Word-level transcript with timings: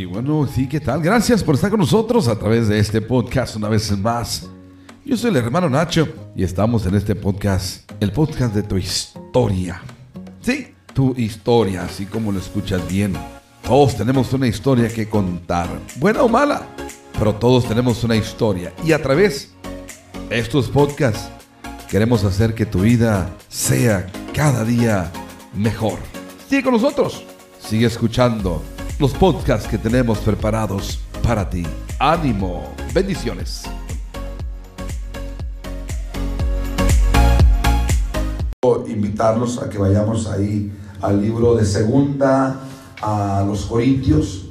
Y 0.00 0.06
bueno, 0.06 0.48
sí, 0.50 0.66
¿qué 0.66 0.80
tal? 0.80 1.02
Gracias 1.02 1.44
por 1.44 1.56
estar 1.56 1.68
con 1.68 1.80
nosotros 1.80 2.26
a 2.26 2.38
través 2.38 2.68
de 2.68 2.78
este 2.78 3.02
podcast 3.02 3.56
una 3.56 3.68
vez 3.68 3.94
más. 3.98 4.48
Yo 5.04 5.14
soy 5.14 5.28
el 5.28 5.36
hermano 5.36 5.68
Nacho 5.68 6.08
y 6.34 6.42
estamos 6.42 6.86
en 6.86 6.94
este 6.94 7.14
podcast, 7.14 7.92
el 8.00 8.10
podcast 8.10 8.54
de 8.54 8.62
tu 8.62 8.78
historia. 8.78 9.82
Sí, 10.40 10.68
tu 10.94 11.14
historia, 11.18 11.82
así 11.82 12.06
como 12.06 12.32
lo 12.32 12.38
escuchas 12.38 12.88
bien. 12.88 13.12
Todos 13.62 13.94
tenemos 13.94 14.32
una 14.32 14.46
historia 14.46 14.88
que 14.88 15.06
contar, 15.06 15.68
buena 15.96 16.22
o 16.22 16.30
mala, 16.30 16.66
pero 17.18 17.34
todos 17.34 17.68
tenemos 17.68 18.02
una 18.02 18.16
historia. 18.16 18.72
Y 18.82 18.92
a 18.92 19.02
través 19.02 19.52
de 20.30 20.38
estos 20.38 20.70
podcasts 20.70 21.28
queremos 21.90 22.24
hacer 22.24 22.54
que 22.54 22.64
tu 22.64 22.80
vida 22.80 23.28
sea 23.50 24.06
cada 24.32 24.64
día 24.64 25.12
mejor. 25.54 25.98
Sigue 26.48 26.62
con 26.62 26.72
nosotros, 26.72 27.22
sigue 27.58 27.84
escuchando 27.84 28.62
los 29.00 29.12
podcasts 29.12 29.66
que 29.66 29.78
tenemos 29.78 30.18
preparados 30.18 31.00
para 31.22 31.48
ti. 31.48 31.64
Ánimo, 31.98 32.74
bendiciones. 32.92 33.62
Invitarlos 38.86 39.62
a 39.62 39.70
que 39.70 39.78
vayamos 39.78 40.26
ahí 40.26 40.70
al 41.00 41.22
libro 41.22 41.54
de 41.54 41.64
segunda 41.64 42.60
a 43.00 43.42
los 43.46 43.64
Corintios, 43.64 44.50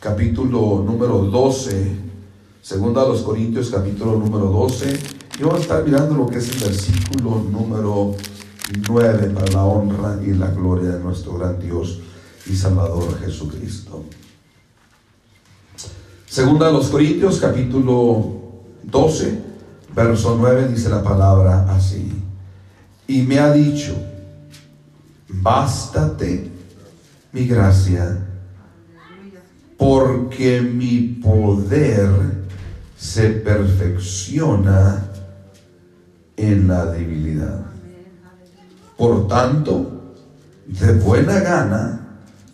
capítulo 0.00 0.82
número 0.84 1.18
12. 1.18 1.96
Segunda 2.60 3.02
a 3.02 3.06
los 3.06 3.22
Corintios, 3.22 3.70
capítulo 3.70 4.18
número 4.18 4.46
12. 4.46 4.98
Y 5.38 5.42
vamos 5.44 5.60
a 5.60 5.62
estar 5.62 5.84
mirando 5.84 6.16
lo 6.16 6.26
que 6.26 6.38
es 6.38 6.50
el 6.50 6.58
versículo 6.58 7.40
número 7.48 8.16
9 8.88 9.30
para 9.30 9.52
la 9.52 9.64
honra 9.64 10.18
y 10.26 10.32
la 10.32 10.48
gloria 10.48 10.90
de 10.90 10.98
nuestro 10.98 11.38
gran 11.38 11.60
Dios 11.60 12.00
y 12.46 12.56
Salvador 12.56 13.18
Jesucristo. 13.20 14.04
Segunda 16.26 16.68
a 16.68 16.70
los 16.70 16.88
Corintios, 16.88 17.40
capítulo 17.40 18.40
12, 18.84 19.42
verso 19.94 20.36
9, 20.38 20.68
dice 20.68 20.88
la 20.88 21.02
palabra 21.02 21.66
así. 21.72 22.12
Y 23.06 23.22
me 23.22 23.38
ha 23.38 23.52
dicho, 23.52 23.96
bástate 25.28 26.50
mi 27.32 27.46
gracia, 27.46 28.26
porque 29.76 30.60
mi 30.60 31.18
poder 31.22 32.10
se 32.96 33.30
perfecciona 33.30 35.10
en 36.36 36.68
la 36.68 36.86
debilidad. 36.86 37.66
Por 38.96 39.26
tanto, 39.26 40.14
de 40.66 40.92
buena 40.92 41.40
gana 41.40 42.00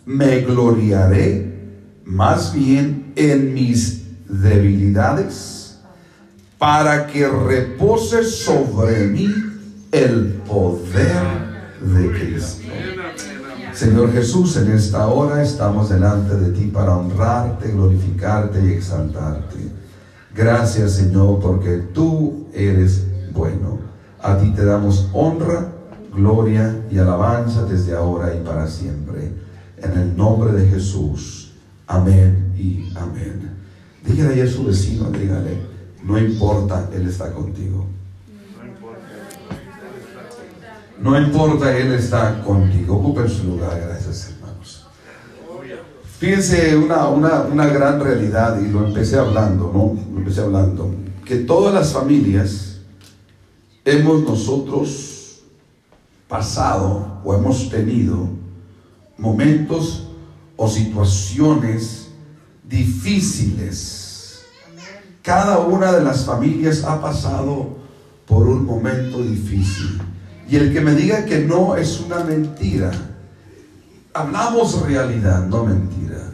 me 0.07 0.39
gloriaré 0.39 1.53
más 2.05 2.53
bien 2.53 3.11
en 3.17 3.53
mis 3.53 4.05
debilidades, 4.29 5.79
para 6.57 7.07
que 7.07 7.27
repose 7.27 8.23
sobre 8.23 9.05
mí 9.07 9.27
el 9.91 10.41
poder 10.47 11.11
de 11.81 12.09
Cristo. 12.11 12.67
Señor 13.73 14.13
Jesús, 14.13 14.55
en 14.55 14.71
esta 14.71 15.07
hora 15.07 15.43
estamos 15.43 15.89
delante 15.89 16.35
de 16.35 16.51
ti 16.51 16.67
para 16.67 16.95
honrarte, 16.95 17.69
glorificarte 17.73 18.65
y 18.65 18.71
exaltarte. 18.71 19.57
Gracias, 20.33 20.93
Señor, 20.93 21.41
porque 21.41 21.79
tú 21.93 22.47
eres 22.53 23.03
bueno. 23.33 23.79
A 24.23 24.37
ti 24.37 24.51
te 24.51 24.63
damos 24.63 25.09
honra, 25.11 25.67
gloria 26.15 26.81
y 26.89 26.97
alabanza 26.97 27.65
desde 27.65 27.93
ahora 27.93 28.33
y 28.33 28.39
para 28.39 28.67
siempre. 28.67 29.46
En 29.77 29.91
el 29.91 30.17
nombre 30.17 30.51
de 30.53 30.69
Jesús. 30.69 31.51
Amén 31.85 32.53
y 32.57 32.91
amén. 32.95 33.51
Dígale 34.05 34.41
a 34.41 34.47
su 34.47 34.65
vecino, 34.65 35.09
dígale, 35.11 35.57
no 36.03 36.17
importa, 36.17 36.89
Él 36.93 37.07
está 37.07 37.31
contigo. 37.33 37.85
No 40.99 41.19
importa, 41.19 41.77
Él 41.77 41.93
está 41.93 42.41
contigo. 42.43 42.97
Ocupen 42.97 43.29
su 43.29 43.43
lugar, 43.43 43.79
gracias 43.79 44.31
hermanos. 44.31 44.87
Fíjense 46.19 46.75
una, 46.75 47.07
una, 47.09 47.41
una 47.41 47.67
gran 47.67 47.99
realidad, 47.99 48.59
y 48.59 48.69
lo 48.69 48.87
empecé 48.87 49.17
hablando, 49.17 49.71
¿no? 49.73 50.13
Lo 50.13 50.19
empecé 50.19 50.41
hablando, 50.41 50.93
que 51.23 51.37
todas 51.37 51.73
las 51.73 51.93
familias 51.93 52.79
hemos 53.85 54.23
nosotros 54.23 55.41
pasado 56.27 57.21
o 57.23 57.35
hemos 57.35 57.69
tenido 57.69 58.27
momentos 59.17 60.07
o 60.55 60.67
situaciones 60.67 62.09
difíciles. 62.63 64.45
Cada 65.21 65.59
una 65.59 65.91
de 65.91 66.03
las 66.03 66.25
familias 66.25 66.83
ha 66.83 67.01
pasado 67.01 67.77
por 68.25 68.47
un 68.47 68.65
momento 68.65 69.21
difícil. 69.21 70.01
Y 70.49 70.55
el 70.55 70.71
que 70.71 70.81
me 70.81 70.93
diga 70.93 71.25
que 71.25 71.39
no 71.39 71.75
es 71.75 71.99
una 71.99 72.23
mentira. 72.23 72.91
Hablamos 74.13 74.81
realidad, 74.81 75.45
no 75.47 75.65
mentira. 75.65 76.31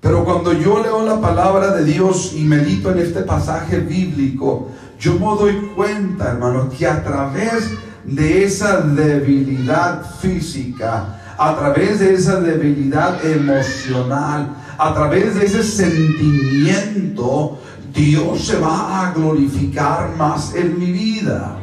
Pero 0.00 0.24
cuando 0.24 0.52
yo 0.52 0.82
leo 0.82 1.04
la 1.04 1.20
palabra 1.20 1.74
de 1.74 1.84
Dios 1.84 2.32
y 2.36 2.44
medito 2.44 2.92
en 2.92 2.98
este 2.98 3.22
pasaje 3.22 3.80
bíblico, 3.80 4.68
yo 5.00 5.14
me 5.14 5.26
doy 5.26 5.70
cuenta, 5.74 6.30
hermano, 6.30 6.68
que 6.70 6.86
a 6.86 7.02
través 7.02 7.72
de 8.04 8.44
esa 8.44 8.82
debilidad 8.82 10.04
física, 10.20 11.25
a 11.38 11.56
través 11.56 12.00
de 12.00 12.14
esa 12.14 12.40
debilidad 12.40 13.24
emocional, 13.24 14.56
a 14.78 14.94
través 14.94 15.34
de 15.34 15.46
ese 15.46 15.62
sentimiento, 15.62 17.58
Dios 17.92 18.46
se 18.46 18.58
va 18.58 19.08
a 19.08 19.12
glorificar 19.12 20.14
más 20.16 20.54
en 20.54 20.78
mi 20.78 20.92
vida. 20.92 21.58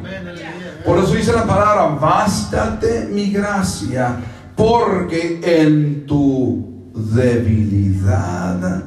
Por 0.86 0.98
eso 1.00 1.14
dice 1.14 1.32
la 1.32 1.46
palabra, 1.46 1.96
bástate 2.00 3.08
mi 3.12 3.32
gracia, 3.32 4.18
porque 4.56 5.40
en 5.44 6.06
tu 6.06 6.92
debilidad 6.94 8.84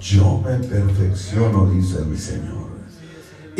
yo 0.00 0.42
me 0.44 0.56
perfecciono, 0.66 1.66
dice 1.66 1.98
el 1.98 2.18
Señor. 2.18 2.59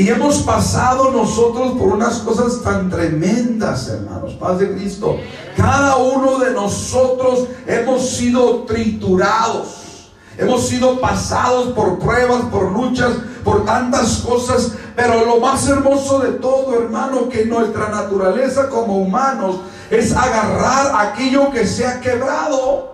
Y 0.00 0.08
hemos 0.08 0.38
pasado 0.44 1.10
nosotros 1.10 1.72
por 1.72 1.88
unas 1.88 2.20
cosas 2.20 2.62
tan 2.62 2.88
tremendas, 2.88 3.86
hermanos, 3.86 4.32
paz 4.32 4.58
de 4.58 4.72
Cristo. 4.72 5.18
Cada 5.54 5.98
uno 5.98 6.38
de 6.38 6.52
nosotros 6.52 7.48
hemos 7.66 8.08
sido 8.08 8.62
triturados, 8.62 10.10
hemos 10.38 10.66
sido 10.66 10.98
pasados 11.00 11.74
por 11.74 11.98
pruebas, 11.98 12.46
por 12.46 12.72
luchas, 12.72 13.12
por 13.44 13.66
tantas 13.66 14.22
cosas, 14.26 14.72
pero 14.96 15.26
lo 15.26 15.38
más 15.38 15.68
hermoso 15.68 16.20
de 16.20 16.32
todo, 16.38 16.82
hermano, 16.82 17.28
que 17.28 17.44
nuestra 17.44 17.90
naturaleza 17.90 18.70
como 18.70 19.02
humanos 19.02 19.56
es 19.90 20.16
agarrar 20.16 21.08
aquello 21.08 21.50
que 21.50 21.66
se 21.66 21.86
ha 21.86 22.00
quebrado. 22.00 22.90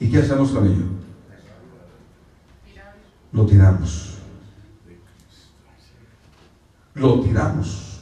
¿Y 0.00 0.10
qué 0.10 0.20
hacemos 0.20 0.50
con 0.50 0.66
ello? 0.66 0.86
Lo 3.32 3.44
tiramos. 3.44 4.17
Lo 6.98 7.20
tiramos. 7.20 8.00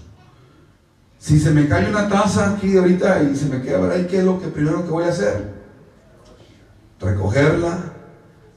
Si 1.19 1.41
se 1.41 1.51
me 1.51 1.67
cae 1.67 1.91
una 1.91 2.09
taza 2.09 2.53
aquí 2.53 2.77
ahorita 2.77 3.23
y 3.23 3.35
se 3.35 3.47
me 3.47 3.61
queda 3.61 3.91
ahí, 3.91 4.07
¿qué 4.07 4.19
es 4.19 4.25
lo 4.25 4.41
que 4.41 4.47
primero 4.47 4.85
que 4.85 4.91
voy 4.91 5.05
a 5.05 5.09
hacer? 5.09 5.55
Recogerla 7.01 7.79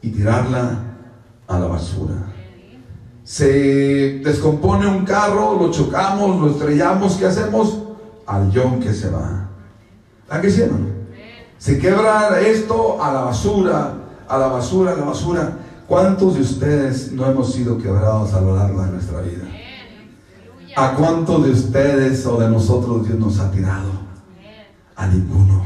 y 0.01 0.09
tirarla 0.11 0.77
a 1.47 1.59
la 1.59 1.65
basura. 1.65 2.13
Se 3.23 4.21
descompone 4.23 4.87
un 4.87 5.03
carro, 5.03 5.57
lo 5.59 5.71
chocamos, 5.71 6.39
lo 6.39 6.51
estrellamos, 6.51 7.15
¿qué 7.15 7.25
hacemos? 7.25 7.79
Al 8.25 8.51
yon 8.51 8.79
que 8.79 8.93
se 8.93 9.09
va. 9.09 9.49
¿A 10.29 10.39
qué 10.39 10.49
se 10.49 10.69
Se 11.57 11.79
quebra 11.79 12.39
esto 12.39 13.03
a 13.03 13.11
la 13.11 13.21
basura, 13.21 13.93
a 14.27 14.37
la 14.37 14.47
basura, 14.47 14.93
a 14.93 14.95
la 14.95 15.05
basura. 15.05 15.57
¿Cuántos 15.87 16.35
de 16.35 16.41
ustedes 16.41 17.11
no 17.13 17.25
hemos 17.25 17.51
sido 17.51 17.79
quebrados 17.79 18.33
a 18.35 18.41
lo 18.41 18.55
largo 18.55 18.83
de 18.83 18.91
nuestra 18.91 19.21
vida? 19.21 19.45
¿A 20.79 20.93
cuántos 20.93 21.43
de 21.43 21.51
ustedes 21.51 22.25
o 22.25 22.39
de 22.39 22.49
nosotros 22.49 23.05
Dios 23.05 23.19
nos 23.19 23.37
ha 23.41 23.51
tirado? 23.51 23.91
A 24.95 25.07
ninguno. 25.07 25.65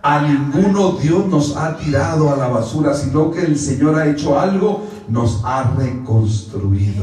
A 0.00 0.20
ninguno 0.20 0.92
Dios 0.92 1.26
nos 1.26 1.56
ha 1.56 1.76
tirado 1.76 2.32
a 2.32 2.36
la 2.36 2.46
basura, 2.46 2.94
sino 2.94 3.32
que 3.32 3.40
el 3.40 3.58
Señor 3.58 3.96
ha 3.96 4.06
hecho 4.06 4.38
algo, 4.38 4.86
nos 5.08 5.40
ha 5.44 5.74
reconstruido. 5.76 7.02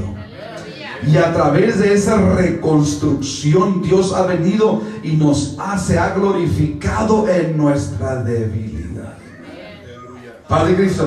Y 1.05 1.17
a 1.17 1.33
través 1.33 1.77
de 1.79 1.93
esa 1.93 2.15
reconstrucción 2.35 3.81
Dios 3.81 4.13
ha 4.13 4.21
venido 4.21 4.81
y 5.03 5.17
nos 5.17 5.57
ha, 5.59 5.77
se 5.77 5.99
ha 5.99 6.13
glorificado 6.13 7.27
en 7.27 7.57
nuestra 7.57 8.23
debilidad. 8.23 9.17
Padre 10.47 10.75
Cristo. 10.77 11.05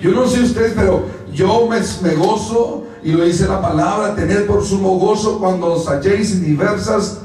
Yo 0.00 0.10
no 0.12 0.26
sé 0.26 0.40
ustedes, 0.40 0.72
pero 0.74 1.04
yo 1.34 1.68
me, 1.68 1.80
me 2.02 2.14
gozo 2.14 2.83
y 3.04 3.12
lo 3.12 3.24
dice 3.24 3.46
la 3.46 3.60
palabra, 3.60 4.14
tener 4.14 4.46
por 4.46 4.64
sumo 4.64 4.98
gozo 4.98 5.38
cuando 5.38 5.74
os 5.74 5.86
halléis 5.86 6.40
diversas 6.40 7.18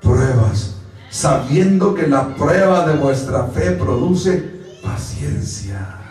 pruebas, 0.00 0.76
sabiendo 1.10 1.92
que 1.92 2.06
la 2.06 2.36
prueba 2.36 2.86
de 2.86 2.96
vuestra 2.96 3.44
fe 3.48 3.72
produce 3.72 4.78
paciencia. 4.82 6.03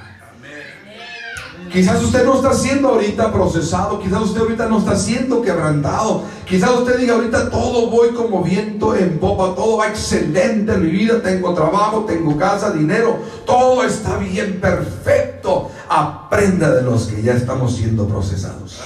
Quizás 1.74 2.04
usted 2.04 2.24
no 2.24 2.36
está 2.36 2.54
siendo 2.54 2.90
ahorita 2.90 3.34
procesado, 3.34 4.00
quizás 4.00 4.22
usted 4.22 4.42
ahorita 4.42 4.68
no 4.68 4.78
está 4.78 4.96
siendo 4.96 5.42
quebrantado, 5.42 6.24
quizás 6.46 6.70
usted 6.70 7.00
diga 7.00 7.16
ahorita 7.16 7.50
todo 7.50 7.90
voy 7.90 8.10
como 8.10 8.44
viento 8.44 8.96
en 8.96 9.18
popa, 9.18 9.56
todo 9.56 9.78
va 9.78 9.88
excelente 9.88 10.72
en 10.72 10.84
mi 10.84 10.92
vida, 10.92 11.20
tengo 11.24 11.52
trabajo, 11.56 12.06
tengo 12.06 12.38
casa, 12.38 12.70
dinero, 12.70 13.18
todo 13.48 13.84
está 13.84 14.18
bien, 14.18 14.60
perfecto. 14.62 15.72
Aprenda 15.90 16.70
de 16.76 16.84
los 16.84 17.08
que 17.08 17.24
ya 17.24 17.34
estamos 17.34 17.76
siendo 17.76 18.08
procesados. 18.08 18.80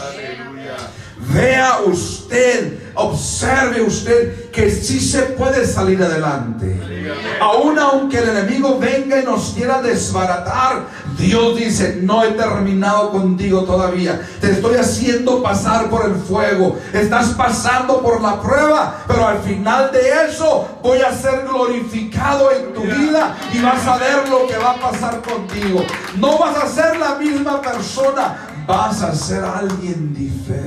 Vea 1.19 1.79
usted, 1.85 2.91
observe 2.93 3.81
usted 3.81 4.51
que 4.51 4.69
sí 4.69 4.99
se 4.99 5.23
puede 5.23 5.65
salir 5.65 6.01
adelante. 6.01 6.79
Aún 7.41 7.77
aunque 7.79 8.19
el 8.19 8.29
enemigo 8.29 8.77
venga 8.79 9.19
y 9.19 9.25
nos 9.25 9.51
quiera 9.51 9.81
desbaratar, 9.81 10.85
Dios 11.17 11.57
dice, 11.57 11.99
no 12.01 12.23
he 12.23 12.31
terminado 12.31 13.11
contigo 13.11 13.63
todavía. 13.63 14.21
Te 14.39 14.51
estoy 14.51 14.75
haciendo 14.75 15.41
pasar 15.41 15.89
por 15.89 16.05
el 16.05 16.15
fuego. 16.15 16.77
Estás 16.93 17.29
pasando 17.29 18.01
por 18.01 18.21
la 18.21 18.39
prueba, 18.39 19.03
pero 19.07 19.27
al 19.27 19.39
final 19.39 19.91
de 19.91 20.27
eso 20.29 20.79
voy 20.83 20.99
a 20.99 21.11
ser 21.11 21.47
glorificado 21.47 22.51
en 22.51 22.73
tu 22.73 22.81
vida 22.81 23.35
y 23.51 23.59
vas 23.59 23.85
a 23.87 23.97
ver 23.97 24.29
lo 24.29 24.47
que 24.47 24.57
va 24.57 24.71
a 24.71 24.79
pasar 24.79 25.21
contigo. 25.21 25.83
No 26.17 26.37
vas 26.37 26.57
a 26.57 26.67
ser 26.67 26.97
la 26.97 27.15
misma 27.15 27.61
persona, 27.61 28.37
vas 28.67 29.01
a 29.01 29.15
ser 29.15 29.43
alguien 29.43 30.13
diferente. 30.13 30.66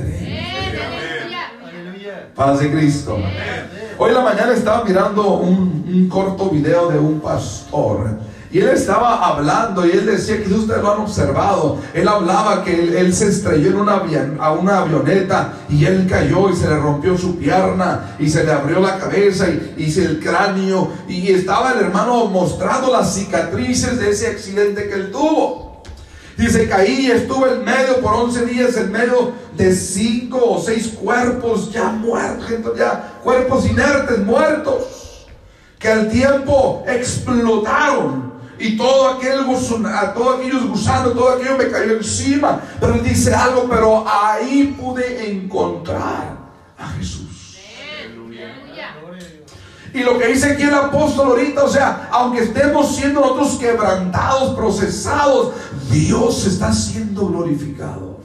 Paz 2.41 2.59
de 2.59 2.71
Cristo. 2.71 3.19
Hoy 3.99 4.09
en 4.09 4.15
la 4.15 4.21
mañana 4.21 4.53
estaba 4.53 4.83
mirando 4.83 5.35
un, 5.35 6.09
corto 6.09 6.49
video 6.49 6.89
de 6.89 6.97
un 6.97 7.19
pastor. 7.19 8.17
Y 8.51 8.57
él 8.57 8.69
estaba 8.69 9.27
hablando 9.27 9.85
y 9.85 9.91
él 9.91 10.07
decía, 10.07 10.43
que 10.43 10.51
ustedes 10.51 10.81
lo 10.81 10.91
han 10.91 11.01
observado, 11.01 11.77
él 11.93 12.07
hablaba 12.07 12.63
que 12.63 12.73
él, 12.73 12.95
él 12.95 13.13
se 13.13 13.27
estrelló 13.27 13.69
en 13.69 13.75
una, 13.81 14.01
a 14.39 14.53
una 14.53 14.79
avioneta 14.79 15.53
y 15.69 15.85
él 15.85 16.07
cayó 16.09 16.49
y 16.49 16.55
se 16.55 16.67
le 16.67 16.77
rompió 16.77 17.15
su 17.15 17.37
pierna 17.37 18.15
y 18.17 18.27
se 18.27 18.43
le 18.43 18.51
abrió 18.51 18.79
la 18.79 18.97
cabeza 18.97 19.47
y, 19.47 19.75
y 19.77 19.99
el 19.99 20.19
cráneo 20.19 20.89
y 21.07 21.31
estaba 21.31 21.73
el 21.73 21.81
hermano 21.81 22.25
mostrando 22.25 22.91
las 22.91 23.13
cicatrices 23.13 23.99
de 23.99 24.09
ese 24.09 24.25
accidente 24.25 24.89
que 24.89 24.95
él 24.95 25.11
tuvo. 25.11 25.70
Dice, 26.41 26.67
caí 26.67 27.05
y 27.05 27.11
estuve 27.11 27.51
en 27.51 27.63
medio 27.63 28.01
por 28.01 28.15
11 28.15 28.47
días, 28.47 28.75
en 28.75 28.91
medio 28.91 29.31
de 29.55 29.75
cinco 29.75 30.39
o 30.43 30.59
seis 30.59 30.87
cuerpos 30.87 31.71
ya 31.71 31.89
muertos, 31.89 32.75
ya 32.75 33.19
cuerpos 33.23 33.69
inertes, 33.69 34.17
muertos, 34.25 35.27
que 35.77 35.87
al 35.87 36.09
tiempo 36.09 36.83
explotaron. 36.87 38.31
Y 38.57 38.75
todo 38.75 39.09
aquel 39.09 39.41
a 39.85 40.13
todos 40.15 40.39
aquellos 40.39 40.67
gusanos, 40.67 41.13
todo 41.13 41.29
aquello 41.29 41.57
me 41.59 41.69
cayó 41.69 41.97
encima. 41.97 42.59
Pero 42.79 42.95
él 42.95 43.03
dice 43.03 43.35
algo, 43.35 43.67
pero 43.69 44.03
ahí 44.07 44.75
pude 44.81 45.31
encontrar 45.31 46.37
a 46.75 46.87
Jesús. 46.97 47.20
Y 49.93 50.03
lo 50.03 50.17
que 50.17 50.27
dice 50.27 50.51
aquí 50.51 50.63
el 50.63 50.73
apóstol 50.73 51.27
ahorita, 51.27 51.63
o 51.63 51.69
sea, 51.69 52.09
aunque 52.11 52.43
estemos 52.43 52.95
siendo 52.95 53.19
nosotros 53.19 53.57
quebrantados, 53.59 54.55
procesados, 54.55 55.53
Dios 55.91 56.45
está 56.47 56.71
siendo 56.71 57.27
glorificado. 57.27 58.21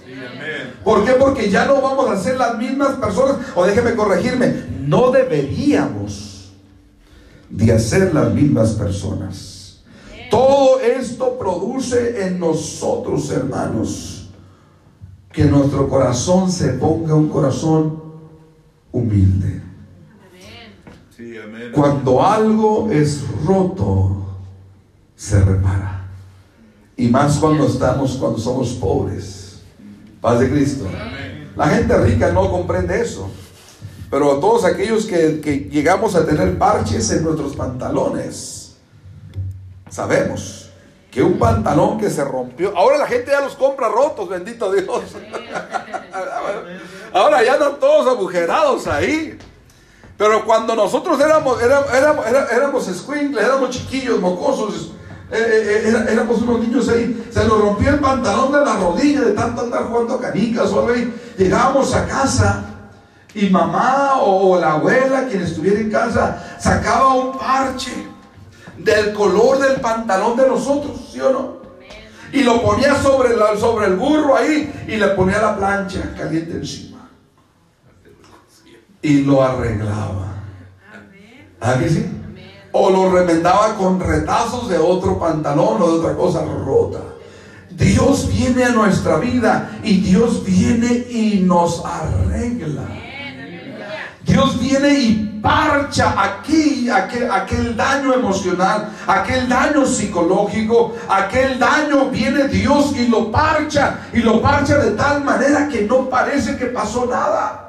¿Por 0.85 1.05
qué? 1.05 1.13
Porque 1.13 1.51
ya 1.51 1.65
no 1.65 1.81
vamos 1.81 2.09
a 2.09 2.23
ser 2.23 2.37
las 2.37 2.57
mismas 2.57 2.97
personas, 2.97 3.39
o 3.57 3.65
déjeme 3.67 3.97
corregirme, 3.97 4.65
no 4.81 5.11
deberíamos 5.11 6.53
de 7.51 7.73
hacer 7.73 8.15
las 8.15 8.33
mismas 8.33 8.71
personas. 8.71 9.81
Todo 10.31 10.81
esto 10.81 11.37
produce 11.39 12.27
en 12.27 12.39
nosotros, 12.39 13.31
hermanos, 13.31 14.29
que 15.33 15.45
nuestro 15.45 15.89
corazón 15.89 16.51
se 16.51 16.69
ponga 16.75 17.15
un 17.15 17.29
corazón 17.29 18.03
humilde. 18.93 19.66
Cuando 21.77 22.25
algo 22.25 22.89
es 22.91 23.23
roto, 23.45 24.17
se 25.15 25.39
repara. 25.45 26.09
Y 26.97 27.09
más 27.09 27.37
cuando 27.37 27.67
estamos, 27.67 28.17
cuando 28.17 28.39
somos 28.39 28.71
pobres. 28.71 29.61
Paz 30.23 30.41
de 30.41 30.49
Cristo. 30.49 30.87
La 31.55 31.69
gente 31.69 31.95
rica 31.99 32.33
no 32.33 32.51
comprende 32.51 32.99
eso. 32.99 33.29
Pero 34.11 34.39
todos 34.39 34.65
aquellos 34.65 35.05
que, 35.05 35.43
que 35.43 35.69
llegamos 35.71 36.15
a 36.15 36.25
tener 36.25 36.57
parches 36.57 37.11
en 37.11 37.25
nuestros 37.25 37.55
pantalones, 37.55 38.77
sabemos 39.91 40.71
que 41.11 41.23
un 41.23 41.39
pantalón 41.39 41.99
que 41.99 42.09
se 42.09 42.25
rompió, 42.25 42.75
ahora 42.75 42.97
la 42.97 43.07
gente 43.07 43.33
ya 43.33 43.41
los 43.43 43.55
compra 43.55 43.89
rotos, 43.89 44.31
bendito 44.31 44.73
Dios. 44.73 45.03
ahora 47.13 47.45
ya 47.45 47.55
andan 47.55 47.79
todos 47.79 48.07
agujerados 48.07 48.87
ahí. 48.87 49.39
Pero 50.19 50.45
cuando 50.45 50.75
nosotros 50.75 51.21
éramos, 51.21 51.63
éramos, 51.63 51.95
éramos, 51.95 52.27
éramos 52.51 53.37
éramos 53.39 53.71
chiquillos, 53.71 54.19
mocosos, 54.19 54.93
eh, 55.31 55.37
eh, 55.37 55.83
eh, 55.89 56.13
éramos 56.13 56.41
unos 56.41 56.61
niños 56.61 56.89
ahí, 56.89 57.29
se 57.31 57.45
nos 57.45 57.61
rompió 57.61 57.91
el 57.91 57.99
pantalón 57.99 58.53
de 58.53 58.61
la 58.65 58.77
rodilla 58.77 59.21
de 59.23 59.33
tanto 59.33 59.63
andar 59.63 59.85
jugando 59.85 60.19
canicas 60.19 60.71
o 60.71 60.89
ahí. 60.89 61.15
Llegábamos 61.37 61.95
a 61.95 62.07
casa 62.07 62.65
y 63.35 63.51
mamá 63.51 64.15
o 64.23 64.59
la 64.59 64.75
abuela, 64.75 65.27
quien 65.29 65.43
estuviera 65.43 65.81
en 65.81 65.91
casa, 65.91 66.57
sacaba 66.59 67.15
un 67.15 67.37
parche 67.37 67.93
del 68.79 69.13
color 69.13 69.59
del 69.59 69.81
pantalón 69.81 70.37
de 70.37 70.49
nosotros, 70.49 71.11
¿sí 71.13 71.21
o 71.21 71.31
no? 71.31 71.57
Y 72.33 72.43
lo 72.43 72.63
ponía 72.63 72.95
sobre, 72.95 73.35
sobre 73.59 73.87
el 73.87 73.97
burro 73.97 74.37
ahí 74.37 74.85
y 74.89 74.97
le 74.97 75.09
ponía 75.09 75.43
la 75.43 75.57
plancha 75.57 76.15
caliente 76.17 76.53
encima 76.53 76.86
y 79.07 79.23
lo 79.23 79.41
arreglaba. 79.41 80.35
¿Ah, 81.61 81.77
que 81.79 81.89
sí? 81.89 82.05
O 82.73 82.91
lo 82.91 83.13
remendaba 83.13 83.77
con 83.77 84.01
retazos 84.01 84.69
de 84.69 84.79
otro 84.79 85.17
pantalón 85.17 85.81
o 85.81 85.87
de 85.93 85.99
otra 85.99 86.17
cosa 86.17 86.45
rota. 86.45 86.99
Dios 87.71 88.29
viene 88.29 88.65
a 88.65 88.71
nuestra 88.71 89.19
vida 89.19 89.79
y 89.85 90.01
Dios 90.01 90.45
viene 90.45 91.07
y 91.09 91.45
nos 91.47 91.85
arregla. 91.85 92.83
Dios 94.25 94.59
viene 94.59 94.99
y 94.99 95.41
parcha 95.41 96.13
aquí 96.21 96.91
aquel, 96.91 97.31
aquel, 97.31 97.77
daño 97.77 98.13
emocional, 98.13 98.91
aquel 99.07 99.49
daño 99.49 99.87
psicológico, 99.87 100.97
aquel 101.09 101.61
daño 101.61 102.11
viene 102.11 102.49
Dios 102.49 102.93
y 102.97 103.07
lo 103.07 103.31
parcha 103.31 104.01
y 104.13 104.19
lo 104.19 104.43
parcha 104.43 104.79
de 104.79 104.91
tal 104.93 105.23
manera 105.23 105.69
que 105.69 105.83
no 105.83 106.11
parece 106.11 106.57
que 106.57 106.67
pasó 106.67 107.07
nada. 107.07 107.66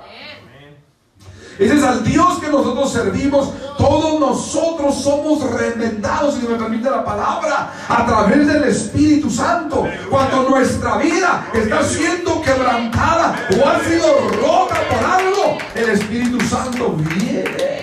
Ese 1.60 1.76
es 1.76 1.84
al 1.84 2.04
Dios 2.04 2.40
que 2.40 2.50
nosotros 2.50 2.92
servimos. 2.92 3.52
Todos 3.78 4.20
nosotros 4.20 4.96
somos 5.02 5.44
remendados, 5.52 6.36
si 6.36 6.48
me 6.48 6.56
permite 6.56 6.90
la 6.90 7.04
palabra, 7.04 7.72
a 7.88 8.06
través 8.06 8.48
del 8.48 8.64
Espíritu 8.66 9.30
Santo. 9.30 9.88
Cuando 10.10 10.50
nuestra 10.50 10.98
vida 10.98 11.48
está 11.54 11.84
siendo 11.84 12.42
quebrantada 12.42 13.36
o 13.58 13.68
ha 13.68 13.80
sido 13.80 14.06
rota 14.42 14.76
por 14.90 15.04
algo, 15.04 15.58
el 15.76 15.90
Espíritu 15.90 16.40
Santo 16.42 16.96
viene 16.96 17.82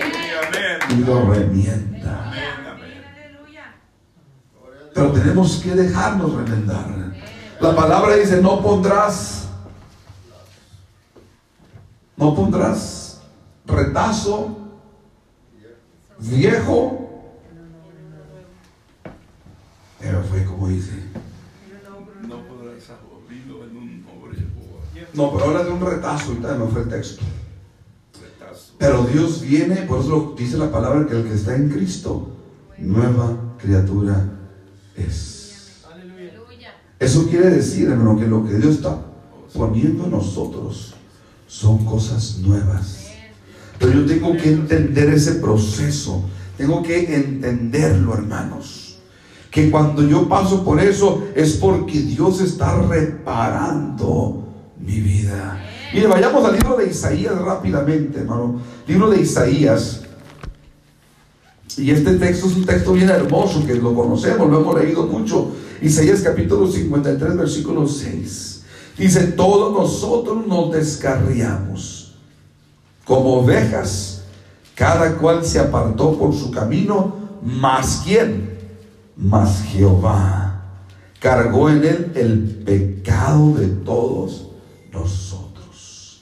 y 0.89 0.95
lo 1.03 1.29
remienda. 1.29 2.31
Pero 4.93 5.11
tenemos 5.11 5.57
que 5.57 5.71
dejarnos 5.71 6.33
remendar. 6.33 6.85
La 7.59 7.75
palabra 7.75 8.15
dice, 8.15 8.41
no 8.41 8.61
pondrás, 8.61 9.47
no 12.15 12.33
pondrás 12.33 13.04
retazo, 13.75 14.57
viejo. 16.19 17.01
Pero 19.99 20.23
fue 20.23 20.45
como 20.45 20.67
dice. 20.67 20.93
No, 25.13 25.31
pero 25.31 25.45
ahora 25.45 25.63
de 25.63 25.71
un 25.71 25.81
retazo, 25.81 26.29
ahorita 26.29 26.57
no 26.57 26.67
fue 26.67 26.81
el 26.81 26.89
texto. 26.89 27.23
Pero 28.77 29.03
Dios 29.03 29.41
viene, 29.41 29.77
por 29.83 30.01
eso 30.01 30.35
dice 30.37 30.57
la 30.57 30.71
palabra 30.71 31.07
que 31.07 31.15
el 31.15 31.23
que 31.23 31.33
está 31.33 31.55
en 31.55 31.69
Cristo, 31.69 32.29
nueva 32.77 33.37
criatura 33.57 34.29
es. 34.95 35.81
Eso 36.99 37.27
quiere 37.27 37.49
decir, 37.49 37.89
hermano, 37.89 38.19
que 38.19 38.27
lo 38.27 38.45
que 38.45 38.55
Dios 38.55 38.75
está 38.75 38.97
poniendo 39.53 40.05
en 40.05 40.11
nosotros 40.11 40.93
son 41.47 41.85
cosas 41.85 42.37
nuevas. 42.39 43.04
Pero 43.79 43.91
yo 43.93 44.05
tengo 44.05 44.35
que 44.37 44.51
entender 44.51 45.09
ese 45.09 45.35
proceso. 45.35 46.23
Tengo 46.57 46.81
que 46.81 47.15
entenderlo, 47.15 48.13
hermanos. 48.13 48.97
Que 49.51 49.69
cuando 49.69 50.03
yo 50.03 50.27
paso 50.27 50.63
por 50.63 50.79
eso 50.79 51.27
es 51.35 51.53
porque 51.53 51.99
Dios 51.99 52.41
está 52.41 52.81
reparando 52.81 54.43
mi 54.79 54.99
vida. 54.99 55.61
Mire, 55.93 56.07
vayamos 56.07 56.43
al 56.45 56.53
libro 56.53 56.77
de 56.77 56.87
Isaías 56.87 57.37
rápidamente, 57.39 58.19
hermano. 58.19 58.59
Libro 58.87 59.09
de 59.09 59.21
Isaías. 59.21 60.01
Y 61.77 61.91
este 61.91 62.15
texto 62.15 62.47
es 62.47 62.55
un 62.55 62.65
texto 62.65 62.93
bien 62.93 63.09
hermoso 63.09 63.65
que 63.65 63.75
lo 63.75 63.93
conocemos, 63.93 64.49
lo 64.49 64.61
hemos 64.61 64.81
leído 64.81 65.05
mucho. 65.07 65.51
Isaías 65.81 66.21
capítulo 66.21 66.67
53, 66.67 67.37
versículo 67.37 67.87
6. 67.87 68.63
Dice, 68.97 69.23
todos 69.27 69.73
nosotros 69.73 70.47
nos 70.47 70.71
descarriamos 70.71 71.94
como 73.05 73.35
ovejas, 73.35 74.23
cada 74.73 75.15
cual 75.15 75.45
se 75.45 75.59
apartó 75.59 76.17
por 76.17 76.33
su 76.33 76.51
camino, 76.51 77.15
más 77.41 78.01
quién, 78.03 78.57
más 79.15 79.61
Jehová 79.63 80.45
cargó 81.25 81.71
en 81.71 81.83
él 81.83 82.11
el 82.13 82.63
pecado 82.63 83.55
de 83.55 83.65
todos 83.67 84.47
nosotros. 84.91 86.21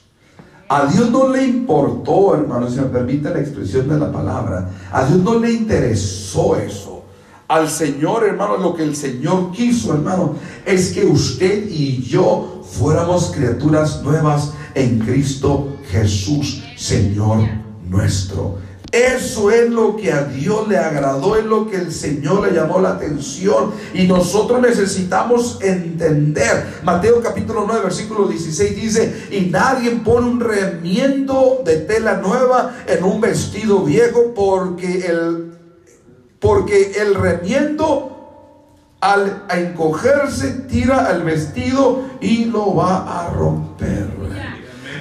A 0.66 0.86
Dios 0.86 1.10
no 1.10 1.28
le 1.28 1.44
importó, 1.44 2.34
hermano, 2.34 2.70
si 2.70 2.78
me 2.80 2.86
permite 2.86 3.28
la 3.28 3.40
expresión 3.40 3.86
de 3.86 3.98
la 3.98 4.10
palabra, 4.10 4.70
a 4.90 5.04
Dios 5.04 5.18
no 5.18 5.38
le 5.38 5.52
interesó 5.52 6.56
eso. 6.56 7.04
Al 7.48 7.68
Señor, 7.68 8.24
hermano, 8.24 8.56
lo 8.56 8.74
que 8.74 8.82
el 8.82 8.96
Señor 8.96 9.52
quiso, 9.52 9.92
hermano, 9.92 10.36
es 10.64 10.92
que 10.92 11.04
usted 11.04 11.68
y 11.68 12.02
yo 12.02 12.62
fuéramos 12.66 13.30
criaturas 13.30 14.02
nuevas 14.02 14.54
en 14.74 14.98
Cristo 15.00 15.78
Jesús, 15.90 16.64
Señor 16.76 17.40
nuestro. 17.88 18.58
Eso 18.94 19.50
es 19.50 19.70
lo 19.70 19.96
que 19.96 20.12
a 20.12 20.22
Dios 20.22 20.68
le 20.68 20.78
agradó, 20.78 21.34
es 21.34 21.44
lo 21.44 21.68
que 21.68 21.78
el 21.78 21.92
Señor 21.92 22.46
le 22.46 22.54
llamó 22.54 22.78
la 22.78 22.90
atención. 22.90 23.72
Y 23.92 24.06
nosotros 24.06 24.60
necesitamos 24.60 25.58
entender. 25.60 26.78
Mateo 26.84 27.20
capítulo 27.20 27.64
9, 27.66 27.82
versículo 27.82 28.28
16 28.28 28.76
dice, 28.76 29.26
y 29.32 29.50
nadie 29.50 29.90
pone 30.04 30.28
un 30.28 30.38
remiendo 30.40 31.62
de 31.64 31.78
tela 31.78 32.18
nueva 32.18 32.76
en 32.86 33.02
un 33.02 33.20
vestido 33.20 33.80
viejo 33.80 34.32
porque 34.32 35.06
el, 35.06 35.54
porque 36.38 36.92
el 37.00 37.16
remiendo 37.16 38.12
al 39.00 39.42
encogerse 39.50 40.50
tira 40.68 41.10
el 41.10 41.24
vestido 41.24 42.04
y 42.20 42.44
lo 42.44 42.76
va 42.76 43.24
a 43.24 43.30
romper. 43.30 44.23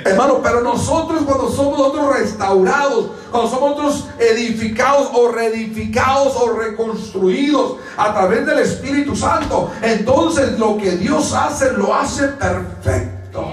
Hermano, 0.05 0.41
pero 0.43 0.61
nosotros 0.61 1.21
cuando 1.25 1.49
somos 1.49 1.79
otros 1.79 2.15
restaurados, 2.17 3.11
cuando 3.31 3.49
somos 3.49 3.71
otros 3.71 4.05
edificados 4.19 5.09
o 5.13 5.31
reedificados 5.31 6.35
o 6.35 6.53
reconstruidos 6.53 7.77
a 7.95 8.13
través 8.13 8.45
del 8.45 8.59
Espíritu 8.59 9.15
Santo, 9.15 9.71
entonces 9.81 10.59
lo 10.59 10.77
que 10.77 10.91
Dios 10.91 11.33
hace 11.33 11.71
lo 11.73 11.95
hace 11.95 12.27
perfecto. 12.27 13.47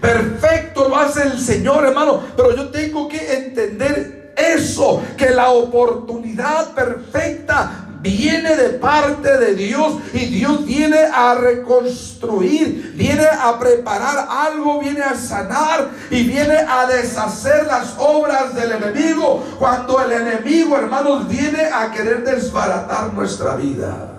Perfecto 0.00 0.88
lo 0.88 0.96
hace 0.96 1.22
el 1.22 1.38
Señor, 1.38 1.86
hermano. 1.86 2.20
Pero 2.36 2.54
yo 2.54 2.68
tengo 2.68 3.08
que 3.08 3.36
entender 3.36 4.32
eso, 4.36 5.02
que 5.16 5.30
la 5.30 5.50
oportunidad 5.50 6.72
perfecta 6.74 7.83
viene 8.04 8.54
de 8.54 8.68
parte 8.78 9.38
de 9.38 9.54
Dios 9.54 9.96
y 10.12 10.26
Dios 10.26 10.66
viene 10.66 10.98
a 10.98 11.34
reconstruir, 11.36 12.92
viene 12.94 13.24
a 13.24 13.58
preparar 13.58 14.28
algo, 14.28 14.80
viene 14.80 15.00
a 15.00 15.14
sanar 15.14 15.88
y 16.10 16.22
viene 16.24 16.54
a 16.54 16.86
deshacer 16.86 17.66
las 17.66 17.94
obras 17.98 18.54
del 18.54 18.72
enemigo. 18.72 19.42
Cuando 19.58 20.02
el 20.02 20.12
enemigo, 20.12 20.76
hermanos, 20.76 21.26
viene 21.26 21.64
a 21.64 21.90
querer 21.90 22.22
desbaratar 22.22 23.14
nuestra 23.14 23.56
vida. 23.56 24.10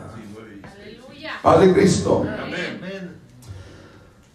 Padre 1.44 1.74
Cristo. 1.74 2.26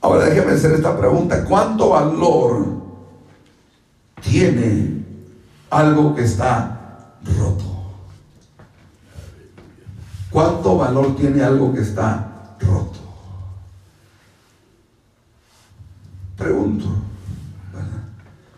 Ahora 0.01 0.27
déjeme 0.27 0.53
hacer 0.53 0.73
esta 0.75 0.97
pregunta. 0.97 1.45
¿Cuánto 1.45 1.89
valor 1.89 2.67
tiene 4.23 5.05
algo 5.71 6.15
que 6.15 6.23
está 6.23 7.17
roto? 7.37 7.70
¿Cuánto 10.31 10.77
valor 10.79 11.17
tiene 11.17 11.43
algo 11.43 11.73
que 11.75 11.81
está 11.81 12.57
roto? 12.61 13.01
Pregunto. 16.37 16.87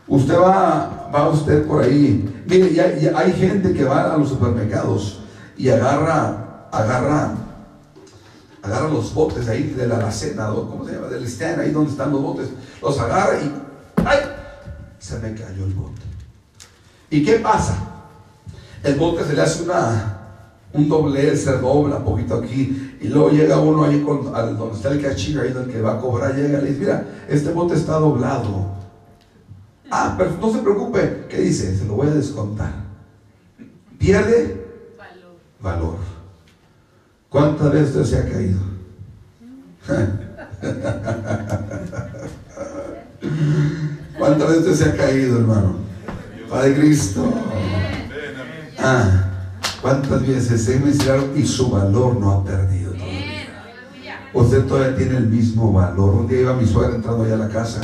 Usted 0.06 0.38
va, 0.38 1.10
va 1.12 1.28
usted 1.30 1.66
por 1.66 1.82
ahí. 1.82 2.44
Mire, 2.46 3.10
hay 3.14 3.32
gente 3.32 3.72
que 3.72 3.84
va 3.84 4.12
a 4.12 4.18
los 4.18 4.28
supermercados 4.28 5.20
y 5.56 5.70
agarra, 5.70 6.68
agarra, 6.70 7.34
agarra 8.62 8.88
los 8.88 9.14
botes 9.14 9.48
ahí 9.48 9.70
de 9.70 9.86
la 9.86 9.96
alacena, 9.96 10.48
¿cómo 10.48 10.84
se 10.84 10.92
llama? 10.92 11.06
Del 11.06 11.24
stand, 11.24 11.60
ahí 11.60 11.70
donde 11.70 11.92
están 11.92 12.12
los 12.12 12.20
botes. 12.20 12.48
Los 12.82 12.98
agarra 12.98 13.40
y 13.40 13.52
¡ay! 14.04 14.18
Se 14.98 15.18
me 15.18 15.34
cayó 15.34 15.64
el 15.64 15.72
bote. 15.72 16.02
¿Y 17.08 17.24
qué 17.24 17.36
pasa? 17.36 17.76
El 18.82 18.96
bote 18.96 19.24
se 19.24 19.32
le 19.32 19.42
hace 19.42 19.62
una, 19.62 20.21
un 20.74 20.88
doble 20.88 21.36
se 21.36 21.58
dobla 21.58 22.02
poquito 22.02 22.36
aquí, 22.36 22.96
y 23.00 23.08
luego 23.08 23.30
llega 23.30 23.60
uno 23.60 23.84
ahí 23.84 24.00
con, 24.02 24.24
donde 24.24 24.74
está 24.74 24.90
el 24.90 25.02
cachillo, 25.02 25.42
ahí 25.42 25.52
donde 25.52 25.72
que 25.72 25.80
va 25.80 25.94
a 25.94 26.00
cobrar, 26.00 26.34
llega 26.34 26.58
y 26.58 26.62
le 26.62 26.68
dice, 26.68 26.80
mira, 26.80 27.06
este 27.28 27.52
bote 27.52 27.74
está 27.74 27.98
doblado. 27.98 28.72
Ah, 29.90 30.14
pero 30.16 30.30
no 30.40 30.50
se 30.50 30.58
preocupe, 30.60 31.26
¿qué 31.28 31.42
dice? 31.42 31.76
Se 31.76 31.84
lo 31.84 31.94
voy 31.94 32.08
a 32.08 32.14
descontar. 32.14 32.72
Pierde 33.98 34.66
valor. 34.96 35.36
valor. 35.60 35.96
¿Cuántas 37.28 37.72
veces 37.72 38.08
se 38.08 38.18
ha 38.18 38.28
caído? 38.28 38.60
¿Cuántas 44.18 44.48
veces 44.48 44.78
se 44.78 44.84
ha 44.86 44.96
caído, 44.96 45.38
hermano? 45.40 45.76
Padre 46.48 46.74
Cristo. 46.74 47.30
Ah. 48.78 49.31
¿Cuántas 49.82 50.24
veces 50.24 50.64
se 50.64 50.78
mencionaron 50.78 51.32
y 51.36 51.44
su 51.44 51.68
valor 51.68 52.16
no 52.16 52.30
ha 52.30 52.44
perdido 52.44 52.92
todavía? 52.92 53.48
Usted 54.32 54.64
todavía 54.66 54.96
tiene 54.96 55.16
el 55.16 55.26
mismo 55.26 55.72
valor. 55.72 56.14
Un 56.14 56.28
día 56.28 56.42
iba 56.42 56.54
mi 56.54 56.66
suegra 56.66 56.94
entrando 56.94 57.24
allá 57.24 57.34
a 57.34 57.38
la 57.38 57.48
casa 57.48 57.80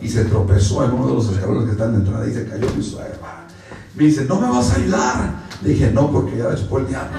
y 0.00 0.08
se 0.08 0.24
tropezó 0.24 0.82
en 0.84 0.92
uno 0.92 1.08
de 1.08 1.14
los 1.14 1.30
escalones 1.30 1.66
que 1.66 1.72
están 1.72 1.92
de 1.92 1.98
entrada 1.98 2.26
y 2.26 2.32
se 2.32 2.46
cayó 2.46 2.66
mi 2.74 2.82
suegra. 2.82 3.46
Me 3.94 4.04
dice, 4.04 4.24
¿no 4.24 4.40
me 4.40 4.48
vas 4.48 4.72
a 4.72 4.76
ayudar? 4.76 5.32
Le 5.62 5.68
dije, 5.68 5.90
no, 5.92 6.10
porque 6.10 6.38
ya 6.38 6.54
chupó 6.56 6.78
el 6.78 6.88
diablo. 6.88 7.18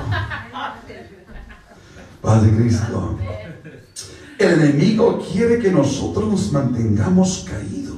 Paz 2.22 2.44
de 2.44 2.52
Cristo. 2.52 3.18
El 4.40 4.62
enemigo 4.62 5.24
quiere 5.32 5.60
que 5.60 5.72
nosotros 5.72 6.28
nos 6.28 6.52
mantengamos 6.52 7.46
caídos. 7.48 7.89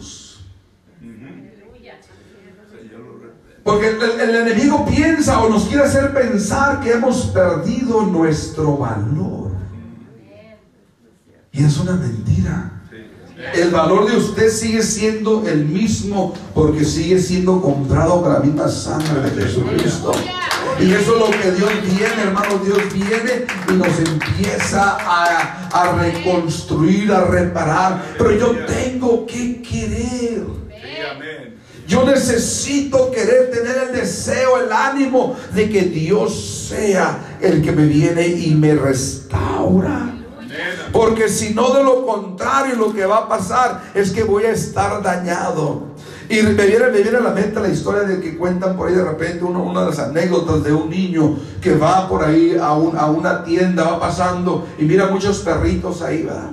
Porque 3.63 3.89
el, 3.89 4.35
enemigo 4.35 4.85
piensa 4.85 5.39
o 5.39 5.49
nos 5.49 5.65
quiere 5.65 5.83
hacer 5.83 6.13
pensar 6.13 6.81
que 6.81 6.93
hemos 6.93 7.27
perdido 7.27 8.01
nuestro 8.03 8.77
valor. 8.77 9.51
Y 11.51 11.63
es 11.63 11.77
una 11.77 11.93
mentira. 11.93 12.81
El 13.53 13.71
valor 13.71 14.09
de 14.09 14.17
usted 14.17 14.49
sigue 14.49 14.81
siendo 14.81 15.47
el 15.47 15.65
mismo 15.65 16.33
porque 16.53 16.85
sigue 16.85 17.19
siendo 17.19 17.61
comprado 17.61 18.21
con 18.21 18.33
la 18.33 18.39
misma 18.39 18.67
sangre 18.67 19.29
de 19.29 19.43
Jesucristo. 19.43 20.11
Y 20.79 20.91
eso 20.93 21.13
es 21.15 21.19
lo 21.19 21.39
que 21.39 21.51
Dios 21.51 21.71
viene, 21.83 22.21
hermano. 22.23 22.59
Dios 22.63 22.79
viene 22.93 23.45
y 23.69 23.73
nos 23.73 23.99
empieza 23.99 24.97
a, 24.99 25.69
a 25.69 25.93
reconstruir, 26.01 27.11
a 27.11 27.25
reparar. 27.25 28.15
Pero 28.17 28.31
yo 28.31 28.65
tengo 28.65 29.25
que 29.27 29.61
querer. 29.61 30.60
Yo 31.91 32.05
necesito 32.05 33.11
querer 33.11 33.51
tener 33.51 33.89
el 33.89 33.91
deseo, 33.93 34.61
el 34.63 34.71
ánimo 34.71 35.35
de 35.53 35.69
que 35.69 35.81
Dios 35.81 36.69
sea 36.69 37.37
el 37.41 37.61
que 37.61 37.73
me 37.73 37.85
viene 37.85 38.27
y 38.27 38.55
me 38.55 38.75
restaura. 38.75 40.15
Porque 40.93 41.27
si 41.27 41.53
no, 41.53 41.73
de 41.73 41.83
lo 41.83 42.05
contrario, 42.05 42.75
lo 42.75 42.93
que 42.93 43.05
va 43.05 43.17
a 43.17 43.27
pasar 43.27 43.91
es 43.93 44.11
que 44.11 44.23
voy 44.23 44.45
a 44.45 44.51
estar 44.51 45.03
dañado. 45.03 45.87
Y 46.29 46.41
me 46.43 46.65
viene, 46.65 46.87
me 46.91 47.01
viene 47.01 47.17
a 47.17 47.21
la 47.23 47.31
mente 47.31 47.59
la 47.59 47.67
historia 47.67 48.03
de 48.03 48.21
que 48.21 48.37
cuentan 48.37 48.77
por 48.77 48.87
ahí 48.87 48.95
de 48.95 49.03
repente 49.03 49.43
una 49.43 49.81
de 49.81 49.87
las 49.87 49.99
anécdotas 49.99 50.63
de 50.63 50.71
un 50.71 50.89
niño 50.89 51.37
que 51.61 51.75
va 51.75 52.07
por 52.07 52.23
ahí 52.23 52.55
a, 52.57 52.67
a 52.67 53.11
una 53.11 53.43
tienda, 53.43 53.83
va 53.83 53.99
pasando 53.99 54.65
y 54.79 54.85
mira 54.85 55.07
muchos 55.07 55.39
perritos 55.39 56.01
ahí, 56.01 56.23
¿verdad? 56.23 56.51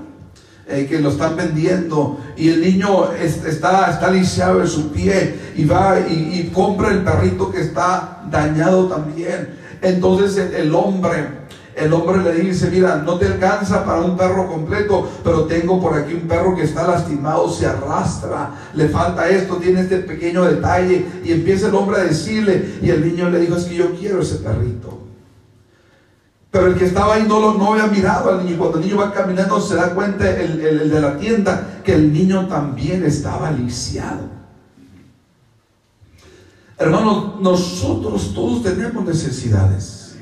Eh, 0.71 0.87
que 0.87 1.01
lo 1.01 1.09
están 1.09 1.35
vendiendo 1.35 2.21
y 2.37 2.51
el 2.51 2.61
niño 2.61 3.11
está, 3.15 3.91
está 3.91 4.11
lisiado 4.11 4.61
en 4.61 4.69
su 4.69 4.93
pie 4.93 5.35
y 5.57 5.65
va 5.65 5.99
y, 5.99 6.51
compra 6.53 6.91
el 6.91 7.03
perrito 7.03 7.51
que 7.51 7.63
está 7.63 8.23
dañado 8.31 8.87
también. 8.87 9.57
Entonces 9.81 10.37
el, 10.55 10.75
hombre, 10.75 11.27
el 11.75 11.91
hombre 11.91 12.23
le 12.23 12.43
dice, 12.43 12.69
mira, 12.71 12.97
no 12.97 13.17
te 13.17 13.25
alcanza 13.25 13.83
para 13.83 14.03
un 14.03 14.15
perro 14.15 14.47
completo, 14.47 15.09
pero 15.25 15.45
tengo 15.45 15.81
por 15.81 15.97
aquí 15.97 16.13
un 16.13 16.29
perro 16.29 16.55
que 16.55 16.65
está 16.65 16.87
lastimado, 16.87 17.51
se 17.51 17.65
arrastra, 17.65 18.51
le 18.75 18.91
falta 18.91 19.27
esto, 19.27 19.57
tiene 19.57 19.81
este 19.81 20.01
pequeño 20.01 20.45
detalle. 20.45 21.07
Y 21.25 21.33
empieza 21.33 21.69
el 21.69 21.75
hombre 21.77 22.03
a 22.03 22.05
decirle, 22.05 22.75
y 22.83 22.91
el 22.91 23.07
niño 23.07 23.31
le 23.31 23.41
dijo, 23.41 23.57
es 23.57 23.65
que 23.65 23.77
yo 23.77 23.95
quiero 23.95 24.21
ese 24.21 24.35
perrito. 24.35 24.98
Pero 26.50 26.69
el 26.69 26.76
que 26.76 26.87
estaba 26.87 27.14
ahí 27.14 27.25
no, 27.28 27.40
lo, 27.40 27.55
no 27.55 27.73
había 27.73 27.87
mirado 27.87 28.31
al 28.31 28.45
niño. 28.45 28.59
Cuando 28.59 28.78
el 28.78 28.85
niño 28.85 28.97
va 28.97 29.12
caminando 29.12 29.61
se 29.61 29.75
da 29.75 29.95
cuenta 29.95 30.31
el, 30.31 30.61
el, 30.61 30.90
de 30.90 31.00
la 31.00 31.19
tienda 31.19 31.81
que 31.85 31.95
el 31.95 32.12
niño 32.12 32.47
también 32.47 33.05
estaba 33.05 33.50
lisiado. 33.50 34.38
Hermanos, 36.78 37.40
nosotros 37.40 38.33
todos 38.35 38.62
tenemos 38.62 39.05
necesidades. 39.05 40.17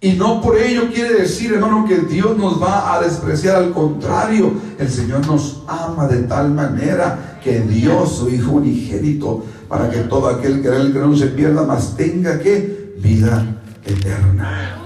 Y 0.00 0.12
no 0.12 0.42
por 0.42 0.58
ello 0.58 0.90
quiere 0.92 1.14
decir, 1.14 1.54
hermano, 1.54 1.86
que 1.88 1.96
Dios 1.96 2.36
nos 2.36 2.62
va 2.62 2.94
a 2.94 3.00
despreciar. 3.00 3.56
Al 3.56 3.72
contrario, 3.72 4.52
el 4.78 4.90
Señor 4.90 5.26
nos 5.26 5.62
ama 5.66 6.06
de 6.06 6.24
tal 6.24 6.50
manera 6.50 7.38
que 7.42 7.60
Dios, 7.60 8.16
su 8.16 8.28
Hijo 8.28 8.52
unigénito, 8.52 9.44
para 9.66 9.90
que 9.90 10.00
todo 10.00 10.28
aquel 10.28 10.60
que 10.60 10.68
él 10.68 10.92
que 10.92 10.98
no 10.98 11.16
se 11.16 11.28
pierda, 11.28 11.62
más 11.62 11.96
tenga 11.96 12.38
que 12.38 12.94
vida 12.98 13.62
eterna. 13.84 14.80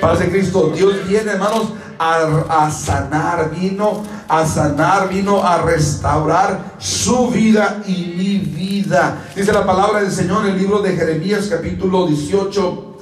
Padre 0.00 0.30
Cristo, 0.30 0.72
Dios 0.74 1.06
viene, 1.08 1.32
hermanos, 1.32 1.72
a, 1.98 2.64
a, 2.64 2.70
sanar, 2.70 3.50
vino 3.50 4.02
a 4.28 4.46
sanar, 4.46 5.08
vino 5.08 5.42
a 5.42 5.62
restaurar 5.62 6.74
su 6.78 7.28
vida 7.28 7.82
y 7.86 8.14
mi 8.16 8.38
vida. 8.38 9.24
Dice 9.34 9.52
la 9.52 9.64
palabra 9.64 10.00
del 10.00 10.10
Señor 10.10 10.46
en 10.46 10.52
el 10.52 10.58
libro 10.58 10.82
de 10.82 10.96
Jeremías 10.96 11.46
capítulo 11.48 12.06
18 12.06 12.94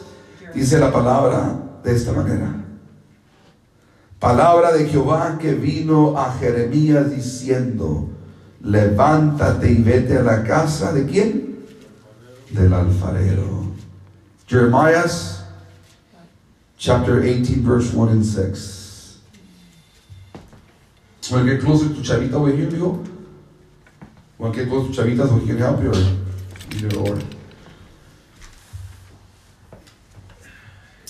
Dice 0.54 0.78
la 0.78 0.92
palabra 0.92 1.54
de 1.82 1.94
esta 1.94 2.12
manera. 2.12 2.54
Palabra 4.18 4.72
de 4.72 4.86
Jehová 4.86 5.38
que 5.40 5.54
vino 5.54 6.16
a 6.18 6.32
Jeremías 6.34 7.10
diciendo, 7.10 8.08
levántate 8.62 9.70
y 9.70 9.82
vete 9.82 10.18
a 10.18 10.22
la 10.22 10.44
casa 10.44 10.92
de 10.92 11.06
quién? 11.06 11.64
Del 12.50 12.72
alfarero. 12.72 13.71
Jeremiah 14.52 15.08
chapter 16.76 17.24
18 17.24 17.64
verse 17.64 17.90
1 17.90 18.08
and 18.10 18.20
6. 18.20 19.18
When 21.30 21.46
get 21.46 21.62
closer 21.62 21.88
to 21.88 22.00
Chavita 22.04 22.34
over 22.34 22.52
here, 22.52 22.68
amigo. 22.68 23.02
When 24.36 24.52
get 24.52 24.68
closer 24.68 24.92
to 24.92 25.00
Chavita 25.00 25.26
so 25.26 25.36
he 25.36 25.46
can 25.46 25.56
help 25.56 25.80
you 25.80 25.88
or 25.88 27.08
or. 27.08 27.18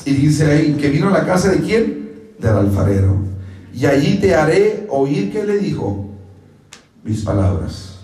Y 0.06 0.12
dice 0.12 0.46
ahí, 0.46 0.76
que 0.78 0.90
vino 0.90 1.08
a 1.08 1.11
la 1.11 1.25
casa 1.25 1.50
de 1.50 1.58
quién? 1.66 2.37
Del 2.38 2.56
alfarero. 2.56 3.26
Y 3.75 3.87
allí 3.87 4.20
te 4.20 4.37
haré 4.37 4.87
oír 4.88 5.32
que 5.32 5.42
le 5.42 5.58
dijo 5.58 6.14
mis 7.02 7.25
palabras. 7.25 7.99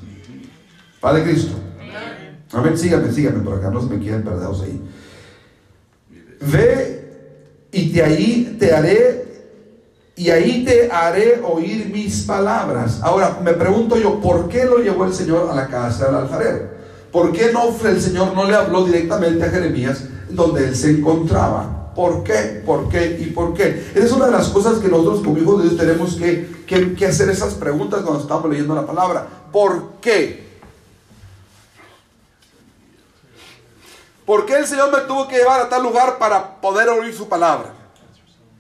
Padre 1.01 1.23
Cristo. 1.23 1.55
Amén, 2.51 2.77
sígame, 2.77 3.13
sígame 3.13 3.39
por 3.45 3.59
acá, 3.59 3.71
no 3.71 3.81
se 3.81 3.87
me 3.87 4.01
queden 4.01 4.25
perdidos 4.25 4.63
ahí. 4.63 4.83
Ve 6.41 6.99
y 7.73 7.91
de 7.91 8.03
allí 8.03 8.57
te 8.59 8.73
haré 8.73 9.29
y 10.19 10.31
ahí 10.31 10.65
te 10.65 10.91
haré 10.91 11.41
oír 11.45 11.91
mis 11.93 12.23
palabras. 12.23 12.99
Ahora 13.03 13.39
me 13.43 13.53
pregunto 13.53 13.97
yo, 13.97 14.21
¿por 14.21 14.49
qué 14.49 14.65
lo 14.65 14.79
llevó 14.79 15.05
el 15.05 15.15
Señor 15.15 15.49
a 15.49 15.55
la 15.55 15.69
casa 15.69 16.07
del 16.07 16.17
alfarero? 16.17 16.71
¿Por 17.13 17.31
qué 17.33 17.53
no 17.53 17.75
el 17.87 18.01
Señor 18.01 18.35
no 18.35 18.45
le 18.45 18.57
habló 18.57 18.85
directamente 18.85 19.45
a 19.45 19.51
Jeremías 19.51 20.05
donde 20.29 20.67
él 20.67 20.75
se 20.75 20.91
encontraba? 20.91 21.93
¿Por 21.95 22.25
qué? 22.25 22.63
¿Por 22.67 22.89
qué? 22.89 23.17
¿Y 23.21 23.31
por 23.31 23.55
qué? 23.55 23.91
Esa 23.95 24.07
es 24.07 24.13
una 24.13 24.27
de 24.27 24.33
las 24.33 24.49
cosas 24.49 24.79
que 24.79 24.89
nosotros 24.89 25.21
como 25.25 25.39
hijos 25.39 25.63
de 25.63 25.69
Dios 25.69 25.81
tenemos 25.81 26.17
que, 26.17 26.49
que, 26.97 27.07
hacer 27.07 27.29
esas 27.31 27.55
preguntas 27.55 28.03
cuando 28.03 28.21
estamos 28.21 28.51
leyendo 28.51 28.75
la 28.75 28.87
palabra. 28.87 29.27
¿Por 29.53 29.95
qué? 30.01 30.48
¿Por 34.29 34.45
qué 34.45 34.57
el 34.57 34.67
Señor 34.67 34.93
me 34.93 34.99
tuvo 35.07 35.27
que 35.27 35.39
llevar 35.39 35.59
a 35.59 35.71
tal 35.71 35.83
lugar 35.83 36.19
para 36.19 36.61
poder 36.61 36.87
oír 36.91 37.15
su 37.15 37.31
palabra? 37.31 37.73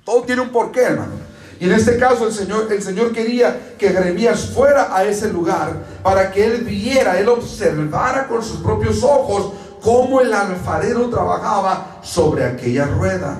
Todo 0.02 0.22
tiene 0.22 0.40
un 0.40 0.48
porqué, 0.48 0.80
hermano. 0.80 1.12
Y 1.60 1.66
en 1.66 1.72
este 1.72 1.98
caso 1.98 2.26
el 2.26 2.32
Señor, 2.32 2.72
el 2.72 2.80
Señor 2.80 3.12
quería 3.12 3.75
que 3.76 3.90
Jeremías 3.90 4.48
fuera 4.54 4.96
a 4.96 5.04
ese 5.04 5.30
lugar 5.30 5.75
para 6.02 6.30
que 6.30 6.42
él 6.42 6.64
viera, 6.64 7.20
él 7.20 7.28
observara 7.28 8.28
con 8.28 8.42
sus 8.42 8.60
propios 8.60 9.02
ojos 9.02 9.52
cómo 9.82 10.22
el 10.22 10.32
alfarero 10.32 11.10
trabajaba 11.10 11.98
sobre 12.00 12.46
aquella 12.46 12.87
rueda. 12.87 13.38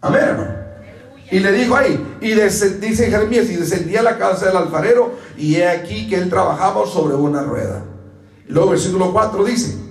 Amén, 0.00 0.22
hermano. 0.24 0.54
Y 1.30 1.40
le 1.40 1.52
dijo 1.52 1.76
ahí, 1.76 2.16
y 2.22 2.30
dice 2.30 3.10
Jeremías, 3.10 3.50
y 3.50 3.56
descendía 3.56 4.00
a 4.00 4.04
la 4.04 4.16
casa 4.16 4.46
del 4.46 4.56
alfarero, 4.56 5.12
y 5.36 5.56
he 5.56 5.68
aquí 5.68 6.08
que 6.08 6.16
él 6.16 6.30
trabajaba 6.30 6.86
sobre 6.86 7.16
una 7.16 7.42
rueda. 7.42 7.82
Y 8.48 8.52
luego 8.52 8.70
versículo 8.70 9.12
4 9.12 9.44
dice, 9.44 9.81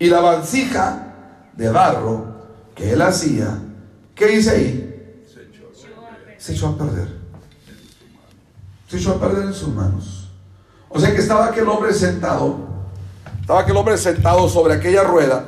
y 0.00 0.08
la 0.08 0.20
vasija 0.20 1.14
de 1.52 1.70
barro 1.70 2.24
que 2.74 2.92
él 2.92 3.02
hacía, 3.02 3.56
¿qué 4.16 4.26
dice 4.26 4.50
ahí? 4.50 5.22
Se 6.38 6.54
echó 6.54 6.68
a 6.68 6.76
perder. 6.76 7.20
Se 8.88 8.96
echó 8.96 9.12
a 9.12 9.20
perder 9.20 9.44
en 9.44 9.54
sus 9.54 9.68
manos. 9.68 10.28
O 10.88 10.98
sea 10.98 11.14
que 11.14 11.20
estaba 11.20 11.46
aquel 11.46 11.68
hombre 11.68 11.94
sentado 11.94 12.70
estaba 13.50 13.62
aquel 13.62 13.76
hombre 13.78 13.98
sentado 13.98 14.48
sobre 14.48 14.74
aquella 14.74 15.02
rueda. 15.02 15.44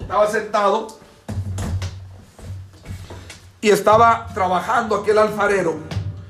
Estaba 0.00 0.26
sentado 0.26 0.88
y 3.60 3.70
estaba 3.70 4.26
trabajando 4.34 4.96
aquel 4.96 5.18
alfarero. 5.18 5.76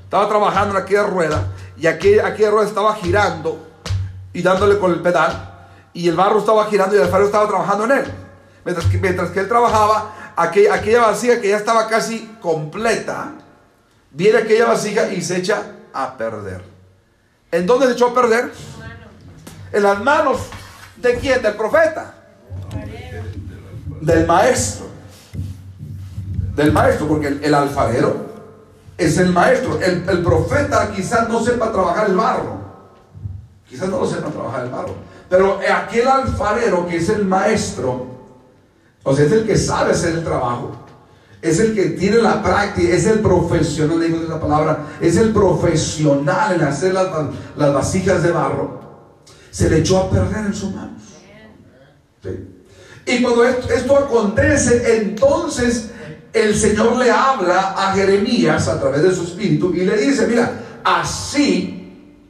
Estaba 0.05 0.29
trabajando 0.29 0.77
en 0.77 0.83
aquella 0.83 1.05
rueda 1.05 1.47
y 1.79 1.87
aquella, 1.87 2.27
aquella 2.27 2.51
rueda 2.51 2.69
estaba 2.69 2.95
girando 2.97 3.57
y 4.35 4.43
dándole 4.43 4.79
con 4.79 4.93
el 4.93 5.01
pedal. 5.01 5.52
Y 5.95 6.09
el 6.09 6.17
barro 6.17 6.39
estaba 6.39 6.67
girando 6.67 6.95
y 6.95 6.99
el 6.99 7.05
alfarero 7.05 7.27
estaba 7.27 7.49
trabajando 7.49 7.85
en 7.85 7.91
él. 7.93 8.13
Mientras 8.65 8.87
que, 8.87 8.99
mientras 8.99 9.31
que 9.31 9.41
él 9.41 9.49
trabajaba, 9.49 10.33
aquella, 10.37 11.01
vasija 11.01 11.41
que 11.41 11.49
ya 11.49 11.57
estaba 11.57 11.89
casi 11.89 12.37
completa, 12.41 13.33
viene 14.11 14.39
aquella 14.39 14.67
vasija 14.67 15.13
y 15.13 15.23
se 15.23 15.39
echa 15.39 15.63
a 15.93 16.17
perder. 16.17 16.63
¿En 17.51 17.67
dónde 17.67 17.87
se 17.87 17.93
echó 17.93 18.09
a 18.09 18.15
perder? 18.15 18.53
en 19.73 19.83
las 19.83 20.03
manos 20.03 20.39
de 20.97 21.17
quién? 21.17 21.43
Del 21.43 21.55
profeta. 21.55 22.15
Del 24.01 24.27
maestro. 24.27 24.87
Del 26.55 26.73
maestro, 26.73 27.09
porque 27.09 27.29
el, 27.29 27.55
alfarero 27.55 28.27
es 28.99 29.17
el 29.19 29.33
maestro. 29.33 29.81
El, 29.81 30.09
el, 30.09 30.23
profeta 30.23 30.91
quizás 30.95 31.29
no 31.29 31.43
sepa 31.43 31.73
trabajar 31.73 32.11
el 32.11 32.17
barro. 32.17 32.61
Quizás 33.67 33.89
no 33.89 34.01
lo 34.01 34.07
sepa 34.07 34.29
trabajar 34.29 34.65
el 34.65 34.71
barro. 34.71 34.95
Pero 35.33 35.59
aquel 35.75 36.07
alfarero 36.07 36.87
que 36.87 36.99
es 36.99 37.09
el 37.09 37.25
maestro, 37.25 38.05
o 39.03 39.17
sea, 39.17 39.25
es 39.25 39.33
el 39.33 39.47
que 39.47 39.57
sabe 39.57 39.93
hacer 39.93 40.17
el 40.17 40.25
trabajo. 40.25 40.73
Es 41.41 41.59
el 41.59 41.75
que 41.75 41.87
tiene 41.87 42.19
la 42.19 42.43
práctica, 42.43 42.95
es 42.95 43.07
el 43.07 43.21
profesional, 43.21 43.99
digo 43.99 44.21
esa 44.23 44.39
palabra, 44.39 44.89
es 45.01 45.17
el 45.17 45.33
profesional 45.33 46.57
en 46.57 46.61
hacer 46.61 46.93
las, 46.93 47.09
las 47.57 47.73
vasijas 47.73 48.23
de 48.23 48.31
barro 48.31 48.83
se 49.51 49.71
le 49.71 49.79
echó 49.79 50.01
a 50.01 50.11
perder 50.11 50.45
en 50.47 50.55
sus 50.55 50.75
manos. 50.75 51.03
Y 53.07 53.23
cuando 53.23 53.45
esto, 53.47 53.97
acontece, 53.97 54.97
entonces 54.99 55.93
el 56.35 56.55
Señor 56.55 56.97
le 56.99 57.11
habla 57.11 57.75
a 57.77 57.95
Jeremías 57.95 58.69
a 58.69 58.79
través 58.79 59.03
de 59.03 59.15
su 59.15 59.23
espíritu 59.25 59.73
y 59.75 59.87
le 59.87 59.97
dice, 59.97 60.27
mira, 60.27 60.61
así, 60.85 62.21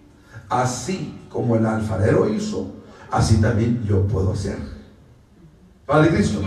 así 0.48 1.18
como 1.28 1.56
el 1.56 1.66
alfarero 1.66 2.28
hizo, 2.28 2.81
así 3.12 3.40
también 3.40 3.84
yo 3.86 4.02
puedo 4.08 4.32
hacer. 4.32 4.56
Padre 5.86 6.10
Cristo. 6.10 6.40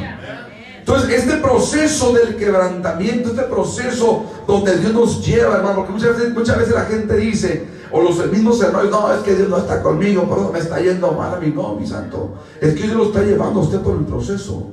Entonces, 0.80 1.10
este 1.24 1.38
proceso 1.38 2.14
del 2.14 2.36
quebrantamiento, 2.36 3.30
este 3.30 3.44
proceso 3.44 4.26
donde 4.46 4.78
Dios 4.78 4.94
nos 4.94 5.26
lleva, 5.26 5.56
hermano, 5.56 5.78
porque 5.78 5.94
muchas 5.94 6.18
veces, 6.18 6.34
muchas 6.34 6.58
veces 6.58 6.76
la 6.76 6.86
gente 6.86 7.16
dice, 7.16 7.68
o 7.92 8.02
los 8.02 8.32
mismos 8.32 8.62
hermanos, 8.62 8.92
no, 8.92 9.14
es 9.14 9.22
que 9.22 9.36
Dios 9.36 9.50
no 9.50 9.58
está 9.58 9.82
conmigo, 9.82 10.24
por 10.28 10.40
eso 10.40 10.52
me 10.52 10.60
está 10.60 10.80
yendo 10.80 11.12
mal 11.14 11.34
a 11.34 11.40
mí. 11.40 11.52
No, 11.56 11.76
mi 11.76 11.88
santo. 11.88 12.36
Es 12.62 12.74
que 12.74 12.84
Dios 12.84 12.96
lo 12.96 13.06
está 13.06 13.24
llevando 13.24 13.62
a 13.62 13.64
usted 13.64 13.80
por 13.80 13.96
el 13.96 14.06
proceso. 14.06 14.72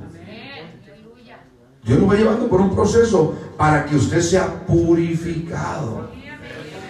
Dios 1.83 1.99
lo 1.99 2.07
va 2.07 2.15
llevando 2.15 2.47
por 2.47 2.61
un 2.61 2.73
proceso 2.75 3.33
para 3.57 3.85
que 3.85 3.95
usted 3.95 4.21
sea 4.21 4.65
purificado. 4.65 6.09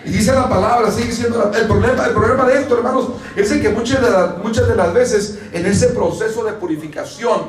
Y 0.05 0.09
dice 0.09 0.33
la 0.33 0.49
palabra, 0.49 0.91
sigue 0.91 1.11
siendo 1.11 1.51
el 1.53 1.65
problema, 1.65 2.05
el 2.05 2.13
problema 2.13 2.45
de 2.45 2.61
esto, 2.61 2.77
hermanos, 2.77 3.09
es 3.35 3.51
que 3.53 3.69
muchas 3.69 4.01
de, 4.01 4.09
las, 4.09 4.37
muchas 4.39 4.67
de 4.67 4.75
las 4.75 4.93
veces 4.93 5.39
en 5.53 5.65
ese 5.65 5.87
proceso 5.87 6.43
de 6.43 6.53
purificación, 6.53 7.41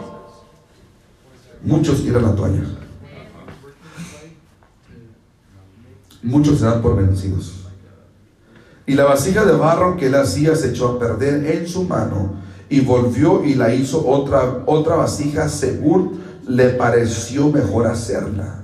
muchos 1.62 2.02
tiran 2.02 2.22
la 2.22 2.34
toalla. 2.34 2.62
Muchos 6.22 6.58
se 6.58 6.64
dan 6.64 6.80
por 6.80 6.96
vencidos. 6.96 7.64
Y 8.86 8.94
la 8.94 9.04
vasija 9.04 9.44
de 9.44 9.52
barro 9.52 9.96
que 9.96 10.06
él 10.06 10.14
hacía 10.14 10.54
se 10.54 10.70
echó 10.70 10.90
a 10.90 10.98
perder 10.98 11.46
en 11.46 11.66
su 11.66 11.84
mano 11.84 12.34
y 12.68 12.80
volvió 12.80 13.44
y 13.44 13.54
la 13.54 13.74
hizo 13.74 14.06
otra, 14.06 14.62
otra 14.66 14.96
vasija 14.96 15.48
según 15.48 16.22
le 16.46 16.70
pareció 16.70 17.48
mejor 17.48 17.86
hacerla. 17.86 18.63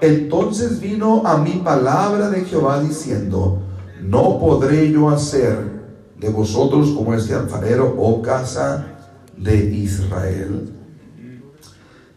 Entonces 0.00 0.80
vino 0.80 1.22
a 1.24 1.38
mi 1.38 1.52
palabra 1.52 2.30
de 2.30 2.44
Jehová 2.44 2.80
diciendo, 2.80 3.62
no 4.02 4.38
podré 4.38 4.90
yo 4.90 5.08
hacer 5.08 5.76
de 6.18 6.28
vosotros 6.28 6.90
como 6.90 7.14
este 7.14 7.34
alfarero, 7.34 7.94
oh 7.98 8.20
casa 8.22 8.86
de 9.36 9.56
Israel. 9.56 10.72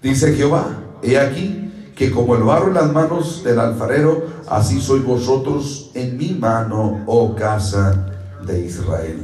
Dice 0.02 0.34
Jehová, 0.34 0.66
he 1.02 1.18
aquí 1.18 1.92
que 1.96 2.12
como 2.12 2.36
el 2.36 2.44
barro 2.44 2.68
en 2.68 2.76
las 2.76 2.94
manos 2.94 3.44
del 3.44 3.60
alfarero, 3.60 4.24
así 4.48 4.80
sois 4.80 5.04
vosotros 5.04 5.92
en 5.94 6.18
mi 6.18 6.30
mano, 6.30 7.04
oh 7.06 7.36
casa 7.36 8.06
de 8.46 8.66
Israel. 8.66 9.20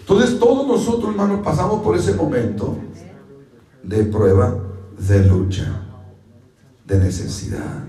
Entonces 0.00 0.40
todos 0.40 0.66
nosotros, 0.66 1.10
hermanos, 1.10 1.40
pasamos 1.44 1.80
por 1.82 1.96
ese 1.96 2.14
momento 2.14 2.76
de 3.82 4.04
prueba, 4.04 4.56
de 4.98 5.24
lucha, 5.24 5.82
de 6.92 6.98
necesidad. 6.98 7.84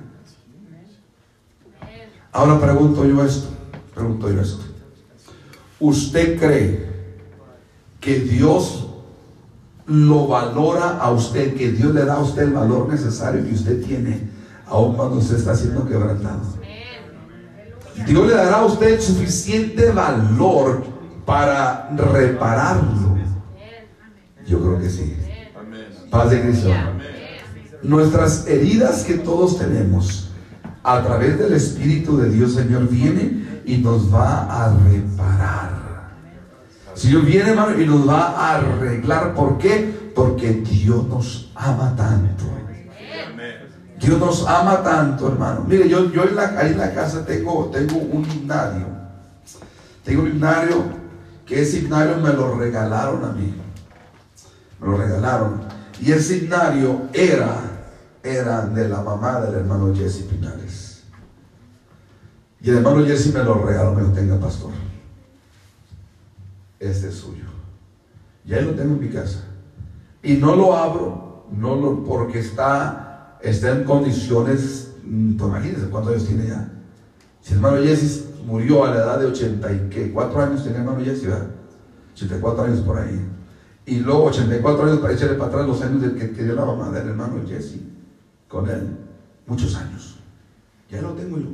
Ahora 2.31 2.59
pregunto 2.59 3.05
yo 3.05 3.23
esto, 3.23 3.49
pregunto 3.93 4.31
yo 4.31 4.41
esto. 4.41 4.63
¿Usted 5.79 6.39
cree 6.39 6.93
que 7.99 8.19
Dios 8.19 8.87
lo 9.85 10.27
valora 10.27 10.97
a 10.97 11.11
usted, 11.11 11.55
que 11.55 11.71
Dios 11.71 11.93
le 11.93 12.05
da 12.05 12.15
a 12.15 12.19
usted 12.19 12.43
el 12.43 12.53
valor 12.53 12.87
necesario 12.87 13.45
que 13.45 13.53
usted 13.53 13.83
tiene, 13.85 14.21
aun 14.67 14.95
cuando 14.95 15.17
usted 15.17 15.37
está 15.37 15.53
siendo 15.53 15.87
quebrantado? 15.87 16.41
Dios 18.07 18.27
le 18.27 18.33
dará 18.33 18.57
a 18.59 18.65
usted 18.65 18.99
suficiente 18.99 19.91
valor 19.91 20.83
para 21.25 21.89
repararlo. 21.89 23.17
Yo 24.47 24.59
creo 24.59 24.79
que 24.79 24.89
sí. 24.89 25.17
Paz 26.09 26.29
de 26.31 26.41
Cristo. 26.41 26.69
Nuestras 27.83 28.47
heridas 28.47 29.03
que 29.03 29.15
todos 29.15 29.59
tenemos, 29.59 30.31
a 30.83 31.01
través 31.01 31.37
del 31.37 31.53
Espíritu 31.53 32.17
de 32.17 32.29
Dios, 32.29 32.53
Señor, 32.53 32.87
viene 32.89 33.61
y 33.65 33.77
nos 33.77 34.13
va 34.13 34.65
a 34.65 34.75
reparar. 34.89 35.83
Señor 36.93 37.25
viene, 37.25 37.49
hermano, 37.49 37.79
y 37.79 37.85
nos 37.85 38.07
va 38.07 38.27
a 38.27 38.55
arreglar. 38.55 39.33
¿Por 39.33 39.57
qué? 39.57 40.11
Porque 40.15 40.51
Dios 40.51 41.07
nos 41.07 41.51
ama 41.55 41.95
tanto. 41.95 42.45
Dios 43.99 44.19
nos 44.19 44.45
ama 44.45 44.83
tanto, 44.83 45.29
hermano. 45.29 45.63
Mire, 45.67 45.87
yo, 45.87 46.11
yo 46.11 46.23
en 46.23 46.35
la, 46.35 46.59
ahí 46.59 46.71
en 46.71 46.77
la 46.77 46.93
casa 46.93 47.25
tengo, 47.25 47.71
tengo 47.71 47.97
un 47.97 48.29
himnario. 48.29 48.85
Tengo 50.03 50.23
un 50.23 50.29
himnario 50.29 50.83
que 51.45 51.61
ese 51.61 51.79
himnario 51.79 52.17
me 52.17 52.33
lo 52.33 52.55
regalaron 52.55 53.23
a 53.23 53.29
mí. 53.29 53.53
Me 54.81 54.87
lo 54.87 54.97
regalaron. 54.97 55.61
Y 56.01 56.11
ese 56.11 56.39
himnario 56.39 57.03
era, 57.13 57.61
era 58.23 58.65
de 58.67 58.87
la 58.87 59.01
mamá 59.01 59.41
del 59.41 59.55
hermano 59.55 59.93
Jesse 59.93 60.23
Pinares. 60.23 61.03
Y 62.61 62.69
el 62.69 62.77
hermano 62.77 63.05
Jesse 63.05 63.33
me 63.33 63.43
lo 63.43 63.55
regaló, 63.55 63.93
me 63.93 64.03
lo 64.03 64.11
tenga 64.13 64.39
pastor. 64.39 64.71
Este 66.79 67.09
es 67.09 67.15
suyo. 67.15 67.43
Ya 68.45 68.61
lo 68.61 68.71
tengo 68.71 68.95
en 68.95 69.01
mi 69.01 69.09
casa. 69.09 69.43
Y 70.21 70.35
no 70.35 70.55
lo 70.55 70.75
abro, 70.75 71.47
no 71.51 71.75
lo, 71.75 72.03
porque 72.05 72.39
está, 72.39 73.37
está 73.41 73.71
en 73.71 73.83
condiciones, 73.83 74.93
mm, 75.03 75.35
pues 75.35 75.49
imagínense 75.49 75.89
cuántos 75.89 76.13
años 76.13 76.27
tiene 76.27 76.47
ya. 76.47 76.71
Si 77.41 77.51
el 77.51 77.57
hermano 77.57 77.83
Jesse 77.83 78.25
murió 78.45 78.85
a 78.85 78.91
la 78.91 78.95
edad 78.95 79.19
de 79.19 79.25
84 79.25 80.41
años, 80.41 80.63
tenía 80.63 80.79
el 80.79 80.85
hermano 80.85 81.03
Jesse, 81.03 81.25
¿verdad? 81.25 81.47
84 82.13 82.63
años 82.63 82.79
por 82.79 82.97
ahí. 82.97 83.27
Y 83.85 83.99
luego 83.99 84.25
84 84.25 84.85
años 84.85 84.99
para 84.99 85.13
echarle 85.13 85.35
para 85.35 85.49
atrás 85.49 85.67
los 85.67 85.81
años 85.81 86.01
de 86.01 86.15
que, 86.15 86.43
dio 86.43 86.55
la 86.55 86.63
mamá 86.63 86.89
del 86.91 87.09
hermano 87.09 87.41
Jesse 87.45 87.92
con 88.53 88.69
él. 88.69 88.95
Muchos 89.47 89.75
años. 89.75 90.15
Ya 90.89 91.01
lo 91.01 91.13
tengo 91.13 91.39
yo. 91.39 91.49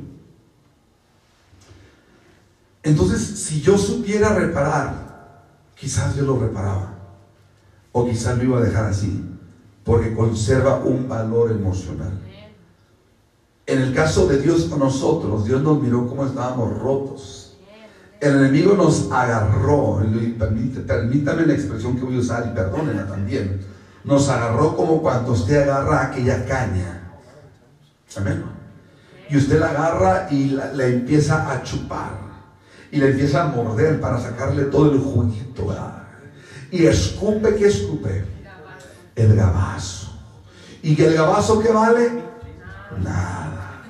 Entonces, 2.82 3.20
si 3.20 3.60
yo 3.60 3.76
supiera 3.76 4.34
reparar, 4.34 5.44
quizás 5.74 6.14
yo 6.14 6.24
lo 6.24 6.38
reparaba. 6.38 6.94
O 7.92 8.06
quizás 8.06 8.36
lo 8.36 8.44
iba 8.44 8.58
a 8.58 8.62
dejar 8.62 8.84
así. 8.84 9.24
Porque 9.82 10.14
conserva 10.14 10.76
un 10.84 11.08
valor 11.08 11.50
emocional. 11.50 12.12
En 13.66 13.80
el 13.80 13.94
caso 13.94 14.26
de 14.26 14.40
Dios 14.40 14.64
con 14.64 14.80
nosotros, 14.80 15.44
Dios 15.44 15.62
nos 15.62 15.80
miró 15.82 16.06
como 16.06 16.26
estábamos 16.26 16.78
rotos. 16.78 17.56
El 18.20 18.36
enemigo 18.36 18.74
nos 18.74 19.10
agarró, 19.10 20.02
permítame 20.86 21.46
la 21.46 21.54
expresión 21.54 21.96
que 21.96 22.04
voy 22.04 22.16
a 22.16 22.18
usar 22.18 22.50
y 22.52 22.54
perdónenla 22.54 23.06
también. 23.06 23.60
Nos 24.04 24.28
agarró 24.28 24.76
como 24.76 25.02
cuando 25.02 25.32
usted 25.32 25.62
agarra 25.62 26.06
aquella 26.06 26.44
caña. 26.46 27.02
Amén. 28.16 28.44
Y 29.28 29.36
usted 29.36 29.60
la 29.60 29.70
agarra 29.70 30.28
y 30.30 30.50
la, 30.50 30.86
empieza 30.86 31.50
a 31.50 31.62
chupar. 31.62 32.18
Y 32.90 32.98
la 32.98 33.06
empieza 33.06 33.44
a 33.44 33.46
morder 33.46 34.00
para 34.00 34.18
sacarle 34.18 34.64
todo 34.64 34.92
el 34.92 34.98
juguito. 34.98 35.74
Y 36.72 36.86
escupe, 36.86 37.54
¿qué 37.54 37.66
escupe? 37.66 38.24
El 39.14 39.36
gabazo. 39.36 40.12
¿Y 40.82 40.96
que 40.96 41.06
el 41.06 41.14
gabazo 41.14 41.60
qué 41.60 41.70
vale? 41.70 42.22
Nada. 43.02 43.82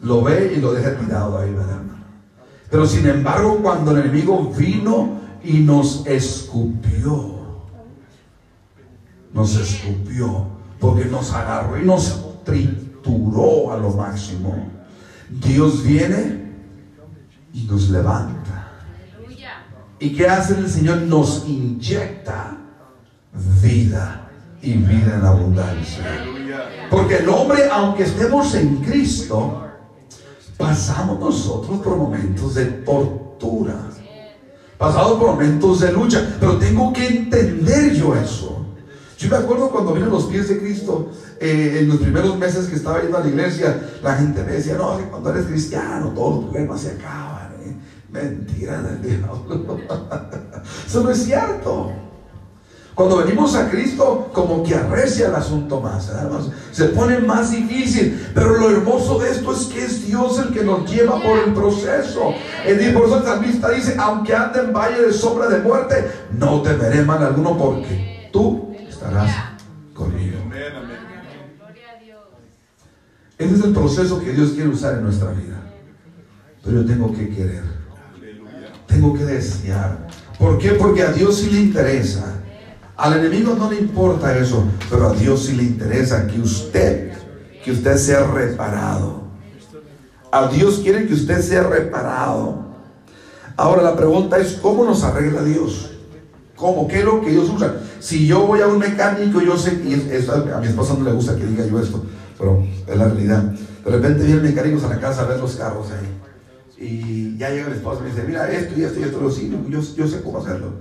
Lo 0.00 0.22
ve 0.22 0.54
y 0.56 0.60
lo 0.60 0.72
deja 0.72 0.96
tirado 0.96 1.38
ahí, 1.38 1.52
¿verdad? 1.52 1.80
Pero 2.70 2.86
sin 2.86 3.06
embargo, 3.06 3.58
cuando 3.62 3.90
el 3.90 3.98
enemigo 3.98 4.50
vino 4.56 5.20
y 5.44 5.58
nos 5.58 6.06
escupió, 6.06 7.31
nos 9.32 9.56
escupió, 9.56 10.46
porque 10.78 11.06
nos 11.06 11.32
agarró 11.32 11.80
y 11.80 11.84
nos 11.84 12.44
trituró 12.44 13.72
a 13.72 13.78
lo 13.78 13.90
máximo. 13.90 14.68
Dios 15.30 15.82
viene 15.82 16.42
y 17.52 17.64
nos 17.64 17.90
levanta. 17.90 18.68
¿Y 19.98 20.14
qué 20.14 20.26
hace 20.26 20.54
el 20.58 20.68
Señor? 20.68 21.02
Nos 21.02 21.44
inyecta 21.46 22.56
vida 23.62 24.28
y 24.60 24.72
vida 24.74 25.16
en 25.16 25.24
abundancia. 25.24 26.04
Porque 26.90 27.18
el 27.18 27.28
hombre, 27.28 27.68
aunque 27.70 28.02
estemos 28.02 28.54
en 28.54 28.78
Cristo, 28.78 29.62
pasamos 30.56 31.20
nosotros 31.20 31.78
por 31.78 31.96
momentos 31.96 32.54
de 32.54 32.66
tortura. 32.66 33.76
Pasamos 34.76 35.12
por 35.12 35.30
momentos 35.32 35.80
de 35.80 35.92
lucha. 35.92 36.36
Pero 36.40 36.58
tengo 36.58 36.92
que 36.92 37.06
entender 37.06 37.94
yo 37.94 38.16
eso. 38.16 38.51
Yo 39.22 39.28
me 39.30 39.36
acuerdo 39.36 39.70
cuando 39.70 39.92
vine 39.92 40.06
los 40.06 40.24
pies 40.24 40.48
de 40.48 40.58
Cristo, 40.58 41.12
eh, 41.38 41.78
en 41.80 41.88
los 41.88 41.98
primeros 41.98 42.36
meses 42.38 42.66
que 42.66 42.74
estaba 42.74 43.00
yendo 43.00 43.18
a 43.18 43.20
la 43.20 43.28
iglesia, 43.28 43.80
la 44.02 44.16
gente 44.16 44.42
me 44.42 44.50
decía, 44.50 44.74
no, 44.74 44.98
cuando 45.10 45.30
eres 45.30 45.46
cristiano 45.46 46.08
todos 46.08 46.34
los 46.34 46.44
problemas 46.46 46.80
se 46.80 46.90
acaban. 46.90 47.52
¿eh? 47.64 47.76
Mentira 48.10 48.82
del 48.82 49.00
diablo. 49.00 49.78
Eso 50.86 51.04
no 51.04 51.10
es 51.10 51.22
cierto. 51.22 51.92
Cuando 52.96 53.18
venimos 53.18 53.54
a 53.54 53.70
Cristo, 53.70 54.28
como 54.32 54.64
que 54.64 54.74
arrecia 54.74 55.28
el 55.28 55.34
asunto 55.36 55.80
más, 55.80 56.08
¿eh, 56.08 56.50
se 56.72 56.86
pone 56.86 57.20
más 57.20 57.52
difícil. 57.52 58.28
Pero 58.34 58.58
lo 58.58 58.70
hermoso 58.70 59.20
de 59.20 59.30
esto 59.30 59.52
es 59.52 59.66
que 59.66 59.84
es 59.84 60.04
Dios 60.04 60.36
el 60.40 60.52
que 60.52 60.64
nos 60.64 60.90
lleva 60.90 61.22
por 61.22 61.38
el 61.38 61.54
proceso. 61.54 62.34
El 62.66 62.92
por 62.92 63.06
eso 63.06 63.18
el 63.18 63.24
salmista 63.24 63.70
dice: 63.70 63.94
Aunque 63.98 64.34
ande 64.34 64.62
en 64.62 64.72
valle 64.72 65.00
de 65.00 65.12
sombra 65.12 65.46
de 65.46 65.60
muerte, 65.60 66.10
no 66.32 66.60
temeré 66.60 67.02
mal 67.02 67.22
alguno, 67.22 67.56
porque 67.56 68.28
tú 68.32 68.71
estarás 69.02 69.30
conmigo. 69.94 70.38
Ese 73.38 73.54
es 73.54 73.64
el 73.64 73.72
proceso 73.72 74.20
que 74.20 74.32
Dios 74.32 74.52
quiere 74.52 74.68
usar 74.68 74.94
en 74.94 75.04
nuestra 75.04 75.30
vida. 75.32 75.60
Pero 76.62 76.82
yo 76.82 76.86
tengo 76.86 77.12
que 77.12 77.28
querer, 77.28 77.64
tengo 78.86 79.14
que 79.14 79.24
desear. 79.24 80.06
¿Por 80.38 80.58
qué? 80.58 80.72
Porque 80.72 81.02
a 81.02 81.12
Dios 81.12 81.38
sí 81.38 81.50
le 81.50 81.60
interesa 81.60 82.42
al 83.02 83.18
enemigo 83.18 83.56
no 83.58 83.68
le 83.68 83.80
importa 83.80 84.38
eso, 84.38 84.64
pero 84.88 85.08
a 85.08 85.12
Dios 85.12 85.46
sí 85.46 85.56
le 85.56 85.64
interesa 85.64 86.26
que 86.26 86.40
usted, 86.40 87.12
que 87.64 87.72
usted 87.72 87.96
sea 87.96 88.24
reparado. 88.26 89.22
A 90.30 90.46
Dios 90.46 90.78
quiere 90.84 91.08
que 91.08 91.14
usted 91.14 91.40
sea 91.40 91.64
reparado. 91.64 92.64
Ahora 93.56 93.82
la 93.82 93.96
pregunta 93.96 94.38
es, 94.38 94.52
¿cómo 94.52 94.84
nos 94.84 95.02
arregla 95.02 95.42
Dios? 95.42 95.90
¿Cómo? 96.54 96.86
¿Qué 96.86 97.00
es 97.00 97.04
lo 97.04 97.20
que 97.20 97.30
Dios 97.30 97.50
usa? 97.50 97.74
Si 98.02 98.26
yo 98.26 98.46
voy 98.46 98.60
a 98.60 98.66
un 98.66 98.78
mecánico, 98.78 99.40
yo 99.40 99.56
sé, 99.56 99.80
y 99.84 99.94
a 99.94 100.58
mi 100.58 100.66
esposa 100.66 100.94
no 100.98 101.04
le 101.04 101.12
gusta 101.12 101.36
que 101.36 101.46
diga 101.46 101.64
yo 101.64 101.80
esto, 101.80 102.04
pero 102.36 102.66
es 102.86 102.96
la 102.96 103.06
realidad. 103.06 103.42
De 103.42 103.90
repente 103.90 104.24
vienen 104.24 104.42
mecánicos 104.42 104.84
a 104.84 104.88
la 104.88 105.00
casa 105.00 105.22
a 105.22 105.26
ver 105.26 105.38
los 105.38 105.54
carros 105.54 105.86
ahí. 105.92 106.84
Y 106.84 107.38
ya 107.38 107.50
llega 107.50 107.68
mi 107.68 107.76
esposa 107.76 108.00
y 108.00 108.04
me 108.04 108.10
dice, 108.10 108.24
mira, 108.26 108.50
esto 108.50 108.74
y 108.76 108.82
esto 108.82 108.98
y 108.98 109.04
esto, 109.04 109.20
yo, 109.68 109.80
yo 109.80 110.08
sé 110.08 110.20
cómo 110.20 110.38
hacerlo 110.38 110.72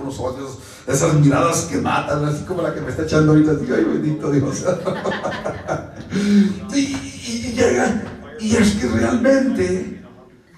unos 0.00 0.18
ojos, 0.18 0.58
esas 0.86 1.14
miradas 1.14 1.62
que 1.62 1.78
matan, 1.78 2.24
así 2.24 2.44
como 2.44 2.62
la 2.62 2.74
que 2.74 2.80
me 2.80 2.90
está 2.90 3.02
echando 3.02 3.32
ahorita, 3.32 3.54
digo, 3.54 3.74
ay 3.76 3.84
bendito 3.84 4.30
Dios. 4.30 4.64
y, 6.74 6.78
y, 6.78 7.52
llega, 7.54 8.02
y 8.40 8.56
es 8.56 8.74
que 8.74 8.86
realmente, 8.88 10.02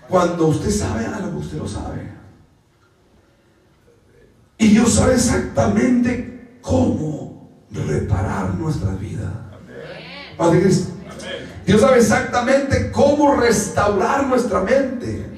cuando 0.09 0.49
usted 0.49 0.71
sabe 0.71 1.07
algo, 1.07 1.39
usted 1.39 1.59
lo 1.59 1.69
sabe. 1.69 2.17
Y 4.59 4.69
Dios 4.69 4.95
sabe 4.95 5.15
exactamente 5.15 6.59
cómo 6.63 7.67
reparar 7.71 8.55
nuestra 8.55 8.93
vida. 8.93 9.51
Padre 10.37 10.63
Cristo. 10.63 10.93
Dios 11.67 11.81
sabe 11.81 11.99
exactamente 11.99 12.93
cómo 12.93 13.35
restaurar 13.35 14.27
nuestra 14.27 14.61
mente. 14.61 15.37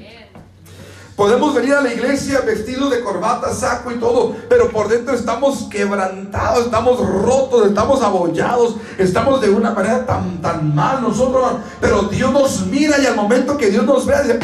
Podemos 1.16 1.52
venir 1.52 1.74
a 1.74 1.81
la 1.81 1.92
iglesia 1.92 2.42
vestidos 2.42 2.92
de 2.92 3.00
corbata, 3.00 3.52
saco 3.52 3.90
y 3.90 3.96
todo, 3.96 4.37
pero 4.48 4.70
por 4.70 4.87
dentro 4.88 5.16
estamos 5.16 5.64
quebrantados, 5.68 6.66
estamos 6.66 7.00
rotos, 7.00 7.66
estamos 7.66 8.02
abollados, 8.02 8.76
estamos 8.98 9.40
de 9.40 9.50
una 9.50 9.72
manera 9.72 10.07
tan, 10.07 10.40
tan 10.40 10.76
mal 10.76 11.02
nosotros. 11.02 11.54
Pero 11.81 12.02
Dios 12.02 12.33
nos 12.33 12.66
mira 12.66 13.00
y 13.00 13.07
al 13.07 13.16
momento 13.16 13.57
que 13.57 13.68
Dios 13.68 13.85
nos 13.85 14.07
vea, 14.07 14.22
dice, 14.22 14.38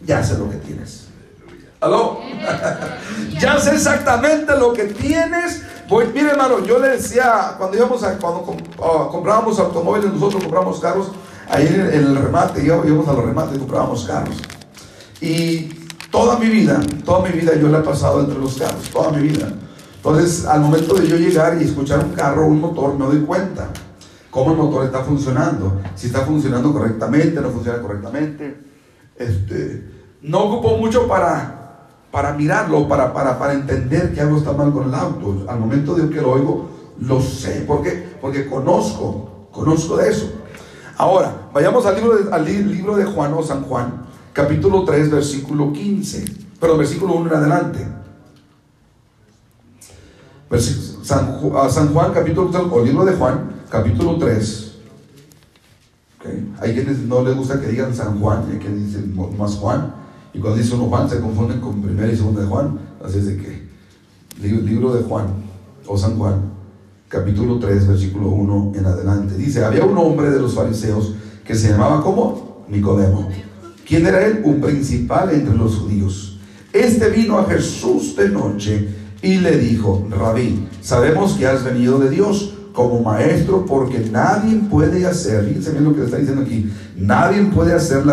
ya 0.00 0.24
sé 0.24 0.36
lo 0.36 0.50
que 0.50 0.56
tienes. 0.56 0.93
¿Aló? 1.84 2.18
ya 3.38 3.60
sé 3.60 3.74
exactamente 3.74 4.56
lo 4.58 4.72
que 4.72 4.84
tienes. 4.84 5.62
Voy, 5.86 6.06
mire 6.14 6.30
hermano, 6.30 6.64
yo 6.64 6.78
le 6.78 6.88
decía, 6.88 7.56
cuando 7.58 7.76
íbamos 7.76 8.02
a, 8.02 8.16
cuando 8.16 8.56
ah, 8.82 9.08
comprábamos 9.10 9.58
automóviles, 9.58 10.10
nosotros 10.14 10.44
compramos 10.44 10.80
carros, 10.80 11.12
ahí 11.46 11.66
en 11.66 11.80
el, 11.80 12.16
remate, 12.16 12.64
íbamos 12.64 13.06
a 13.06 13.12
los 13.12 13.26
remates 13.26 13.56
y 13.56 13.58
comprábamos 13.58 14.04
carros. 14.06 14.36
Y 15.20 15.88
toda 16.10 16.38
mi 16.38 16.48
vida, 16.48 16.80
toda 17.04 17.28
mi 17.28 17.38
vida 17.38 17.54
yo 17.54 17.68
le 17.68 17.78
he 17.78 17.82
pasado 17.82 18.20
entre 18.20 18.38
los 18.38 18.56
carros, 18.56 18.88
toda 18.90 19.10
mi 19.10 19.28
vida. 19.28 19.52
Entonces, 19.96 20.46
al 20.46 20.60
momento 20.60 20.94
de 20.94 21.06
yo 21.06 21.16
llegar 21.16 21.60
y 21.60 21.64
escuchar 21.64 21.98
un 21.98 22.12
carro, 22.12 22.46
un 22.46 22.62
motor, 22.62 22.98
me 22.98 23.04
doy 23.04 23.20
cuenta 23.20 23.68
cómo 24.30 24.52
el 24.52 24.56
motor 24.56 24.86
está 24.86 25.00
funcionando, 25.00 25.82
si 25.94 26.06
está 26.06 26.20
funcionando 26.20 26.72
correctamente, 26.72 27.42
no 27.42 27.50
funciona 27.50 27.82
correctamente. 27.82 28.56
Este, 29.16 29.92
no 30.22 30.44
ocupo 30.44 30.78
mucho 30.78 31.06
para, 31.06 31.63
para 32.14 32.32
mirarlo, 32.32 32.86
para, 32.86 33.12
para, 33.12 33.36
para 33.36 33.54
entender 33.54 34.14
que 34.14 34.20
algo 34.20 34.38
está 34.38 34.52
mal 34.52 34.72
con 34.72 34.86
el 34.86 34.94
auto. 34.94 35.46
Al 35.48 35.58
momento 35.58 35.96
de 35.96 36.08
que 36.08 36.20
lo 36.20 36.30
oigo, 36.30 36.70
lo 37.00 37.20
sé. 37.20 37.62
¿Por 37.62 37.82
qué? 37.82 38.14
Porque 38.20 38.46
conozco, 38.46 39.48
conozco 39.50 39.96
de 39.96 40.10
eso. 40.10 40.30
Ahora, 40.96 41.48
vayamos 41.52 41.84
al 41.86 41.96
libro 41.96 42.16
de, 42.16 42.32
al 42.32 42.44
libro 42.44 42.94
de 42.94 43.04
Juan 43.04 43.34
o 43.34 43.42
San 43.42 43.64
Juan, 43.64 44.06
capítulo 44.32 44.84
3, 44.84 45.10
versículo 45.10 45.72
15, 45.72 46.24
pero 46.60 46.78
versículo 46.78 47.14
1 47.14 47.30
en 47.30 47.36
adelante. 47.36 47.88
San, 51.02 51.36
San 51.68 51.92
Juan, 51.92 52.12
capítulo 52.12 52.48
3, 52.48 52.62
o 52.70 52.80
libro 52.84 53.04
de 53.06 53.14
Juan, 53.14 53.50
capítulo 53.68 54.18
3. 54.18 54.74
Hay 56.60 56.74
quienes 56.74 56.98
no 57.00 57.24
les 57.24 57.36
gusta 57.36 57.60
que 57.60 57.66
digan 57.66 57.92
San 57.92 58.20
Juan, 58.20 58.44
hay 58.52 58.58
quienes 58.58 58.86
dicen 58.86 59.16
más 59.36 59.56
Juan, 59.56 60.03
y 60.34 60.40
cuando 60.40 60.58
dice 60.58 60.74
uno 60.74 60.86
Juan 60.86 61.08
se 61.08 61.20
confunden 61.20 61.60
con 61.60 61.80
primera 61.80 62.12
y 62.12 62.16
segunda 62.16 62.40
de 62.42 62.48
Juan, 62.48 62.78
así 63.04 63.18
es 63.18 63.26
de 63.26 63.36
que, 63.36 63.68
libro 64.42 64.92
de 64.94 65.04
Juan, 65.04 65.26
o 65.86 65.96
San 65.96 66.18
Juan, 66.18 66.42
capítulo 67.08 67.60
3, 67.60 67.86
versículo 67.86 68.28
1 68.30 68.72
en 68.74 68.86
adelante, 68.86 69.36
dice, 69.36 69.64
había 69.64 69.84
un 69.84 69.96
hombre 69.96 70.30
de 70.30 70.40
los 70.40 70.54
fariseos 70.54 71.14
que 71.44 71.54
se 71.54 71.70
llamaba 71.70 72.02
como 72.02 72.64
Nicodemo. 72.68 73.28
¿Quién 73.86 74.06
era 74.06 74.26
él? 74.26 74.40
Un 74.44 74.60
principal 74.60 75.30
entre 75.30 75.54
los 75.54 75.76
judíos. 75.76 76.40
Este 76.72 77.10
vino 77.10 77.38
a 77.38 77.44
Jesús 77.44 78.16
de 78.16 78.30
noche 78.30 78.88
y 79.22 79.36
le 79.36 79.58
dijo, 79.58 80.06
Rabí, 80.10 80.66
sabemos 80.80 81.34
que 81.34 81.46
has 81.46 81.62
venido 81.62 82.00
de 82.00 82.10
Dios 82.10 82.54
como 82.72 83.00
maestro 83.00 83.64
porque 83.64 84.00
nadie 84.10 84.56
puede 84.68 85.06
hacer, 85.06 85.44
fíjense 85.44 85.70
bien 85.70 85.84
lo 85.84 85.94
que 85.94 86.04
está 86.04 86.16
diciendo 86.16 86.42
aquí, 86.42 86.68
nadie 86.96 87.44
puede 87.44 87.72
hacer, 87.72 88.04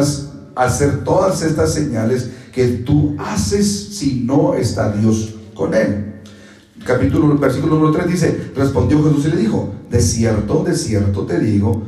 hacer 0.56 1.04
todas 1.04 1.42
estas 1.42 1.74
señales 1.74 2.32
que 2.54 2.68
tú 2.68 3.16
haces 3.20 3.98
si 3.98 4.24
no 4.24 4.54
está 4.56 4.92
Dios 4.92 5.36
con 5.54 5.74
él. 5.74 6.22
Capítulo, 6.86 7.38
versículo 7.38 7.76
número 7.76 7.94
3 7.94 8.08
dice, 8.08 8.52
respondió 8.56 9.04
Jesús 9.04 9.26
y 9.26 9.32
le 9.32 9.38
dijo, 9.38 9.74
de 9.90 10.02
cierto, 10.02 10.64
de 10.64 10.76
cierto 10.76 11.26
te 11.26 11.40
digo, 11.40 11.84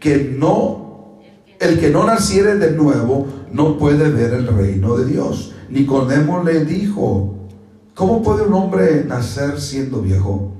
que 0.00 0.34
no, 0.36 1.20
el 1.60 1.78
que 1.78 1.90
no 1.90 2.04
naciere 2.04 2.56
de 2.56 2.72
nuevo 2.72 3.26
no 3.52 3.76
puede 3.76 4.10
ver 4.10 4.32
el 4.32 4.46
reino 4.46 4.96
de 4.96 5.06
Dios. 5.06 5.54
Nicodemo 5.68 6.42
le 6.42 6.64
dijo, 6.64 7.34
¿cómo 7.94 8.22
puede 8.22 8.46
un 8.46 8.54
hombre 8.54 9.04
nacer 9.04 9.60
siendo 9.60 10.00
viejo? 10.00 10.57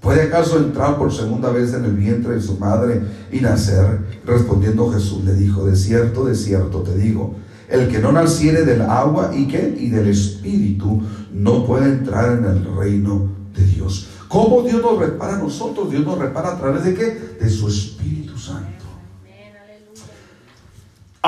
¿Puede 0.00 0.22
acaso 0.22 0.58
entrar 0.58 0.98
por 0.98 1.12
segunda 1.12 1.50
vez 1.50 1.74
en 1.74 1.84
el 1.84 1.92
vientre 1.92 2.34
de 2.34 2.40
su 2.40 2.58
madre 2.58 3.02
y 3.32 3.40
nacer? 3.40 4.00
Respondiendo 4.24 4.92
Jesús 4.92 5.24
le 5.24 5.34
dijo, 5.34 5.66
de 5.66 5.76
cierto, 5.76 6.24
de 6.24 6.34
cierto 6.34 6.82
te 6.82 6.96
digo, 6.96 7.34
el 7.68 7.88
que 7.88 7.98
no 7.98 8.12
naciere 8.12 8.64
del 8.64 8.82
agua 8.82 9.32
y 9.34 9.48
qué? 9.48 9.76
Y 9.78 9.88
del 9.88 10.08
espíritu 10.08 11.02
no 11.32 11.66
puede 11.66 11.86
entrar 11.86 12.38
en 12.38 12.44
el 12.44 12.76
reino 12.76 13.28
de 13.56 13.64
Dios. 13.64 14.08
¿Cómo 14.28 14.62
Dios 14.62 14.80
nos 14.82 14.98
repara 14.98 15.36
a 15.36 15.38
nosotros? 15.38 15.90
Dios 15.90 16.04
nos 16.04 16.18
repara 16.18 16.52
a 16.52 16.58
través 16.58 16.84
de 16.84 16.94
qué? 16.94 17.36
De 17.40 17.48
su 17.48 17.68
Espíritu 17.68 18.38
Santo 18.38 18.75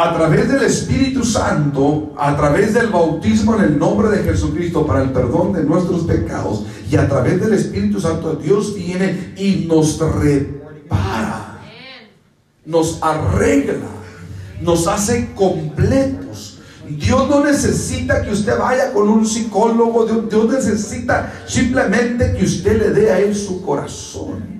a 0.00 0.14
través 0.14 0.48
del 0.48 0.62
Espíritu 0.62 1.24
Santo, 1.24 2.12
a 2.16 2.36
través 2.36 2.72
del 2.72 2.86
bautismo 2.86 3.56
en 3.56 3.64
el 3.64 3.78
nombre 3.78 4.08
de 4.10 4.22
Jesucristo 4.22 4.86
para 4.86 5.02
el 5.02 5.10
perdón 5.10 5.52
de 5.52 5.64
nuestros 5.64 6.02
pecados 6.02 6.64
y 6.88 6.94
a 6.94 7.08
través 7.08 7.40
del 7.40 7.54
Espíritu 7.54 8.00
Santo 8.00 8.36
Dios 8.36 8.76
viene 8.76 9.34
y 9.36 9.66
nos 9.66 9.98
repara, 9.98 11.58
nos 12.64 13.02
arregla, 13.02 13.88
nos 14.60 14.86
hace 14.86 15.32
completos. 15.34 16.60
Dios 16.88 17.28
no 17.28 17.44
necesita 17.44 18.22
que 18.22 18.30
usted 18.30 18.56
vaya 18.56 18.92
con 18.92 19.08
un 19.08 19.26
psicólogo, 19.26 20.06
Dios, 20.06 20.48
necesita 20.48 21.42
simplemente 21.46 22.34
que 22.34 22.44
usted 22.44 22.78
le 22.78 22.90
dé 22.90 23.10
a 23.10 23.18
él 23.18 23.34
su 23.34 23.62
corazón. 23.62 24.57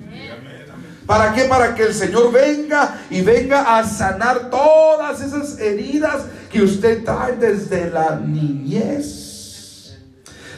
¿Para 1.09 1.33
qué? 1.33 1.45
Para 1.45 1.73
que 1.73 1.81
el 1.81 1.93
Señor 1.95 2.31
venga 2.31 2.99
y 3.09 3.21
venga 3.21 3.79
a 3.79 3.83
sanar 3.83 4.51
todas 4.51 5.19
esas 5.21 5.57
heridas 5.57 6.21
que 6.51 6.61
usted 6.61 7.03
trae 7.03 7.35
desde 7.35 7.89
la 7.89 8.15
niñez. 8.23 9.97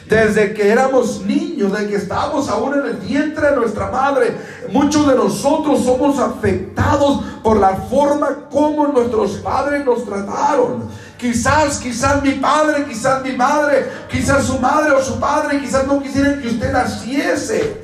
Desde 0.06 0.52
que 0.52 0.68
éramos 0.68 1.22
niños, 1.22 1.72
desde 1.72 1.88
que 1.88 1.96
estábamos 1.96 2.50
aún 2.50 2.74
en 2.74 2.84
el 2.84 2.96
vientre 2.98 3.48
de 3.48 3.56
nuestra 3.56 3.90
madre, 3.90 4.36
muchos 4.70 5.08
de 5.08 5.14
nosotros 5.14 5.86
somos 5.86 6.18
afectados 6.18 7.24
por 7.42 7.56
la 7.56 7.74
forma 7.74 8.50
como 8.50 8.88
nuestros 8.88 9.36
padres 9.36 9.86
nos 9.86 10.04
trataron. 10.04 10.86
Quizás, 11.16 11.78
quizás 11.78 12.22
mi 12.22 12.32
padre, 12.32 12.84
quizás 12.84 13.22
mi 13.22 13.32
madre, 13.32 13.90
quizás 14.10 14.44
su 14.44 14.58
madre 14.58 14.92
o 14.92 15.02
su 15.02 15.18
padre, 15.18 15.58
quizás 15.60 15.86
no 15.86 16.02
quisieran 16.02 16.42
que 16.42 16.48
usted 16.48 16.70
naciese. 16.70 17.81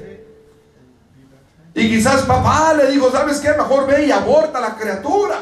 Y 1.78 1.88
quizás 1.88 2.22
papá 2.22 2.74
le 2.74 2.90
dijo, 2.90 3.08
¿sabes 3.12 3.38
qué? 3.38 3.50
Mejor 3.50 3.86
ve 3.86 4.06
y 4.06 4.10
aborta 4.10 4.60
la 4.60 4.74
criatura. 4.74 5.36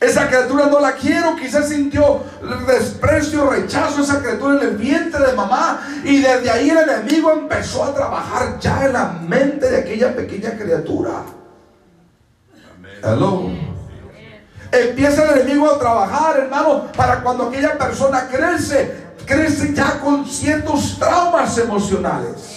Esa 0.00 0.26
criatura 0.26 0.66
no 0.66 0.80
la 0.80 0.94
quiero, 0.94 1.36
quizás 1.36 1.68
sintió 1.68 2.24
desprecio, 2.66 3.48
rechazo 3.48 4.02
esa 4.02 4.20
criatura 4.20 4.60
en 4.60 4.68
el 4.68 4.76
vientre 4.76 5.24
de 5.24 5.32
mamá 5.32 5.80
y 6.02 6.18
desde 6.18 6.50
ahí 6.50 6.70
el 6.70 6.78
enemigo 6.78 7.30
empezó 7.30 7.84
a 7.84 7.94
trabajar 7.94 8.58
ya 8.58 8.86
en 8.86 8.94
la 8.94 9.04
mente 9.04 9.70
de 9.70 9.78
aquella 9.78 10.14
pequeña 10.16 10.50
criatura. 10.58 11.22
Hello. 13.04 13.48
Empieza 14.72 15.22
el 15.22 15.40
enemigo 15.40 15.70
a 15.70 15.78
trabajar, 15.78 16.40
hermano, 16.40 16.88
para 16.96 17.22
cuando 17.22 17.44
aquella 17.44 17.78
persona 17.78 18.26
crece, 18.26 19.06
crece 19.24 19.72
ya 19.72 20.00
con 20.00 20.26
ciertos 20.26 20.98
traumas 20.98 21.56
emocionales. 21.58 22.55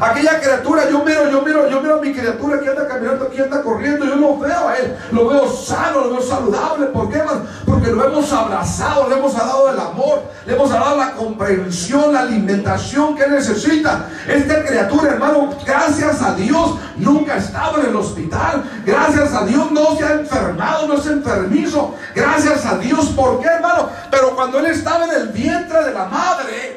Aquella 0.00 0.40
criatura, 0.40 0.88
yo 0.90 1.04
miro, 1.04 1.30
yo 1.30 1.42
miro, 1.42 1.68
yo 1.68 1.80
miro 1.80 1.98
a 1.98 2.00
mi 2.00 2.12
criatura 2.12 2.60
que 2.60 2.68
anda 2.68 2.88
caminando 2.88 3.26
aquí, 3.26 3.40
anda 3.40 3.62
corriendo, 3.62 4.04
yo 4.04 4.16
lo 4.16 4.38
veo 4.38 4.68
a 4.68 4.76
él, 4.76 4.96
lo 5.12 5.28
veo 5.28 5.48
sano, 5.52 6.00
lo 6.00 6.10
veo 6.10 6.22
saludable. 6.22 6.86
¿Por 6.86 7.10
qué, 7.10 7.22
Porque 7.64 7.90
lo 7.90 8.04
hemos 8.04 8.32
abrazado, 8.32 9.08
le 9.08 9.16
hemos 9.16 9.34
dado 9.34 9.70
el 9.70 9.78
amor, 9.78 10.22
le 10.46 10.54
hemos 10.54 10.70
dado 10.70 10.96
la 10.96 11.12
comprensión, 11.12 12.12
la 12.12 12.20
alimentación 12.20 13.16
que 13.16 13.26
necesita. 13.28 14.08
Esta 14.26 14.64
criatura, 14.64 15.12
hermano, 15.12 15.50
gracias 15.64 16.22
a 16.22 16.34
Dios, 16.34 16.76
nunca 16.96 17.34
ha 17.34 17.38
estado 17.38 17.80
en 17.80 17.90
el 17.90 17.96
hospital. 17.96 18.64
Gracias 18.84 19.32
a 19.32 19.44
Dios 19.44 19.70
no 19.70 19.96
se 19.96 20.04
ha 20.04 20.12
enfermado, 20.14 20.88
no 20.88 20.94
es 20.94 21.06
enfermizo. 21.06 21.94
Gracias 22.14 22.66
a 22.66 22.78
Dios, 22.78 23.06
¿por 23.16 23.40
qué, 23.40 23.48
hermano? 23.48 23.88
Pero 24.10 24.34
cuando 24.34 24.58
él 24.58 24.66
estaba 24.66 25.04
en 25.04 25.12
el 25.12 25.28
vientre 25.28 25.84
de 25.84 25.92
la 25.92 26.06
madre, 26.06 26.73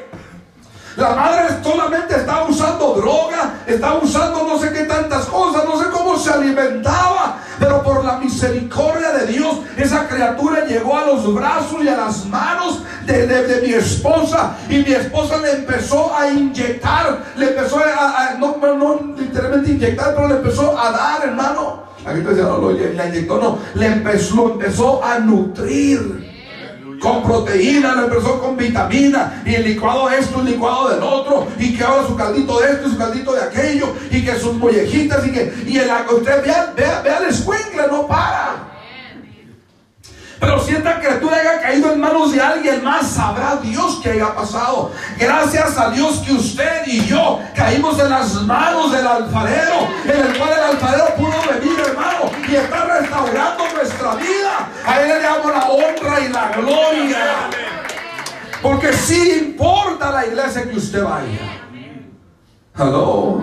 la 0.98 1.10
madre 1.10 1.62
solamente 1.62 2.16
estaba 2.16 2.48
usando 2.48 2.94
droga, 2.94 3.54
estaba 3.66 4.00
usando 4.02 4.42
no 4.42 4.58
sé 4.58 4.72
qué 4.72 4.82
tantas 4.82 5.26
cosas, 5.26 5.64
no 5.64 5.80
sé 5.80 5.88
cómo 5.90 6.18
se 6.18 6.30
alimentaba, 6.30 7.38
pero 7.60 7.84
por 7.84 8.04
la 8.04 8.18
misericordia 8.18 9.12
de 9.12 9.26
Dios, 9.28 9.58
esa 9.76 10.08
criatura 10.08 10.64
llegó 10.64 10.98
a 10.98 11.06
los 11.06 11.32
brazos 11.32 11.84
y 11.84 11.88
a 11.88 11.96
las 11.96 12.26
manos 12.26 12.82
de, 13.06 13.60
mi 13.64 13.74
esposa 13.74 14.56
y 14.68 14.78
mi 14.78 14.92
esposa 14.92 15.36
le 15.38 15.52
empezó 15.52 16.12
a 16.16 16.28
inyectar, 16.28 17.22
le 17.36 17.50
empezó 17.50 17.78
a, 17.78 18.34
no, 18.40 18.56
no, 18.60 19.00
literalmente 19.16 19.70
inyectar, 19.70 20.16
pero 20.16 20.26
le 20.26 20.34
empezó 20.34 20.76
a 20.76 20.90
dar, 20.90 21.22
hermano. 21.22 21.84
Aquí 22.04 22.22
te 22.22 22.30
decía, 22.30 22.44
no, 22.44 22.58
lo, 22.58 22.72
le 22.72 23.06
inyectó, 23.06 23.38
no, 23.38 23.58
le 23.74 23.86
empezó, 23.86 24.50
empezó 24.50 25.04
a 25.04 25.20
nutrir 25.20 26.27
con 27.00 27.22
proteína, 27.22 27.94
le 27.94 28.02
empezó 28.04 28.40
con 28.40 28.56
vitamina, 28.56 29.42
y 29.44 29.54
el 29.54 29.64
licuado 29.64 30.10
esto, 30.10 30.40
el 30.40 30.46
licuado 30.46 30.90
del 30.90 31.02
otro, 31.02 31.48
y 31.58 31.76
que 31.76 31.84
ahora 31.84 32.06
su 32.06 32.16
caldito 32.16 32.60
de 32.60 32.72
esto 32.72 32.88
y 32.88 32.90
su 32.90 32.98
caldito 32.98 33.32
de 33.32 33.42
aquello, 33.42 33.94
y 34.10 34.24
que 34.24 34.38
sus 34.38 34.54
mollejitas, 34.54 35.26
y 35.26 35.32
que, 35.32 35.52
y 35.66 35.78
el, 35.78 35.90
usted 36.12 36.42
vea, 36.42 36.72
vea, 36.76 37.00
vea 37.02 37.20
la 37.20 37.28
escuela, 37.28 37.86
no 37.90 38.06
para. 38.06 38.67
Pero 40.40 40.60
si 40.60 40.74
esta 40.74 41.00
criatura 41.00 41.36
haya 41.36 41.60
caído 41.60 41.92
en 41.92 42.00
manos 42.00 42.32
de 42.32 42.40
alguien 42.40 42.84
más, 42.84 43.08
sabrá 43.08 43.56
Dios 43.56 44.00
que 44.02 44.10
haya 44.10 44.34
pasado. 44.34 44.92
Gracias 45.18 45.76
a 45.76 45.90
Dios 45.90 46.22
que 46.24 46.32
usted 46.32 46.86
y 46.86 47.04
yo 47.06 47.40
caímos 47.54 47.98
en 47.98 48.10
las 48.10 48.34
manos 48.42 48.92
del 48.92 49.06
alfarero, 49.06 49.88
en 50.04 50.26
el 50.26 50.38
cual 50.38 50.50
el 50.52 50.64
alfarero 50.64 51.14
pudo 51.16 51.34
venir, 51.52 51.80
hermano, 51.80 52.30
y 52.48 52.54
está 52.54 52.84
restaurando 52.84 53.64
nuestra 53.74 54.14
vida. 54.14 54.68
A 54.86 55.00
Él 55.00 55.08
le 55.08 55.20
damos 55.20 55.52
la 55.52 55.68
honra 55.68 56.20
y 56.20 56.28
la 56.28 56.48
gloria. 56.52 57.50
Porque 58.62 58.92
sí 58.92 59.44
importa 59.46 60.10
la 60.10 60.26
iglesia 60.26 60.68
que 60.68 60.76
usted 60.76 61.02
vaya. 61.02 61.64
Hello. 62.76 63.42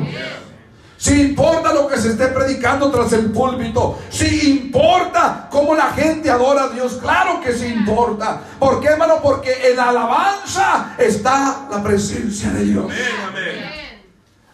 Si 1.05 1.21
importa 1.21 1.71
lo 1.71 1.87
que 1.87 1.97
se 1.97 2.13
esté 2.13 2.29
predicando 2.29 2.89
tras 2.89 3.13
el 3.13 3.31
púlpito. 3.31 3.99
Si 4.09 4.49
importa 4.49 5.47
cómo 5.51 5.75
la 5.75 5.91
gente 5.91 6.31
adora 6.31 6.63
a 6.63 6.69
Dios. 6.69 6.97
Claro 6.99 7.39
que 7.41 7.53
sí 7.53 7.67
importa. 7.67 8.41
¿Por 8.57 8.81
qué, 8.81 8.87
hermano? 8.87 9.19
Porque 9.21 9.69
en 9.69 9.77
la 9.77 9.89
alabanza 9.89 10.95
está 10.97 11.67
la 11.69 11.83
presencia 11.83 12.51
de 12.53 12.63
Dios. 12.63 12.91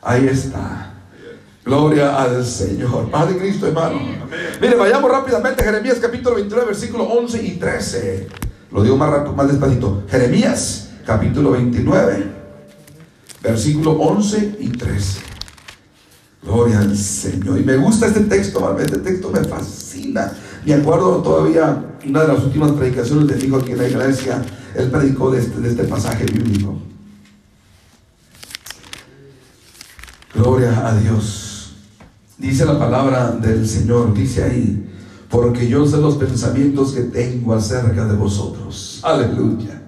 Ahí 0.02 0.28
está. 0.28 0.92
Gloria 1.64 2.22
al 2.22 2.46
Señor. 2.46 3.10
Padre 3.10 3.38
Cristo, 3.38 3.68
hermano. 3.68 4.02
Mire, 4.60 4.76
vayamos 4.76 5.10
rápidamente 5.10 5.62
a 5.62 5.66
Jeremías 5.68 6.00
capítulo 6.02 6.36
29, 6.36 6.66
versículo 6.66 7.06
11 7.06 7.44
y 7.44 7.52
13. 7.52 8.28
Lo 8.74 8.84
digo 8.84 8.98
más 8.98 9.10
rápido, 9.10 9.34
más 9.36 9.48
despacito. 9.48 10.04
Jeremías 10.10 10.90
capítulo 11.06 11.52
29, 11.52 12.26
versículo 13.42 13.92
11 13.94 14.58
y 14.60 14.68
13. 14.68 15.31
Gloria 16.44 16.80
al 16.80 16.98
Señor. 16.98 17.60
Y 17.60 17.64
me 17.64 17.78
gusta 17.78 18.08
este 18.08 18.22
texto, 18.22 18.78
este 18.80 18.98
texto 18.98 19.30
me 19.30 19.44
fascina. 19.44 20.32
Me 20.66 20.74
acuerdo 20.74 21.22
todavía 21.22 21.84
una 22.06 22.22
de 22.22 22.28
las 22.28 22.44
últimas 22.44 22.72
predicaciones 22.72 23.28
de 23.28 23.46
hijo 23.46 23.58
aquí 23.58 23.72
en 23.72 23.78
la 23.78 23.88
iglesia, 23.88 24.42
él 24.76 24.90
predicó 24.90 25.32
de 25.32 25.40
este, 25.40 25.60
de 25.60 25.70
este 25.70 25.84
pasaje 25.84 26.26
bíblico. 26.26 26.78
Gloria 30.34 30.88
a 30.88 30.96
Dios. 30.96 31.76
Dice 32.38 32.66
la 32.66 32.80
palabra 32.80 33.32
del 33.32 33.68
Señor, 33.68 34.14
dice 34.14 34.44
ahí, 34.44 34.90
porque 35.30 35.68
yo 35.68 35.86
sé 35.86 35.98
los 35.98 36.16
pensamientos 36.16 36.94
que 36.94 37.02
tengo 37.02 37.54
acerca 37.54 38.06
de 38.06 38.16
vosotros. 38.16 39.00
Aleluya. 39.04 39.82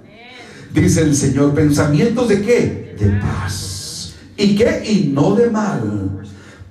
Dice 0.72 1.02
el 1.02 1.16
Señor, 1.16 1.54
pensamientos 1.54 2.28
de 2.28 2.42
qué? 2.42 2.96
De 3.00 3.10
paz. 3.20 4.14
¿Y 4.38 4.56
qué? 4.56 4.84
Y 4.86 5.12
no 5.14 5.36
de 5.36 5.50
mal 5.50 6.23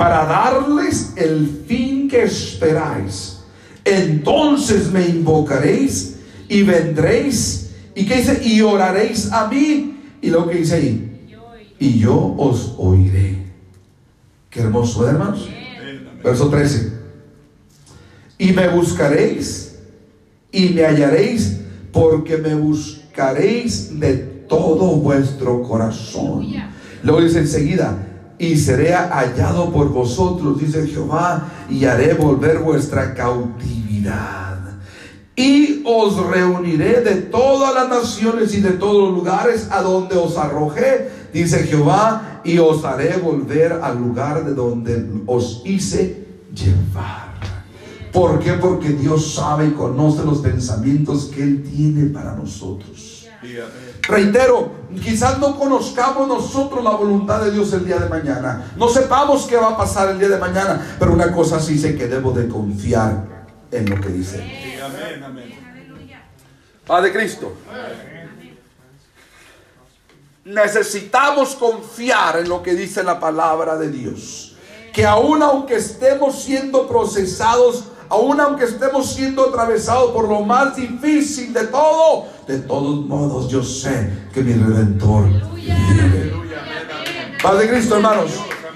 para 0.02 0.24
darles 0.24 1.12
el 1.14 1.62
fin 1.68 2.08
que 2.08 2.24
esperáis. 2.24 3.38
Entonces 3.84 4.90
me 4.90 5.06
invocaréis 5.06 6.16
y 6.48 6.64
vendréis. 6.64 7.70
¿Y 7.94 8.04
qué 8.04 8.16
dice? 8.16 8.40
Y 8.42 8.62
oraréis 8.62 9.30
a 9.30 9.46
mí. 9.46 10.00
Y 10.20 10.30
lo 10.30 10.48
que 10.48 10.56
dice 10.56 10.74
ahí. 10.74 11.28
Y 11.78 12.00
yo 12.00 12.34
os 12.36 12.74
oiré. 12.78 13.44
Qué 14.50 14.62
hermoso, 14.62 15.08
hermanos. 15.08 15.48
Verso 16.24 16.50
13. 16.50 16.92
Y 18.38 18.52
me 18.54 18.70
buscaréis 18.70 19.78
y 20.50 20.70
me 20.70 20.84
hallaréis 20.84 21.60
porque 21.92 22.38
me 22.38 22.56
buscaréis 22.56 24.00
de 24.00 24.14
todo 24.48 24.96
vuestro 24.96 25.62
corazón. 25.62 26.48
Luego 27.04 27.20
dice 27.20 27.38
enseguida, 27.38 28.08
y 28.42 28.56
seré 28.56 28.92
hallado 28.92 29.70
por 29.70 29.90
vosotros, 29.90 30.58
dice 30.58 30.88
Jehová, 30.88 31.48
y 31.70 31.84
haré 31.84 32.14
volver 32.14 32.58
vuestra 32.58 33.14
cautividad. 33.14 34.58
Y 35.36 35.80
os 35.86 36.16
reuniré 36.26 37.02
de 37.02 37.14
todas 37.22 37.72
las 37.72 37.88
naciones 37.88 38.52
y 38.54 38.60
de 38.60 38.72
todos 38.72 39.10
los 39.10 39.14
lugares 39.14 39.68
a 39.70 39.80
donde 39.80 40.16
os 40.16 40.36
arrojé, 40.36 41.08
dice 41.32 41.60
Jehová, 41.60 42.40
y 42.42 42.58
os 42.58 42.84
haré 42.84 43.16
volver 43.18 43.74
al 43.80 43.98
lugar 43.98 44.44
de 44.44 44.54
donde 44.54 45.08
os 45.26 45.62
hice 45.64 46.26
llevar. 46.52 47.34
¿Por 48.12 48.40
qué? 48.40 48.54
Porque 48.54 48.88
Dios 48.88 49.36
sabe 49.36 49.68
y 49.68 49.70
conoce 49.70 50.24
los 50.24 50.38
pensamientos 50.38 51.30
que 51.32 51.44
Él 51.44 51.62
tiene 51.62 52.06
para 52.06 52.34
nosotros. 52.34 53.21
Reitero, 54.02 54.72
quizás 55.02 55.38
no 55.38 55.58
conozcamos 55.58 56.28
nosotros 56.28 56.82
la 56.84 56.90
voluntad 56.90 57.42
de 57.42 57.50
Dios 57.50 57.72
el 57.72 57.84
día 57.84 57.98
de 57.98 58.08
mañana. 58.08 58.72
No 58.76 58.88
sepamos 58.88 59.46
qué 59.46 59.56
va 59.56 59.70
a 59.70 59.76
pasar 59.76 60.10
el 60.10 60.18
día 60.18 60.28
de 60.28 60.38
mañana. 60.38 60.96
Pero 60.98 61.12
una 61.12 61.32
cosa 61.32 61.58
sí 61.58 61.78
sé 61.78 61.96
que 61.96 62.06
debo 62.06 62.30
de 62.32 62.48
confiar 62.48 63.46
en 63.70 63.90
lo 63.90 64.00
que 64.00 64.08
dice. 64.08 64.78
Padre 66.86 67.12
Cristo. 67.12 67.52
Necesitamos 70.44 71.54
confiar 71.54 72.38
en 72.38 72.48
lo 72.48 72.62
que 72.62 72.74
dice 72.74 73.02
la 73.02 73.18
palabra 73.18 73.76
de 73.76 73.90
Dios. 73.90 74.56
Que 74.92 75.06
aun 75.06 75.42
aunque 75.42 75.76
estemos 75.76 76.42
siendo 76.42 76.86
procesados 76.86 77.84
aun 78.12 78.38
aunque 78.40 78.64
estemos 78.64 79.10
siendo 79.10 79.48
atravesados 79.48 80.10
por 80.10 80.28
lo 80.28 80.42
más 80.42 80.76
difícil 80.76 81.54
de 81.54 81.64
todo, 81.64 82.26
de 82.46 82.58
todos 82.58 83.06
modos 83.06 83.48
yo 83.48 83.62
sé 83.62 84.28
que 84.34 84.42
mi 84.42 84.52
redentor 84.52 85.24
vive. 85.54 86.32
Padre 87.42 87.70
Cristo, 87.70 87.96
hermanos. 87.96 88.30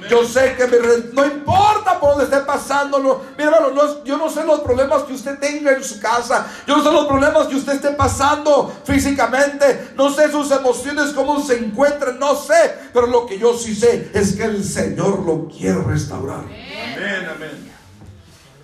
Yo 0.09 0.25
sé 0.25 0.55
que 0.57 0.67
mi 0.69 0.77
no 1.13 1.27
importa 1.27 2.01
por 2.01 2.11
donde 2.11 2.25
esté 2.25 2.39
pasando. 2.47 2.99
No, 2.99 3.21
hermano, 3.37 4.05
yo 4.05 4.17
no 4.17 4.31
sé 4.31 4.45
los 4.45 4.61
problemas 4.61 5.03
que 5.03 5.13
usted 5.13 5.39
tenga 5.39 5.73
en 5.73 5.85
su 5.85 6.01
casa. 6.01 6.47
Yo 6.67 6.77
no 6.77 6.83
sé 6.83 6.91
los 6.93 7.07
problemas 7.07 7.49
que 7.49 7.57
usted 7.57 7.75
esté 7.75 7.91
pasando 7.91 8.73
físicamente. 8.85 9.91
No 9.97 10.11
sé 10.11 10.31
sus 10.31 10.51
emociones, 10.51 11.11
cómo 11.13 11.43
se 11.43 11.59
encuentran. 11.59 12.19
No 12.19 12.37
sé. 12.37 12.75
Pero 12.93 13.09
lo 13.09 13.27
que 13.27 13.39
yo 13.39 13.57
sí 13.59 13.75
sé 13.75 14.11
es 14.15 14.35
que 14.35 14.45
el 14.45 14.65
Señor 14.65 15.21
lo 15.27 15.49
quiere 15.49 15.83
restaurar. 15.83 16.45
Amén, 16.45 17.29
amén 17.35 17.76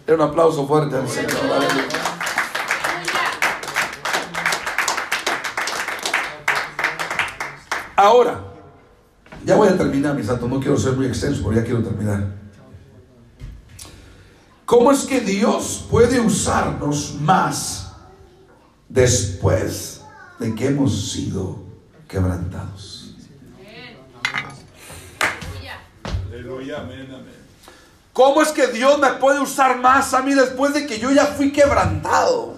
un 0.08 0.20
aplauso 0.20 0.66
fuerte 0.66 0.96
al 0.96 1.08
Señor. 1.08 1.30
Ahora, 7.96 8.40
ya 9.44 9.56
voy 9.56 9.68
a 9.68 9.76
terminar, 9.76 10.14
mis 10.14 10.26
santos. 10.26 10.48
No 10.48 10.58
quiero 10.58 10.76
ser 10.76 10.94
muy 10.94 11.06
extenso, 11.06 11.42
pero 11.44 11.56
ya 11.56 11.64
quiero 11.64 11.82
terminar. 11.82 12.42
¿Cómo 14.64 14.90
es 14.90 15.04
que 15.04 15.20
Dios 15.20 15.86
puede 15.90 16.18
usarnos 16.18 17.16
más 17.20 17.92
después 18.88 20.02
de 20.38 20.54
que 20.54 20.68
hemos 20.68 21.12
sido 21.12 21.62
quebrantados? 22.08 23.14
Aleluya, 26.30 26.80
amén, 26.80 27.08
amén. 27.12 27.41
¿Cómo 28.12 28.42
es 28.42 28.48
que 28.48 28.66
Dios 28.66 28.98
me 28.98 29.11
puede 29.14 29.40
usar 29.40 29.79
más 29.79 30.12
a 30.12 30.22
mí 30.22 30.35
después 30.35 30.75
de 30.75 30.87
que 30.87 30.98
yo 30.98 31.11
ya 31.11 31.27
fui 31.27 31.51
quebrantado? 31.51 32.57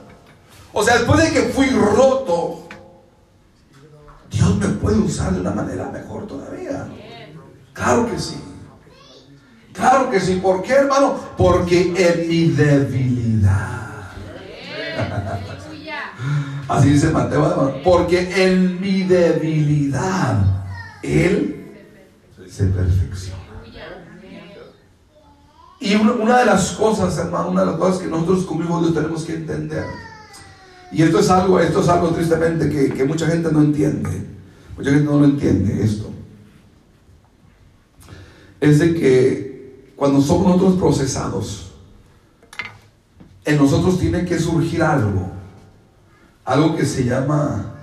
O 0.73 0.83
sea, 0.83 0.97
después 0.97 1.23
de 1.23 1.33
que 1.33 1.43
fui 1.51 1.69
roto, 1.71 2.67
Dios 4.31 4.57
me 4.57 4.67
puede 4.67 4.99
usar 4.99 5.33
de 5.33 5.41
una 5.41 5.53
manera 5.53 5.89
mejor 5.91 6.27
todavía. 6.27 6.89
Claro 7.73 8.11
que 8.11 8.19
sí. 8.19 8.35
Claro 9.73 10.11
que 10.11 10.21
sí. 10.21 10.41
¿Por 10.43 10.63
qué, 10.63 10.73
hermano? 10.73 11.15
Porque 11.37 11.95
en 11.97 12.29
mi 12.29 12.49
debilidad. 12.49 14.11
Así 16.69 16.91
dice 16.91 17.11
Mateo, 17.11 17.49
hermano. 17.49 17.75
Porque 17.85 18.45
en 18.45 18.81
mi 18.81 19.05
debilidad 19.05 20.39
Él 21.03 21.77
se 22.49 22.65
perfecciona. 22.65 23.34
Y 25.85 25.97
una, 25.97 26.39
de 26.39 26.47
las 26.47 26.71
cosas, 26.71 27.19
hermano, 27.19 27.51
una 27.51 27.61
de 27.61 27.67
las 27.67 27.77
cosas 27.77 27.99
que 27.99 28.09
nosotros 28.09 28.47
como 28.47 28.63
hijos 28.63 28.81
de 28.81 28.87
Dios 28.89 29.03
tenemos 29.03 29.25
que 29.25 29.35
entender, 29.35 29.85
y 30.91 31.03
esto 31.03 31.19
es 31.19 31.29
algo, 31.29 31.61
esto 31.61 31.83
es 31.83 31.89
algo 31.91 32.09
tristemente 32.09 32.71
que, 32.71 33.05
mucha 33.05 33.27
gente 33.27 33.53
no 33.53 33.61
entiende, 33.61 34.27
mucha 34.79 34.91
gente 34.91 35.05
no 35.05 35.19
lo 35.19 35.27
entiende 35.27 35.85
esto, 35.85 36.11
es 38.63 38.79
de 38.79 38.95
que 38.95 39.93
cuando 39.95 40.23
somos 40.23 40.57
nosotros 40.57 40.81
procesados, 40.81 41.73
en 43.45 43.59
nosotros 43.59 44.01
tiene 44.01 44.25
que 44.25 44.39
surgir 44.39 44.83
algo, 44.83 45.33
algo 46.47 46.77
que 46.77 46.87
se 46.87 47.05
llama 47.05 47.75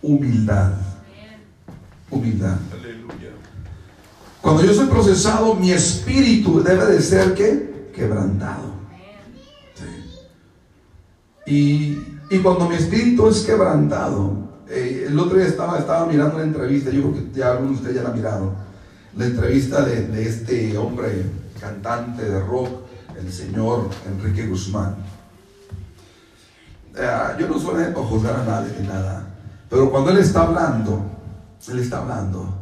humildad. 0.00 0.74
Humildad. 2.08 2.56
Cuando 4.48 4.64
yo 4.64 4.72
soy 4.72 4.86
procesado, 4.86 5.54
mi 5.56 5.72
espíritu 5.72 6.62
debe 6.62 6.86
de 6.86 7.02
ser 7.02 7.34
¿qué? 7.34 7.90
quebrantado. 7.94 8.78
Y, 11.44 11.96
cuando 12.42 12.66
mi 12.66 12.76
espíritu 12.76 13.28
es 13.28 13.40
quebrantado, 13.40 14.32
eh, 14.70 15.04
el 15.08 15.18
otro 15.18 15.36
día 15.36 15.48
estaba, 15.48 15.78
estaba 15.78 16.06
mirando 16.06 16.36
una 16.36 16.44
entrevista, 16.44 16.90
yo 16.90 17.02
creo 17.02 17.14
que 17.14 17.38
ya 17.38 17.50
algunos 17.52 17.72
de 17.72 17.76
ustedes 17.76 17.96
ya 17.96 18.08
la 18.08 18.14
miraron, 18.14 18.54
la 19.18 19.26
entrevista 19.26 19.84
de, 19.84 20.26
este 20.26 20.78
hombre 20.78 21.26
cantante 21.60 22.24
de 22.24 22.40
rock, 22.40 22.70
el 23.20 23.30
señor 23.30 23.90
Enrique 24.06 24.46
Guzmán. 24.46 24.96
Eh, 26.96 27.36
yo 27.38 27.48
no 27.48 27.58
suelo 27.58 28.02
juzgar 28.02 28.40
a 28.40 28.44
nadie 28.44 28.72
ni 28.80 28.88
nada, 28.88 29.26
pero 29.68 29.90
cuando 29.90 30.10
él 30.10 30.16
está 30.16 30.44
hablando, 30.44 31.02
él 31.70 31.80
está 31.80 31.98
hablando 31.98 32.57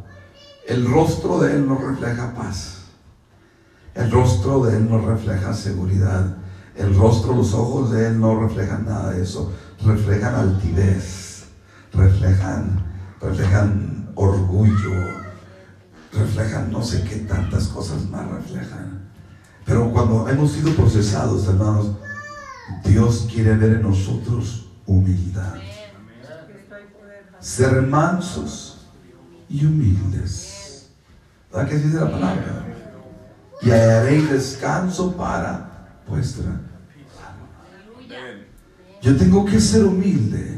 el 0.67 0.85
rostro 0.85 1.39
de 1.39 1.55
Él 1.55 1.67
nos 1.67 1.81
refleja 1.81 2.33
paz. 2.33 2.79
El 3.95 4.11
rostro 4.11 4.65
de 4.65 4.77
Él 4.77 4.89
nos 4.89 5.03
refleja 5.05 5.53
seguridad. 5.53 6.37
El 6.75 6.95
rostro, 6.95 7.35
los 7.35 7.53
ojos 7.53 7.91
de 7.91 8.07
Él 8.07 8.19
no 8.19 8.39
reflejan 8.39 8.85
nada 8.85 9.11
de 9.11 9.23
eso. 9.23 9.51
Reflejan 9.83 10.35
altivez, 10.35 11.45
reflejan, 11.93 12.83
reflejan 13.21 14.11
orgullo, 14.15 14.93
reflejan 16.11 16.71
no 16.71 16.83
sé 16.83 17.03
qué 17.03 17.17
tantas 17.17 17.67
cosas 17.69 18.07
más 18.09 18.29
reflejan. 18.29 19.09
Pero 19.65 19.91
cuando 19.91 20.27
hemos 20.27 20.51
sido 20.51 20.73
procesados, 20.75 21.47
hermanos, 21.47 21.91
Dios 22.83 23.27
quiere 23.31 23.55
ver 23.55 23.77
en 23.77 23.83
nosotros 23.83 24.69
humildad. 24.85 25.55
Ser 27.39 27.81
mansos 27.83 28.85
y 29.49 29.65
humildes. 29.65 30.46
¿Verdad 31.51 31.69
que 31.69 31.77
dice 31.77 31.97
la 31.97 32.11
palabra? 32.11 32.65
Y 33.61 33.71
haréis 33.71 34.29
descanso 34.29 35.13
para 35.13 35.67
vuestra 36.07 36.61
Yo 39.01 39.17
tengo 39.17 39.45
que 39.45 39.59
ser 39.59 39.83
humilde. 39.83 40.57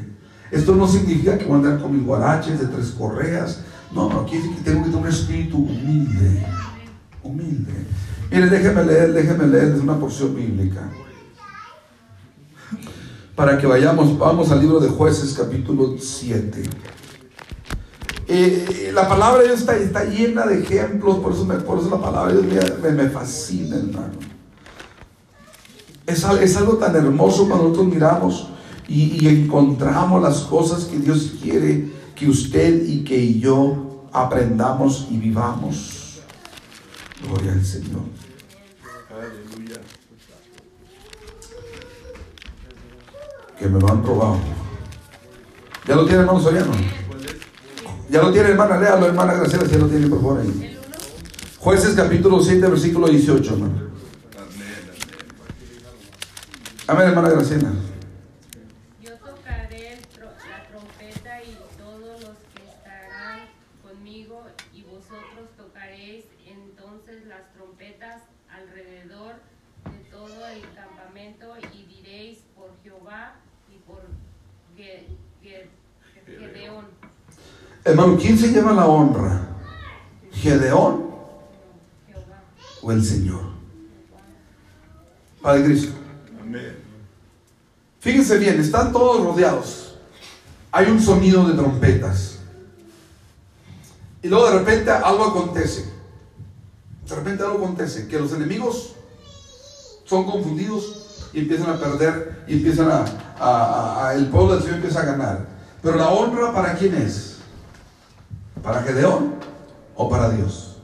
Esto 0.51 0.75
no 0.75 0.87
significa 0.87 1.37
que 1.37 1.45
voy 1.45 1.55
a 1.55 1.57
andar 1.57 1.81
con 1.81 1.95
mis 1.95 2.03
guaraches 2.05 2.59
de 2.59 2.67
tres 2.67 2.91
correas. 2.91 3.61
No, 3.93 4.09
no, 4.09 4.21
aquí 4.21 4.37
tengo 4.63 4.83
que 4.83 4.89
tener 4.89 5.03
un 5.03 5.07
espíritu 5.07 5.57
humilde. 5.57 6.45
Humilde. 7.23 7.73
Mire, 8.31 8.47
déjeme 8.47 8.83
leer, 8.83 9.13
déjeme 9.13 9.47
leer, 9.47 9.75
es 9.75 9.81
una 9.81 9.97
porción 9.97 10.35
bíblica. 10.35 10.89
Para 13.35 13.57
que 13.57 13.65
vayamos, 13.65 14.17
vamos 14.17 14.51
al 14.51 14.59
libro 14.59 14.79
de 14.79 14.89
jueces 14.89 15.33
capítulo 15.33 15.95
7. 15.97 16.63
Eh, 18.31 18.91
la 18.93 19.09
palabra 19.09 19.41
de 19.41 19.47
Dios 19.47 19.61
está, 19.61 19.75
está, 19.75 20.03
llena 20.03 20.45
de 20.45 20.61
ejemplos, 20.61 21.17
por 21.17 21.33
eso, 21.33 21.47
por 21.65 21.79
eso 21.79 21.89
la 21.89 21.99
palabra 21.99 22.31
de 22.31 22.43
Dios 22.43 22.79
me, 22.79 22.91
me, 22.91 23.09
fascina, 23.09 23.75
hermano. 23.77 24.13
Es, 26.05 26.23
es, 26.23 26.57
algo 26.57 26.77
tan 26.77 26.95
hermoso 26.95 27.47
cuando 27.47 27.69
nosotros 27.69 27.87
miramos 27.87 28.49
y, 28.87 29.25
y 29.25 29.27
encontramos 29.27 30.21
las 30.21 30.41
cosas 30.41 30.85
que 30.85 30.99
Dios 30.99 31.37
quiere 31.41 31.89
que 32.15 32.29
usted 32.29 32.85
y 32.85 33.03
que 33.03 33.39
yo 33.39 34.05
aprendamos 34.13 35.07
y 35.09 35.17
vivamos. 35.17 36.19
Gloria 37.23 37.53
al 37.53 37.65
Señor. 37.65 38.03
Aleluya. 39.09 39.81
Que 43.57 43.67
me 43.67 43.79
lo 43.79 43.91
han 43.91 44.05
robado. 44.05 44.37
¿Ya 45.87 45.95
lo 45.95 46.05
tiene 46.05 46.19
hermano 46.21 46.39
Soriano? 46.39 46.71
Ya 48.09 48.23
lo 48.23 48.31
tiene 48.31 48.49
hermana, 48.49 48.79
léalo 48.79 49.05
hermana 49.05 49.33
Graciela, 49.35 49.65
si 49.65 49.71
ya 49.73 49.77
lo 49.77 49.87
tiene 49.87 50.07
por 50.07 50.19
favor 50.19 50.41
ahí. 50.41 50.79
Jueces 51.59 51.93
capítulo 51.95 52.41
7, 52.41 52.67
versículo 52.67 53.07
18, 53.07 53.53
hermano. 53.53 53.89
Amén, 56.87 57.09
hermana 57.09 57.29
Graciela. 57.29 57.71
Yo 58.99 59.11
tocaré 59.17 59.99
la 60.49 60.67
trompeta 60.69 61.43
y 61.43 61.55
todos 61.77 62.21
los 62.21 62.35
que 62.55 62.67
estarán 62.67 63.41
conmigo 63.83 64.43
y 64.73 64.81
vosotros 64.81 65.49
tocaréis 65.55 66.25
entonces 66.47 67.27
las 67.27 67.53
trompetas 67.53 68.23
alrededor 68.49 69.35
de 69.85 70.09
todo 70.09 70.47
el 70.47 70.61
campamento 70.73 71.53
y 71.73 71.85
diréis 71.85 72.39
por 72.55 72.71
Jehová 72.83 73.35
y 73.69 73.77
por 73.87 74.01
Gedeón. 76.25 76.85
Hermano, 77.89 78.17
¿quién 78.21 78.37
se 78.37 78.49
lleva 78.49 78.71
la 78.71 78.85
honra? 78.85 79.47
¿Gedeón 80.31 81.09
o 82.83 82.91
el 82.91 83.03
Señor? 83.03 83.41
Padre 85.41 85.65
Cristo. 85.65 85.93
Fíjense 87.99 88.37
bien, 88.37 88.59
están 88.59 88.91
todos 88.91 89.23
rodeados. 89.25 89.97
Hay 90.71 90.85
un 90.91 91.01
sonido 91.01 91.47
de 91.47 91.55
trompetas. 91.55 92.37
Y 94.21 94.27
luego 94.27 94.51
de 94.51 94.59
repente 94.59 94.91
algo 94.91 95.25
acontece. 95.25 95.91
De 97.07 97.15
repente 97.15 97.43
algo 97.43 97.57
acontece, 97.57 98.07
que 98.07 98.19
los 98.19 98.31
enemigos 98.33 98.93
son 100.05 100.25
confundidos 100.25 101.29
y 101.33 101.39
empiezan 101.39 101.71
a 101.71 101.79
perder 101.79 102.43
y 102.47 102.53
empiezan 102.53 102.89
a, 102.91 104.07
a 104.07 104.13
el 104.13 104.27
pueblo 104.27 104.53
del 104.53 104.61
Señor 104.61 104.75
empieza 104.75 105.01
a 105.01 105.05
ganar. 105.05 105.47
Pero 105.81 105.97
la 105.97 106.09
honra 106.09 106.53
para 106.53 106.75
quién 106.75 106.93
es? 106.93 107.38
¿Para 108.63 108.81
Gedeón 108.81 109.35
o 109.95 110.09
para 110.09 110.29
Dios? 110.29 110.77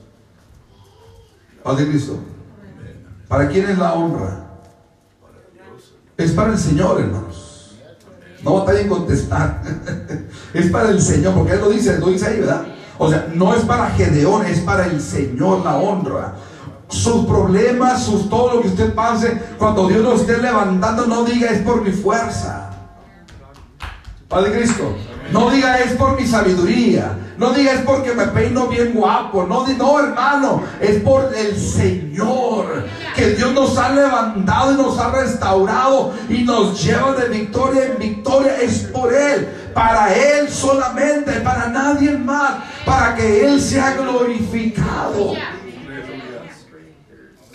Padre 1.63 1.89
Cristo. 1.89 2.19
¿Para 3.27 3.47
quién 3.47 3.69
es 3.69 3.77
la 3.77 3.93
honra? 3.93 4.45
Es 6.17 6.31
para 6.31 6.51
el 6.51 6.57
Señor, 6.57 7.01
hermanos. 7.01 7.75
No 8.43 8.59
batallen 8.59 8.83
en 8.83 8.89
contestar. 8.89 9.61
es 10.53 10.71
para 10.71 10.89
el 10.89 11.01
Señor, 11.01 11.33
porque 11.33 11.53
Él 11.53 11.59
lo 11.59 11.69
dice, 11.69 11.97
lo 11.97 12.07
dice 12.07 12.27
ahí, 12.27 12.39
¿verdad? 12.39 12.65
O 12.97 13.09
sea, 13.09 13.27
no 13.33 13.53
es 13.53 13.63
para 13.63 13.89
Gedeón, 13.89 14.45
es 14.45 14.59
para 14.59 14.85
el 14.85 15.01
Señor 15.01 15.65
la 15.65 15.77
honra. 15.77 16.35
Sus 16.87 17.25
problemas, 17.25 18.03
sus, 18.03 18.29
todo 18.29 18.53
lo 18.53 18.61
que 18.61 18.67
usted 18.69 18.93
pase, 18.93 19.41
cuando 19.57 19.87
Dios 19.87 20.01
lo 20.01 20.15
esté 20.15 20.37
levantando, 20.37 21.07
no 21.07 21.25
diga 21.25 21.49
es 21.49 21.61
por 21.63 21.81
mi 21.81 21.91
fuerza. 21.91 22.69
Padre 24.29 24.53
Cristo, 24.53 24.95
no 25.31 25.49
diga 25.49 25.79
es 25.79 25.93
por 25.93 26.19
mi 26.19 26.25
sabiduría. 26.25 27.17
No 27.37 27.51
diga 27.51 27.73
es 27.73 27.81
porque 27.81 28.13
me 28.13 28.27
peino 28.27 28.67
bien 28.67 28.93
guapo. 28.93 29.45
No, 29.45 29.67
no, 29.67 29.99
hermano. 29.99 30.63
Es 30.79 31.01
por 31.01 31.33
el 31.35 31.57
Señor. 31.57 32.85
Que 33.15 33.31
Dios 33.31 33.53
nos 33.53 33.77
ha 33.77 33.89
levantado 33.89 34.73
y 34.73 34.75
nos 34.75 34.97
ha 34.99 35.09
restaurado 35.11 36.13
y 36.29 36.43
nos 36.43 36.81
lleva 36.81 37.13
de 37.13 37.29
victoria 37.29 37.87
en 37.87 37.99
victoria. 37.99 38.57
Es 38.61 38.79
por 38.93 39.13
Él. 39.13 39.49
Para 39.73 40.13
Él 40.13 40.49
solamente. 40.49 41.33
Para 41.41 41.67
nadie 41.67 42.17
más. 42.17 42.55
Para 42.85 43.15
que 43.15 43.45
Él 43.45 43.59
sea 43.59 43.95
glorificado. 43.95 45.33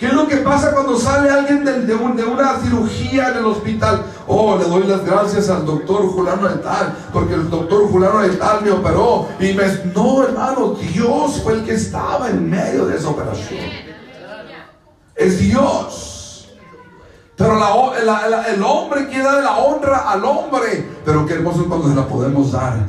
¿Qué 0.01 0.07
es 0.07 0.15
lo 0.15 0.27
que 0.27 0.39
pasa 0.39 0.73
cuando 0.73 0.97
sale 0.97 1.29
alguien 1.29 1.63
de, 1.63 1.95
una 1.95 2.59
cirugía 2.61 3.29
en 3.29 3.37
el 3.37 3.45
hospital? 3.45 4.03
Oh, 4.27 4.57
le 4.57 4.65
doy 4.65 4.85
las 4.85 5.05
gracias 5.05 5.51
al 5.51 5.67
doctor 5.67 6.07
Julano 6.07 6.49
de 6.49 6.57
tal, 6.57 6.97
porque 7.13 7.35
el 7.35 7.51
doctor 7.51 7.87
Julano 7.91 8.21
de 8.21 8.31
tal 8.31 8.63
me 8.63 8.71
operó. 8.71 9.29
Y 9.39 9.53
me... 9.53 9.65
No, 9.95 10.25
hermano, 10.25 10.71
Dios 10.71 11.43
fue 11.43 11.53
el 11.53 11.65
que 11.67 11.75
estaba 11.75 12.31
en 12.31 12.49
medio 12.49 12.87
de 12.87 12.97
esa 12.97 13.11
operación. 13.11 13.61
Es 15.17 15.39
Dios. 15.39 16.49
Pero 17.37 17.59
el 18.49 18.63
hombre 18.63 19.07
quiere 19.07 19.25
dar 19.25 19.43
la 19.43 19.59
honra 19.59 20.11
al 20.11 20.25
hombre. 20.25 20.83
Pero 21.05 21.27
qué 21.27 21.35
hermoso 21.35 21.67
cuando 21.69 21.91
se 21.91 21.95
la 21.95 22.09
podemos 22.09 22.53
dar 22.53 22.87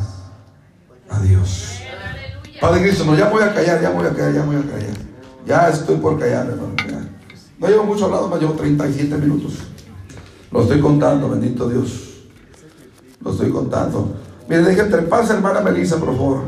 a 1.09 1.19
Dios. 1.19 1.81
Padre 2.61 2.83
Cristo, 2.83 3.03
no, 3.03 3.17
ya 3.17 3.27
voy 3.27 3.43
a 3.43 3.53
callar, 3.53 3.81
ya 3.81 3.89
voy 3.89 4.07
a 4.07 4.11
callar, 4.11 4.33
ya 4.33 4.43
voy 4.43 4.55
a 4.55 4.61
callar. 4.61 4.95
Ya 5.45 5.67
estoy 5.67 5.97
por 5.97 6.17
callar, 6.17 6.47
hermano. 6.47 7.00
No 7.61 7.67
llevo 7.67 7.83
mucho 7.83 8.05
hablado, 8.05 8.27
más 8.27 8.39
llevo 8.39 8.53
37 8.53 9.15
minutos. 9.17 9.53
Lo 10.51 10.63
estoy 10.63 10.81
contando, 10.81 11.29
bendito 11.29 11.69
Dios. 11.69 12.23
Lo 13.23 13.31
estoy 13.31 13.51
contando. 13.51 14.15
Mire, 14.49 14.63
déjenme 14.63 15.03
pase, 15.03 15.33
hermana 15.33 15.61
Melissa, 15.61 15.97
por 15.97 16.07
favor. 16.07 16.41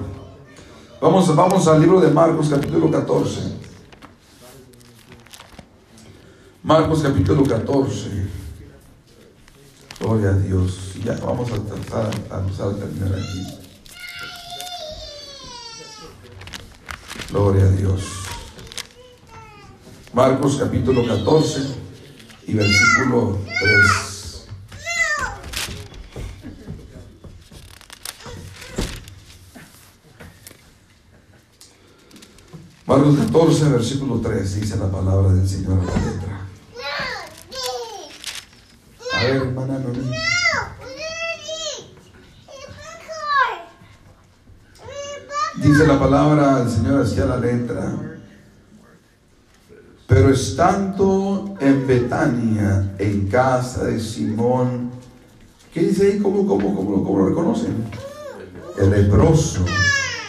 Vamos, 0.99 1.36
vamos 1.36 1.68
al 1.68 1.82
libro 1.82 2.01
de 2.01 2.09
Marcos, 2.09 2.49
capítulo 2.49 2.89
14. 2.89 3.41
Marcos, 6.64 7.03
capítulo 7.03 7.43
14. 7.43 8.09
Gloria 9.99 10.30
a 10.30 10.34
Dios. 10.34 10.95
Ya 11.05 11.14
vamos 11.24 11.51
a 11.51 11.59
tratar 11.59 12.07
a 12.07 12.76
terminar 12.76 13.14
aquí. 13.14 13.59
Gloria 17.30 17.66
a 17.66 17.70
Dios. 17.70 18.22
Marcos 20.14 20.57
capítulo 20.57 21.07
14 21.07 21.59
y 22.45 22.53
versículo 22.53 23.39
3. 23.47 24.47
Marcos 32.86 33.18
14, 33.18 33.70
versículo 33.70 34.22
3 34.22 34.61
dice 34.61 34.78
la 34.78 34.91
palabra 34.91 35.34
del 35.34 35.49
Señor 35.49 35.80
en 35.80 35.88
la 35.88 35.95
letra. 35.95 36.47
A 39.14 39.24
ver, 39.24 39.36
hermana 39.36 39.80
Dice 45.55 45.88
la 45.88 45.99
palabra 45.99 46.59
del 46.59 46.70
Señor 46.70 47.01
hacia 47.01 47.26
la 47.26 47.38
letra. 47.38 48.12
Pero 50.14 50.30
estando 50.30 51.55
en 51.59 51.88
Betania, 51.88 52.88
en 52.99 53.28
casa 53.30 53.86
de 53.86 53.99
Simón, 53.99 54.91
¿qué 55.74 55.86
dice 55.86 56.05
ahí? 56.05 56.20
¿Cómo, 56.20 56.45
cómo, 56.45 56.76
cómo, 56.76 57.03
cómo 57.03 57.18
lo 57.18 57.30
reconocen? 57.30 57.74
El 58.78 58.91
leproso. 58.91 59.66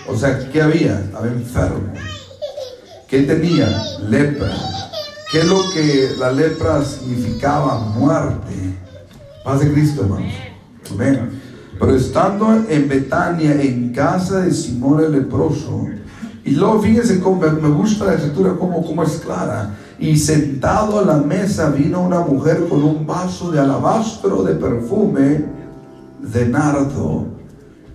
O 0.08 0.16
sea, 0.16 0.48
¿qué 0.50 0.62
había? 0.62 1.10
Había 1.14 1.32
enfermos. 1.32 1.98
¿Qué 3.06 3.24
tenía? 3.24 3.68
Lepra. 4.08 4.56
¿Qué 5.30 5.40
es 5.40 5.46
lo 5.46 5.60
que 5.74 6.14
la 6.18 6.32
lepra 6.32 6.82
significaba? 6.82 7.78
Muerte. 7.78 8.54
Paz 9.44 9.60
de 9.60 9.70
Cristo, 9.70 10.04
hermanos. 10.04 10.32
Amén. 10.92 11.42
Pero 11.78 11.94
estando 11.94 12.64
en 12.70 12.88
Betania, 12.88 13.60
en 13.60 13.92
casa 13.92 14.40
de 14.40 14.50
Simón 14.50 15.04
el 15.04 15.12
leproso, 15.12 15.88
y 16.44 16.50
luego 16.50 16.80
fíjense 16.80 17.20
cómo 17.20 17.40
me 17.40 17.68
gusta 17.70 18.04
la 18.04 18.14
escritura, 18.14 18.54
como, 18.54 19.02
es 19.02 19.22
clara. 19.24 19.74
Y 19.98 20.18
sentado 20.18 20.98
a 20.98 21.04
la 21.04 21.16
mesa 21.16 21.70
vino 21.70 22.02
una 22.02 22.20
mujer 22.20 22.66
con 22.68 22.82
un 22.82 23.06
vaso 23.06 23.50
de 23.50 23.60
alabastro 23.60 24.42
de 24.42 24.54
perfume 24.54 25.44
de 26.20 26.48
nardo. 26.48 27.28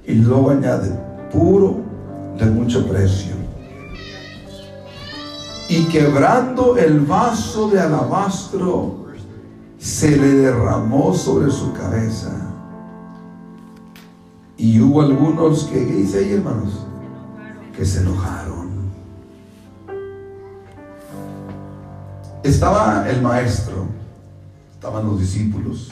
Y 0.08 0.16
luego 0.16 0.50
añade, 0.50 0.90
puro 1.32 1.78
de 2.40 2.46
mucho 2.48 2.88
precio. 2.88 3.36
Y 5.68 5.84
quebrando 5.84 6.76
el 6.78 7.02
vaso 7.02 7.70
de 7.70 7.80
alabastro, 7.80 9.06
se 9.78 10.18
le 10.18 10.34
derramó 10.34 11.14
sobre 11.14 11.52
su 11.52 11.72
cabeza. 11.74 12.32
Y 14.58 14.82
hubo 14.82 15.04
algunos 15.04 15.66
que, 15.66 15.86
¿qué 15.86 15.94
dice 15.94 16.18
ahí, 16.18 16.34
hermanos? 16.34 16.89
Que 17.80 17.86
se 17.86 18.02
enojaron. 18.02 18.92
Estaba 22.44 23.10
el 23.10 23.22
maestro, 23.22 23.86
estaban 24.74 25.06
los 25.06 25.18
discípulos, 25.18 25.90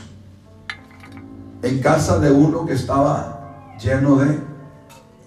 en 1.61 1.79
casa 1.79 2.19
de 2.19 2.29
uno 2.29 2.65
que 2.65 2.73
estaba 2.73 3.77
lleno 3.81 4.17
de 4.17 4.37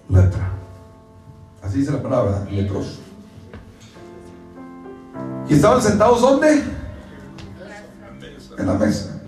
lepra. 0.07 0.51
Así 1.63 1.79
dice 1.79 1.93
la 1.93 2.03
palabra, 2.03 2.45
leproso. 2.51 2.99
¿Y 5.49 5.55
estaban 5.55 5.81
sentados 5.81 6.21
dónde? 6.21 6.63
En 8.59 8.67
la 8.67 8.75
mesa. 8.75 9.19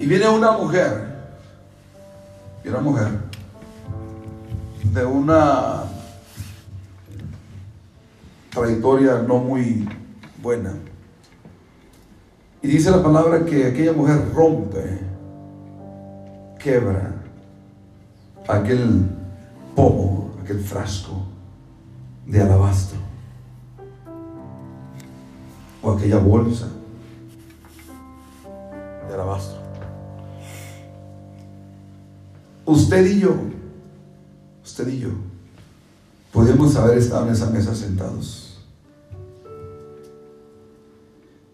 Y 0.00 0.06
viene 0.06 0.28
una 0.28 0.50
mujer, 0.50 1.30
y 2.64 2.68
una 2.70 2.80
mujer 2.80 3.35
de 4.96 5.04
una 5.04 5.82
trayectoria 8.48 9.18
no 9.18 9.36
muy 9.36 9.86
buena. 10.42 10.72
Y 12.62 12.68
dice 12.68 12.90
la 12.90 13.02
palabra 13.02 13.44
que 13.44 13.66
aquella 13.66 13.92
mujer 13.92 14.32
rompe, 14.34 15.00
quebra 16.58 17.12
aquel 18.48 19.06
pomo, 19.74 20.30
aquel 20.42 20.60
frasco 20.60 21.26
de 22.24 22.40
alabastro 22.40 22.98
o 25.82 25.90
aquella 25.90 26.18
bolsa 26.20 26.68
de 29.06 29.14
alabastro. 29.14 29.58
Usted 32.64 33.04
y 33.04 33.20
yo, 33.20 33.36
usted 34.76 34.92
y 34.92 34.98
yo, 34.98 35.08
podemos 36.34 36.76
haber 36.76 36.98
estado 36.98 37.24
en 37.24 37.32
esa 37.32 37.48
mesa 37.48 37.74
sentados. 37.74 38.60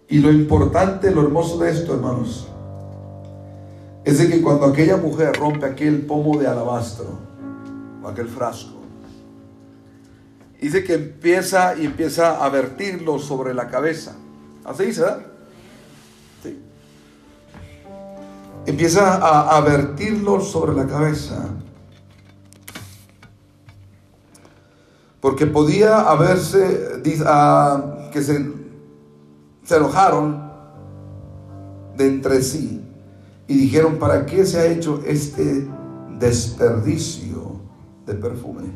Y 0.09 0.19
lo 0.19 0.33
importante, 0.33 1.13
lo 1.13 1.23
hermoso 1.23 1.57
de 1.59 1.71
esto, 1.71 1.95
hermanos, 1.95 2.49
es 4.05 4.19
de 4.19 4.29
que 4.29 4.43
cuando 4.43 4.67
aquella 4.67 4.97
mujer 4.97 5.37
rompe 5.37 5.67
aquel 5.67 6.05
pomo 6.05 6.37
de 6.37 6.49
alabastro, 6.49 7.17
o 8.03 8.09
aquel 8.09 8.27
frasco, 8.27 8.81
dice 10.61 10.83
que 10.83 10.95
empieza 10.95 11.79
y 11.79 11.87
empieza 11.87 12.45
a 12.45 12.49
vertirlo 12.49 13.21
sobre 13.21 13.55
la 13.55 13.69
cabeza. 13.69 14.17
Así 14.65 14.87
dice, 14.87 15.03
¿verdad? 15.03 15.27
Sí. 16.43 16.61
Empieza 18.67 19.15
a, 19.15 19.57
a 19.57 19.61
vertirlo 19.61 20.41
sobre 20.41 20.75
la 20.75 20.89
cabeza. 20.89 21.51
Porque 25.23 25.47
podía 25.47 26.01
haberse, 26.11 27.01
uh, 27.01 28.11
que 28.11 28.21
se 28.21 28.63
se 29.65 29.77
enojaron 29.77 30.51
de 31.97 32.09
entre 32.09 32.43
sí 32.43 32.85
y 33.47 33.57
dijeron, 33.57 33.97
¿para 33.99 34.27
qué 34.27 34.45
se 34.45 34.59
ha 34.59 34.67
hecho 34.67 35.01
este 35.07 35.69
desperdicio 36.19 37.61
de 38.07 38.15
perfume? 38.15 38.73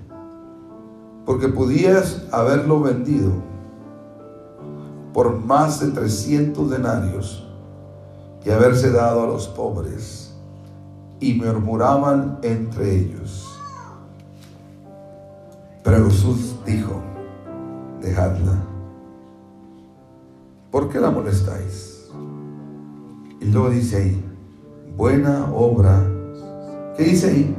Porque 1.24 1.48
podías 1.48 2.24
haberlo 2.30 2.80
vendido 2.80 3.32
por 5.12 5.36
más 5.44 5.80
de 5.80 5.88
300 5.88 6.70
denarios 6.70 7.48
y 8.44 8.50
haberse 8.50 8.92
dado 8.92 9.24
a 9.24 9.26
los 9.26 9.48
pobres. 9.48 10.22
Y 11.18 11.34
murmuraban 11.34 12.38
entre 12.42 12.94
ellos. 12.94 13.55
Pero 15.86 16.10
Jesús 16.10 16.56
dijo, 16.66 17.00
dejadla 18.02 18.60
¿por 20.72 20.90
qué 20.90 20.98
la 20.98 21.10
molestáis? 21.10 22.08
Y 23.40 23.44
luego 23.46 23.70
dice 23.70 23.96
ahí, 23.96 24.24
buena 24.96 25.50
obra. 25.54 26.04
¿Qué 26.96 27.04
dice 27.04 27.30
ahí? 27.30 27.56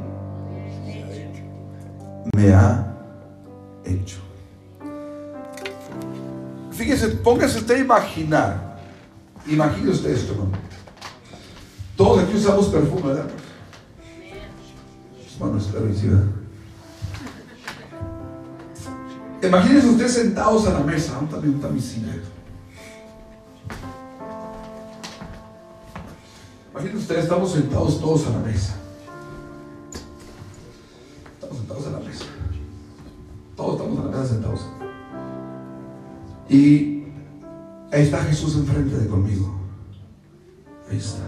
Me 2.36 2.54
ha 2.54 2.96
hecho. 3.86 4.18
Fíjese, 6.72 7.08
póngase 7.08 7.60
usted 7.60 7.76
a 7.78 7.80
imaginar. 7.80 8.78
Imagine 9.48 9.90
usted 9.90 10.12
esto, 10.12 10.36
¿no? 10.36 10.52
Todos 11.96 12.20
aquí 12.20 12.36
usamos 12.36 12.68
perfume, 12.68 13.08
¿verdad? 13.08 13.30
Bueno, 15.40 15.58
espero 15.58 15.90
y 15.90 15.96
Imagínense 19.48 19.88
ustedes 19.88 20.14
sentados 20.14 20.68
a 20.68 20.74
la 20.74 20.80
mesa, 20.82 21.18
también 21.32 21.56
un 21.56 21.62
tamicina. 21.62 22.14
Imagínense 26.72 26.98
ustedes, 26.98 27.24
estamos 27.24 27.52
sentados 27.54 28.00
todos 28.02 28.28
a 28.28 28.32
la 28.32 28.40
mesa. 28.40 28.76
Estamos 31.34 31.58
sentados 31.60 31.88
a 31.88 31.92
la 31.92 32.00
mesa. 32.00 32.26
Todos 33.56 33.80
estamos 33.80 34.00
a 34.00 34.04
la 34.04 34.12
mesa 34.12 34.26
sentados. 34.26 34.66
Y 36.50 37.06
ahí 37.94 38.04
está 38.04 38.18
Jesús 38.26 38.58
enfrente 38.58 38.98
de 38.98 39.08
conmigo. 39.08 39.56
Ahí 40.92 40.98
está. 40.98 41.24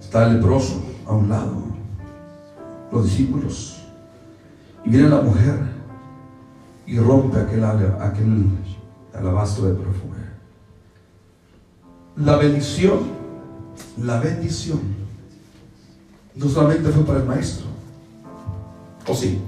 Está 0.00 0.26
el 0.26 0.34
leproso 0.34 0.82
a 1.06 1.12
un 1.12 1.28
lado. 1.28 1.62
Los 2.90 3.04
discípulos. 3.04 3.80
Y 4.84 4.90
viene 4.90 5.08
la 5.08 5.20
mujer 5.20 5.73
y 6.86 6.98
rompe 6.98 7.38
aquel, 7.38 7.64
aquel 7.64 8.48
alabastro 9.14 9.66
de 9.66 9.74
perfume. 9.74 10.16
La 12.16 12.36
bendición, 12.36 13.00
la 14.02 14.20
bendición, 14.20 14.80
no 16.34 16.48
solamente 16.48 16.90
fue 16.90 17.04
para 17.04 17.18
el 17.20 17.24
maestro, 17.24 17.66
¿o 19.08 19.14
sí? 19.14 19.40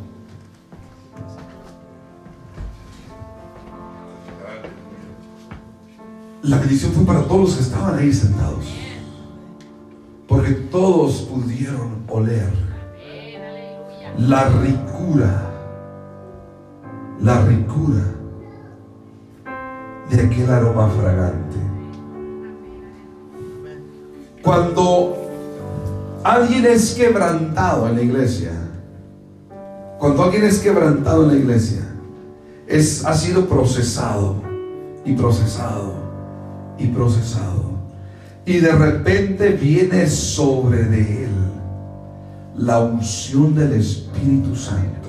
La 6.42 6.58
bendición 6.58 6.92
fue 6.92 7.04
para 7.04 7.22
todos 7.22 7.40
los 7.40 7.54
que 7.56 7.62
estaban 7.62 7.98
ahí 7.98 8.12
sentados. 8.12 8.66
Porque 10.28 10.52
todos 10.52 11.22
pudieron 11.22 12.04
oler 12.08 12.66
la 14.18 14.48
ricura, 14.48 15.50
la 17.20 17.40
ricura 17.42 18.04
de 20.10 20.20
aquel 20.20 20.50
aroma 20.50 20.88
fragante. 20.90 21.56
Cuando 24.42 25.16
alguien 26.22 26.66
es 26.66 26.94
quebrantado 26.94 27.88
en 27.88 27.96
la 27.96 28.02
iglesia, 28.02 28.52
cuando 29.98 30.22
alguien 30.22 30.44
es 30.44 30.58
quebrantado 30.58 31.24
en 31.24 31.28
la 31.28 31.34
iglesia, 31.34 31.82
es, 32.66 33.04
ha 33.04 33.14
sido 33.14 33.46
procesado 33.46 34.36
y 35.04 35.14
procesado 35.14 35.94
y 36.78 36.86
procesado. 36.88 37.76
Y 38.44 38.58
de 38.58 38.72
repente 38.72 39.50
viene 39.50 40.06
sobre 40.06 40.84
de 40.84 41.24
él 41.24 41.30
la 42.56 42.80
unción 42.80 43.54
del 43.54 43.72
Espíritu 43.72 44.54
Santo. 44.54 45.08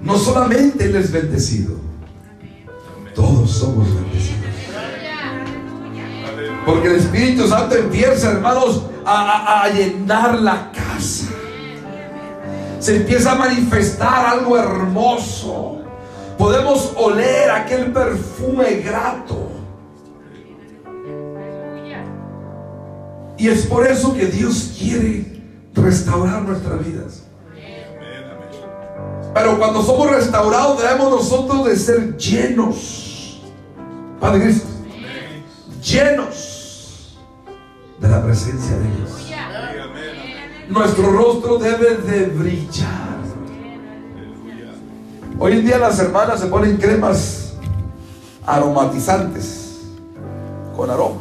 No 0.00 0.16
solamente 0.16 0.84
Él 0.84 0.96
es 0.96 1.10
bendecido, 1.10 1.76
todos 3.14 3.50
somos 3.50 3.86
bendecidos. 3.94 4.38
Porque 6.64 6.88
el 6.88 6.96
Espíritu 6.96 7.48
Santo 7.48 7.74
empieza, 7.74 8.32
hermanos, 8.32 8.82
a, 9.04 9.68
llenar 9.70 10.38
la 10.40 10.70
casa. 10.70 11.28
se 12.78 12.96
empieza 12.96 13.32
a 13.32 13.34
manifestar 13.34 14.26
algo 14.26 14.56
hermoso. 14.56 15.82
Podemos 16.36 16.92
oler 16.96 17.50
aquel 17.50 17.92
perfume 17.92 18.82
grato. 18.84 19.50
Y 23.38 23.48
es 23.48 23.66
por 23.66 23.86
eso 23.86 24.14
que 24.14 24.26
Dios 24.26 24.76
quiere 24.78 25.42
restaurar 25.74 26.42
nuestras 26.42 26.84
vidas. 26.84 27.27
Pero 29.34 29.58
cuando 29.58 29.82
somos 29.82 30.10
restaurados 30.10 30.82
debemos 30.82 31.10
nosotros 31.10 31.66
de 31.66 31.76
ser 31.76 32.16
llenos. 32.16 33.40
Padre 34.20 34.42
Cristo. 34.42 34.68
Llenos 35.82 37.18
de 38.00 38.08
la 38.08 38.22
presencia 38.22 38.76
de 38.76 38.84
Dios. 38.96 39.08
Nuestro 40.68 41.10
rostro 41.10 41.58
debe 41.58 41.96
de 41.96 42.26
brillar. 42.26 43.08
Hoy 45.38 45.52
en 45.52 45.64
día 45.64 45.78
las 45.78 45.98
hermanas 46.00 46.40
se 46.40 46.46
ponen 46.46 46.76
cremas 46.76 47.54
aromatizantes 48.44 49.86
con 50.76 50.90
aroma. 50.90 51.20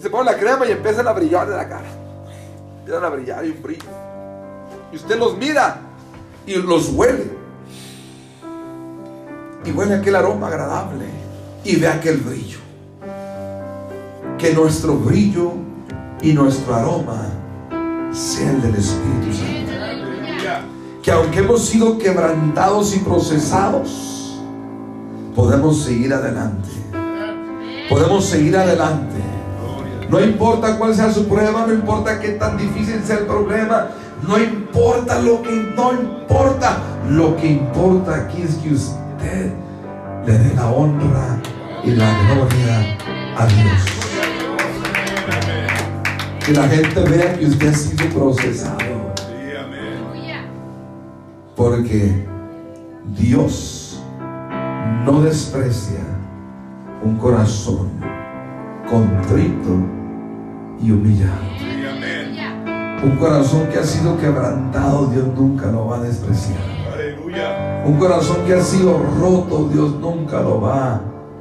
Se 0.00 0.10
ponen 0.10 0.26
la 0.26 0.36
crema 0.38 0.66
y 0.66 0.72
empiezan 0.72 1.06
a 1.06 1.12
brillar 1.12 1.48
de 1.48 1.56
la 1.56 1.68
cara. 1.68 2.05
Empiezan 2.86 3.04
a 3.04 3.08
brillar 3.08 3.44
y 3.44 3.50
un 3.50 3.62
brillo. 3.64 3.82
Y 4.92 4.96
usted 4.96 5.18
los 5.18 5.36
mira 5.36 5.80
y 6.46 6.54
los 6.54 6.90
huele. 6.90 7.32
Y 9.64 9.72
huele 9.72 9.96
aquel 9.96 10.14
aroma 10.14 10.46
agradable. 10.46 11.06
Y 11.64 11.74
ve 11.80 11.88
aquel 11.88 12.18
brillo. 12.18 12.60
Que 14.38 14.54
nuestro 14.54 14.94
brillo 14.94 15.54
y 16.22 16.32
nuestro 16.32 16.76
aroma 16.76 17.26
sea 18.12 18.52
el 18.52 18.62
del 18.62 18.76
Espíritu 18.76 19.32
Santo. 19.32 19.72
Que 21.02 21.10
aunque 21.10 21.40
hemos 21.40 21.66
sido 21.66 21.98
quebrantados 21.98 22.94
y 22.94 23.00
procesados, 23.00 24.40
podemos 25.34 25.82
seguir 25.82 26.14
adelante. 26.14 26.68
Podemos 27.88 28.24
seguir 28.24 28.56
adelante. 28.56 29.35
No 30.08 30.20
importa 30.20 30.78
cuál 30.78 30.94
sea 30.94 31.10
su 31.10 31.26
prueba, 31.26 31.66
no 31.66 31.74
importa 31.74 32.20
qué 32.20 32.30
tan 32.30 32.56
difícil 32.56 33.02
sea 33.04 33.18
el 33.18 33.26
problema, 33.26 33.88
no 34.26 34.38
importa 34.38 35.20
lo 35.20 35.42
que 35.42 35.50
no 35.76 35.92
importa. 35.92 36.78
Lo 37.08 37.36
que 37.36 37.52
importa 37.52 38.14
aquí 38.16 38.42
es 38.42 38.54
que 38.56 38.74
usted 38.74 39.52
le 40.26 40.32
dé 40.38 40.54
la 40.54 40.68
honra 40.70 41.40
y 41.84 41.90
la 41.90 42.18
gloria 42.24 42.98
a 43.36 43.46
Dios. 43.46 43.82
Que 46.44 46.52
la 46.52 46.68
gente 46.68 47.00
vea 47.00 47.36
que 47.36 47.46
usted 47.46 47.68
ha 47.68 47.74
sido 47.74 48.08
procesado. 48.10 49.14
Porque 51.56 52.26
Dios 53.16 54.00
no 55.04 55.22
desprecia 55.22 56.00
un 57.02 57.16
corazón 57.16 57.88
contrito 58.88 59.95
y 60.82 60.90
humillado. 60.90 61.56
Un 63.02 63.16
corazón 63.16 63.66
que 63.68 63.78
ha 63.78 63.84
sido 63.84 64.18
quebrantado, 64.18 65.06
Dios 65.08 65.26
nunca 65.36 65.70
lo 65.70 65.86
va 65.86 65.98
a 65.98 66.00
despreciar. 66.00 66.58
Un 67.84 67.98
corazón 67.98 68.38
que 68.46 68.54
ha 68.54 68.62
sido 68.62 68.98
roto, 69.20 69.68
Dios 69.72 69.94
nunca 70.00 70.40
lo 70.40 70.60
va 70.60 71.00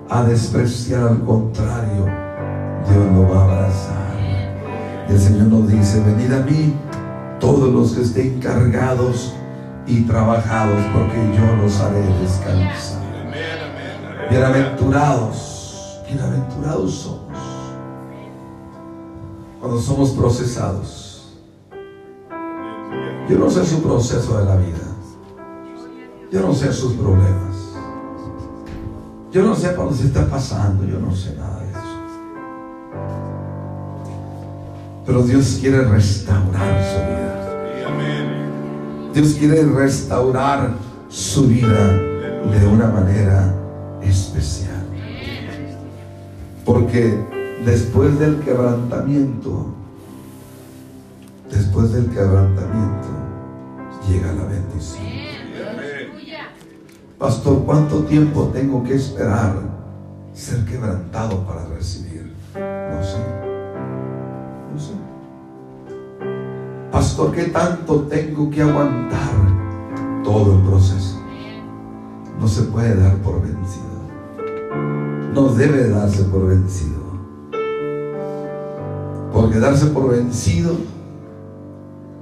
a 0.10 0.24
despreciar. 0.24 1.04
Al 1.04 1.22
contrario, 1.22 2.06
Dios 2.90 3.06
lo 3.14 3.30
va 3.30 3.40
a 3.40 3.44
abrazar. 3.46 4.16
Y 5.10 5.14
el 5.14 5.20
Señor 5.20 5.48
nos 5.48 5.70
dice, 5.70 6.02
venid 6.02 6.34
a 6.34 6.40
mí 6.40 6.74
todos 7.40 7.74
los 7.74 7.94
que 7.94 8.02
estén 8.02 8.40
cargados 8.40 9.34
y 9.88 10.02
trabajados, 10.02 10.78
porque 10.94 11.18
yo 11.38 11.56
los 11.64 11.80
haré 11.80 12.04
descansar. 12.22 13.02
Bienaventurados, 14.30 16.02
bienaventurados 16.08 16.94
somos 16.94 17.55
cuando 19.60 19.80
somos 19.80 20.12
procesados. 20.12 21.34
Yo 23.30 23.40
no 23.40 23.50
sé 23.50 23.66
su 23.66 23.82
proceso 23.82 24.38
de 24.38 24.46
la 24.46 24.56
vida. 24.58 24.78
Yo 26.32 26.42
no 26.42 26.54
sé 26.54 26.72
sus 26.72 26.94
problemas. 26.94 27.56
Yo 29.32 29.44
no 29.44 29.56
sé 29.56 29.74
dónde 29.74 29.96
se 29.96 30.08
está 30.08 30.28
pasando. 30.30 30.86
Yo 30.86 31.00
no 31.00 31.16
sé 31.16 31.36
nada 31.36 31.60
de 31.60 31.72
eso. 31.72 31.80
Pero 35.06 35.24
Dios 35.24 35.58
quiere 35.60 35.82
restaurar 35.84 36.84
su 36.84 37.00
vida. 37.00 37.26
Dios 39.14 39.34
quiere 39.36 39.64
restaurar 39.64 40.72
su 41.10 41.48
vida 41.48 41.94
de 42.52 42.68
una 42.68 42.88
manera 42.88 43.56
especial. 44.02 44.84
Porque 46.66 47.35
después 47.66 48.20
del 48.20 48.40
quebrantamiento, 48.42 49.74
después 51.50 51.92
del 51.94 52.10
quebrantamiento, 52.10 53.08
llega 54.08 54.32
la 54.34 54.46
bendición. 54.46 55.04
Pastor, 57.18 57.64
¿cuánto 57.66 58.04
tiempo 58.04 58.52
tengo 58.54 58.84
que 58.84 58.96
esperar 58.96 59.56
ser 60.34 60.64
quebrantado 60.66 61.44
para 61.46 61.66
recibir? 61.66 62.34
No 62.54 63.04
sé. 63.04 63.18
No 64.72 64.80
sé. 64.80 64.94
Pastor, 66.92 67.32
¿qué 67.32 67.46
tanto 67.46 68.02
tengo 68.02 68.50
que 68.52 68.62
aguantar 68.62 69.34
todo 70.24 70.58
el 70.58 70.62
proceso? 70.62 71.20
No 72.40 72.48
se 72.48 72.64
puede 72.64 72.96
dar 72.96 73.16
por 73.18 73.42
vencido. 73.42 73.86
No 75.34 75.48
debe 75.50 75.90
darse 75.90 76.26
por 76.26 76.48
vencido. 76.48 77.05
Porque 79.36 79.60
darse 79.60 79.88
por 79.88 80.10
vencido 80.10 80.78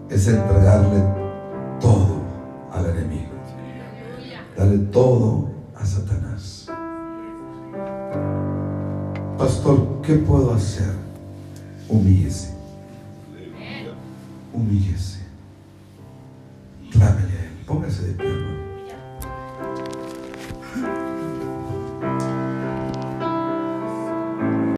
es 0.09 0.28
entregarle 0.28 1.03
todo 1.80 2.24
al 2.72 2.88
enemigo. 2.88 3.30
Dale 4.57 4.80
todo 4.80 5.47
a 5.76 5.86
Satanás. 5.86 6.68
Pastor, 9.38 10.01
¿qué 10.01 10.16
puedo 10.16 10.55
hacer? 10.55 10.91
Humíllese. 11.88 12.51
Humíllese. 14.51 15.20
Clámele. 16.89 17.49
Póngase 17.68 18.07
de 18.07 18.14
pie. 18.14 18.53